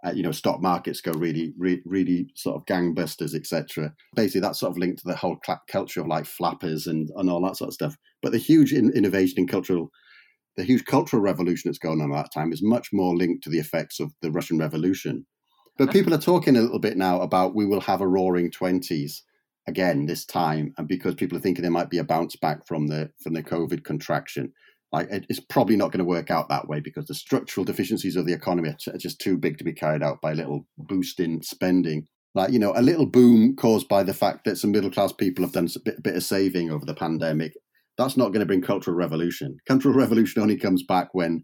[0.06, 3.92] Uh, you know, stock markets go really, really, really sort of gangbusters, etc.
[4.16, 5.38] Basically, that's sort of linked to the whole
[5.68, 7.98] culture of like flappers and, and all that sort of stuff.
[8.22, 9.90] But the huge in- innovation in cultural,
[10.58, 13.50] the huge cultural revolution that's going on at that time is much more linked to
[13.50, 15.26] the effects of the Russian Revolution.
[15.78, 19.24] But people are talking a little bit now about we will have a roaring twenties
[19.68, 22.88] again this time, and because people are thinking there might be a bounce back from
[22.88, 24.54] the from the COVID contraction
[24.96, 28.26] like it's probably not going to work out that way because the structural deficiencies of
[28.26, 31.42] the economy are just too big to be carried out by a little boost in
[31.42, 32.08] spending.
[32.34, 35.44] Like you know, a little boom caused by the fact that some middle class people
[35.44, 37.54] have done a bit, a bit of saving over the pandemic.
[37.98, 39.58] That's not going to bring cultural revolution.
[39.68, 41.44] Cultural revolution only comes back when,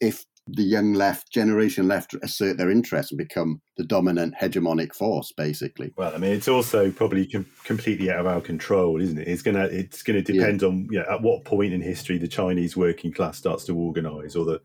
[0.00, 5.32] if the young left generation left assert their interest and become the dominant hegemonic force
[5.32, 9.26] basically well i mean it's also probably com- completely out of our control isn't it
[9.26, 10.68] it's gonna it's gonna depend yeah.
[10.68, 14.36] on you know, at what point in history the chinese working class starts to organize
[14.36, 14.60] or the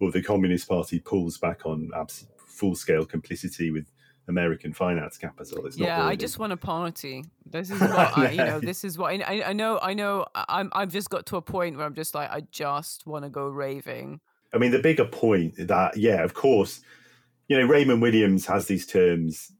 [0.00, 3.86] or the communist party pulls back on abs- full-scale complicity with
[4.28, 5.66] American finance capital.
[5.66, 7.24] It's yeah, I just want a party.
[7.46, 8.60] This is what I, you know.
[8.60, 9.78] This is what I, I know.
[9.82, 10.26] I know.
[10.34, 10.70] I'm.
[10.72, 13.48] I've just got to a point where I'm just like, I just want to go
[13.48, 14.20] raving.
[14.52, 16.80] I mean, the bigger point that, yeah, of course,
[17.48, 19.52] you know, Raymond Williams has these terms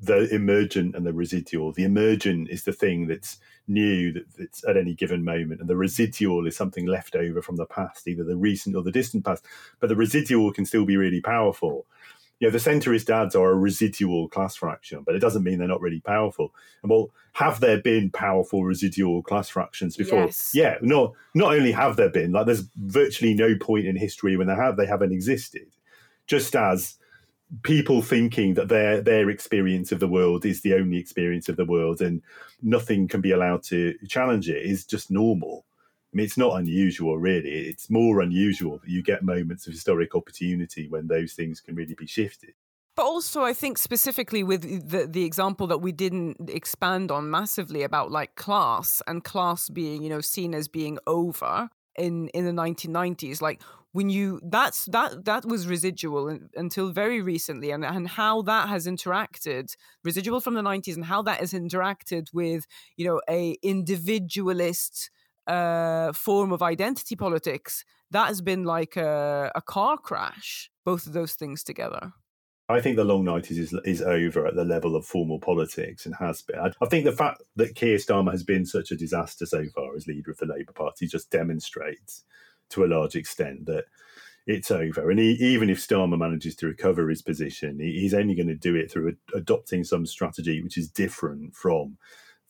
[0.00, 1.72] the emergent and the residual.
[1.72, 5.76] The emergent is the thing that's new, that, that's at any given moment, and the
[5.76, 9.44] residual is something left over from the past, either the recent or the distant past.
[9.80, 11.86] But the residual can still be really powerful
[12.44, 15.66] you know, the centrist dads are a residual class fraction, but it doesn't mean they're
[15.66, 16.52] not really powerful.
[16.82, 20.26] And well, have there been powerful residual class fractions before?
[20.26, 20.50] Yes.
[20.52, 24.46] Yeah, not not only have there been, like there's virtually no point in history when
[24.46, 25.68] they have they haven't existed.
[26.26, 26.98] Just as
[27.62, 31.64] people thinking that their their experience of the world is the only experience of the
[31.64, 32.20] world and
[32.60, 35.64] nothing can be allowed to challenge it is just normal.
[36.14, 37.50] I mean, it's not unusual, really.
[37.50, 41.94] It's more unusual that you get moments of historic opportunity when those things can really
[41.94, 42.54] be shifted.
[42.94, 47.82] But also, I think specifically with the the example that we didn't expand on massively
[47.82, 51.68] about like class and class being, you know, seen as being over
[51.98, 53.42] in in the 1990s.
[53.42, 53.60] Like
[53.90, 58.86] when you that's that that was residual until very recently, and and how that has
[58.86, 59.74] interacted
[60.04, 65.10] residual from the 90s and how that has interacted with you know a individualist
[65.46, 71.12] uh, form of identity politics, that has been like a, a car crash, both of
[71.12, 72.12] those things together.
[72.68, 76.14] I think the long 90s is, is over at the level of formal politics and
[76.16, 76.58] has been.
[76.58, 79.94] I, I think the fact that Keir Starmer has been such a disaster so far
[79.94, 82.24] as leader of the Labour Party just demonstrates
[82.70, 83.84] to a large extent that
[84.46, 85.10] it's over.
[85.10, 88.54] And he, even if Starmer manages to recover his position, he, he's only going to
[88.54, 91.98] do it through a, adopting some strategy which is different from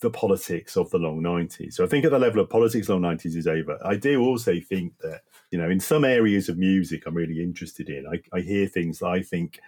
[0.04, 1.72] the politics of the long 90s.
[1.72, 3.78] So I think at the level of politics, long 90s is over.
[3.84, 7.88] I do also think that, you know, in some areas of music I'm really interested
[7.88, 9.60] in, I, I hear things that I think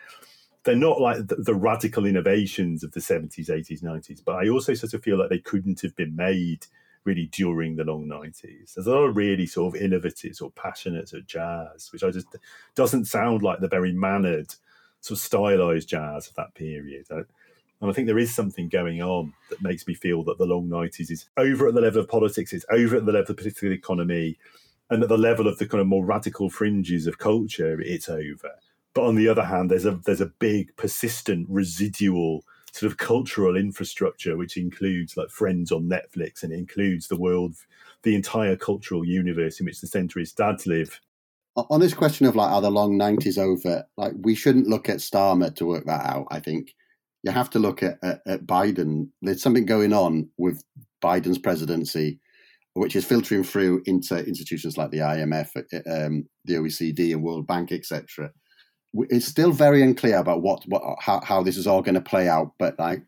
[0.65, 4.75] they're not like the, the, radical innovations of the 70s, 80s, 90s, but I also
[4.75, 6.67] sort of feel like they couldn't have been made
[7.05, 8.75] really during the long 90s.
[8.75, 12.11] There's a lot of really sort of innovative or passionate sort of jazz, which I
[12.11, 12.27] just
[12.75, 14.55] doesn't sound like the very mannered,
[15.01, 17.07] sort of stylized jazz of that period.
[17.81, 20.69] And I think there is something going on that makes me feel that the long
[20.69, 23.73] 90s is over at the level of politics, it's over at the level of political
[23.73, 24.39] economy,
[24.89, 28.53] and at the level of the kind of more radical fringes of culture, it's over.
[28.95, 33.57] But on the other hand, there's a there's a big, persistent, residual sort of cultural
[33.57, 37.57] infrastructure, which includes like Friends on Netflix and includes the world,
[38.03, 41.01] the entire cultural universe in which the centrist dads live.
[41.57, 43.85] on this question of like are the long nineties over?
[43.99, 46.27] Like we shouldn't look at Starmer to work that out.
[46.31, 46.75] I think
[47.27, 49.09] you have to look at, at, at Biden.
[49.21, 50.63] There's something going on with
[51.03, 52.21] Biden's presidency,
[52.75, 55.49] which is filtering through into institutions like the IMF,
[55.91, 58.31] um, the OECD, and World Bank, etc.
[58.95, 62.29] It's still very unclear about what, what how, how this is all going to play
[62.29, 62.53] out.
[62.61, 63.03] But like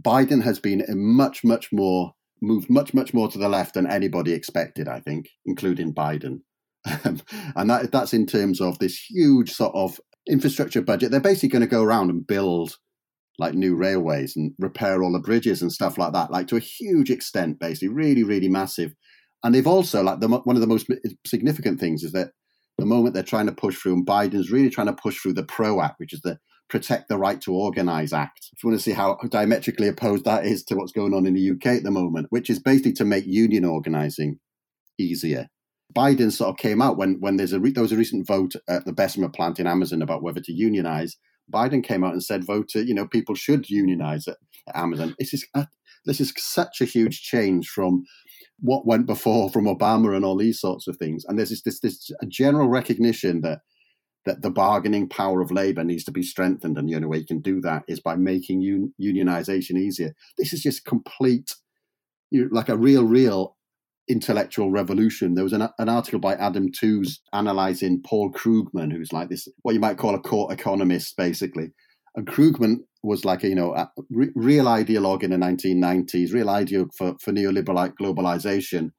[0.00, 3.86] Biden has been a much much more moved much much more to the left than
[3.86, 4.88] anybody expected.
[4.88, 6.40] I think, including Biden.
[7.54, 11.10] And that that's in terms of this huge sort of infrastructure budget.
[11.10, 12.78] They're basically going to go around and build
[13.38, 16.60] like new railways and repair all the bridges and stuff like that, like to a
[16.60, 18.94] huge extent, basically, really, really massive.
[19.44, 20.90] And they've also like the one of the most
[21.26, 22.32] significant things is that
[22.78, 25.44] the moment they're trying to push through, and Biden's really trying to push through the
[25.44, 26.38] PRO Act, which is the
[26.68, 28.50] Protect the Right to Organize Act.
[28.52, 31.34] If you want to see how diametrically opposed that is to what's going on in
[31.34, 34.38] the UK at the moment, which is basically to make union organizing
[34.98, 35.48] easier.
[35.94, 38.54] Biden sort of came out when when there's a re- there was a recent vote
[38.68, 41.16] at the Bessemer plant in Amazon about whether to unionize.
[41.52, 44.36] Biden came out and said, "Voter, you know, people should unionize at,
[44.74, 45.64] Amazon." This is uh,
[46.04, 48.04] this is such a huge change from
[48.60, 51.24] what went before, from Obama and all these sorts of things.
[51.24, 53.60] And there's this this, this general recognition that
[54.24, 57.26] that the bargaining power of labor needs to be strengthened, and the only way you
[57.26, 60.14] can do that is by making un- unionization easier.
[60.36, 61.54] This is just complete,
[62.30, 63.56] you know, like a real, real
[64.08, 65.34] intellectual revolution.
[65.34, 69.74] There was an, an article by Adam Tooze analyzing Paul Krugman, who's like this, what
[69.74, 71.70] you might call a court economist, basically.
[72.16, 76.46] And Krugman was like a, you know, a re- real ideologue in the 1990s, real
[76.46, 78.90] ideologue for, for neoliberal globalization.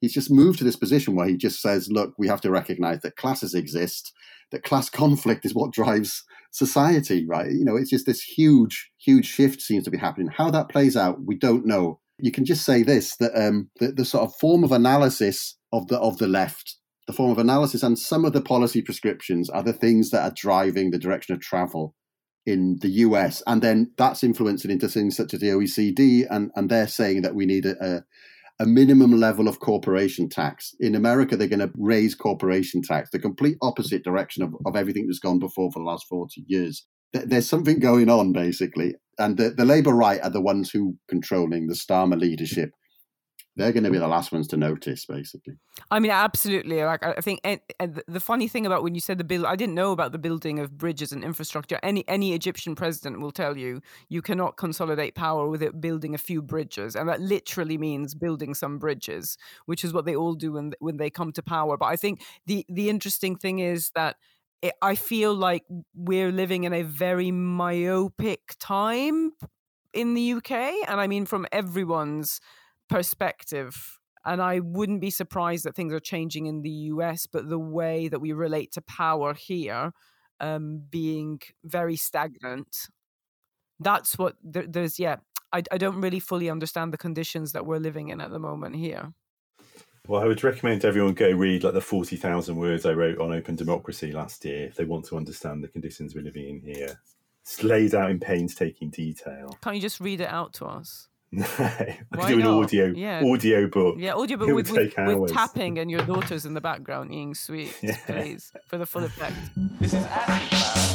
[0.00, 3.00] He's just moved to this position where he just says, look, we have to recognize
[3.00, 4.12] that classes exist,
[4.50, 7.50] that class conflict is what drives society, right?
[7.50, 10.28] You know, it's just this huge, huge shift seems to be happening.
[10.28, 13.92] How that plays out, we don't know you can just say this that um, the,
[13.92, 16.76] the sort of form of analysis of the of the left,
[17.06, 20.34] the form of analysis, and some of the policy prescriptions are the things that are
[20.36, 21.94] driving the direction of travel
[22.46, 26.70] in the US, and then that's influencing into things such as the OECD, and and
[26.70, 28.04] they're saying that we need a,
[28.60, 30.74] a minimum level of corporation tax.
[30.78, 35.06] In America, they're going to raise corporation tax, the complete opposite direction of, of everything
[35.06, 36.86] that's gone before for the last 40 years.
[37.12, 41.66] There's something going on basically, and the, the Labour right are the ones who controlling
[41.66, 42.70] the Starmer leadership.
[43.56, 45.54] They're going to be the last ones to notice, basically.
[45.88, 46.82] I mean, absolutely.
[46.82, 49.54] Like, I think and, and the funny thing about when you said the build, I
[49.54, 51.78] didn't know about the building of bridges and infrastructure.
[51.80, 56.42] Any any Egyptian president will tell you you cannot consolidate power without building a few
[56.42, 60.72] bridges, and that literally means building some bridges, which is what they all do when
[60.80, 61.76] when they come to power.
[61.76, 64.16] But I think the the interesting thing is that
[64.80, 65.64] I feel like
[65.94, 69.32] we're living in a very myopic time
[69.92, 70.52] in the UK.
[70.88, 72.40] And I mean, from everyone's
[72.88, 73.98] perspective.
[74.24, 78.08] And I wouldn't be surprised that things are changing in the US, but the way
[78.08, 79.92] that we relate to power here
[80.40, 82.88] um, being very stagnant.
[83.78, 85.16] That's what there, there's, yeah.
[85.52, 88.76] I, I don't really fully understand the conditions that we're living in at the moment
[88.76, 89.12] here.
[90.06, 93.56] Well, I would recommend everyone go read like the 40,000 words I wrote on open
[93.56, 97.00] democracy last year if they want to understand the conditions we're living in here.
[97.40, 99.56] It's laid out in painstaking detail.
[99.62, 101.08] Can't you just read it out to us?
[101.36, 103.20] No, I could do an audio yeah.
[103.24, 103.96] audio book.
[103.98, 107.82] Yeah, audio book with, with, with, tapping and your daughters in the background eating sweets,
[107.82, 107.96] yeah.
[108.06, 109.34] please, for the full effect.
[109.80, 110.93] This is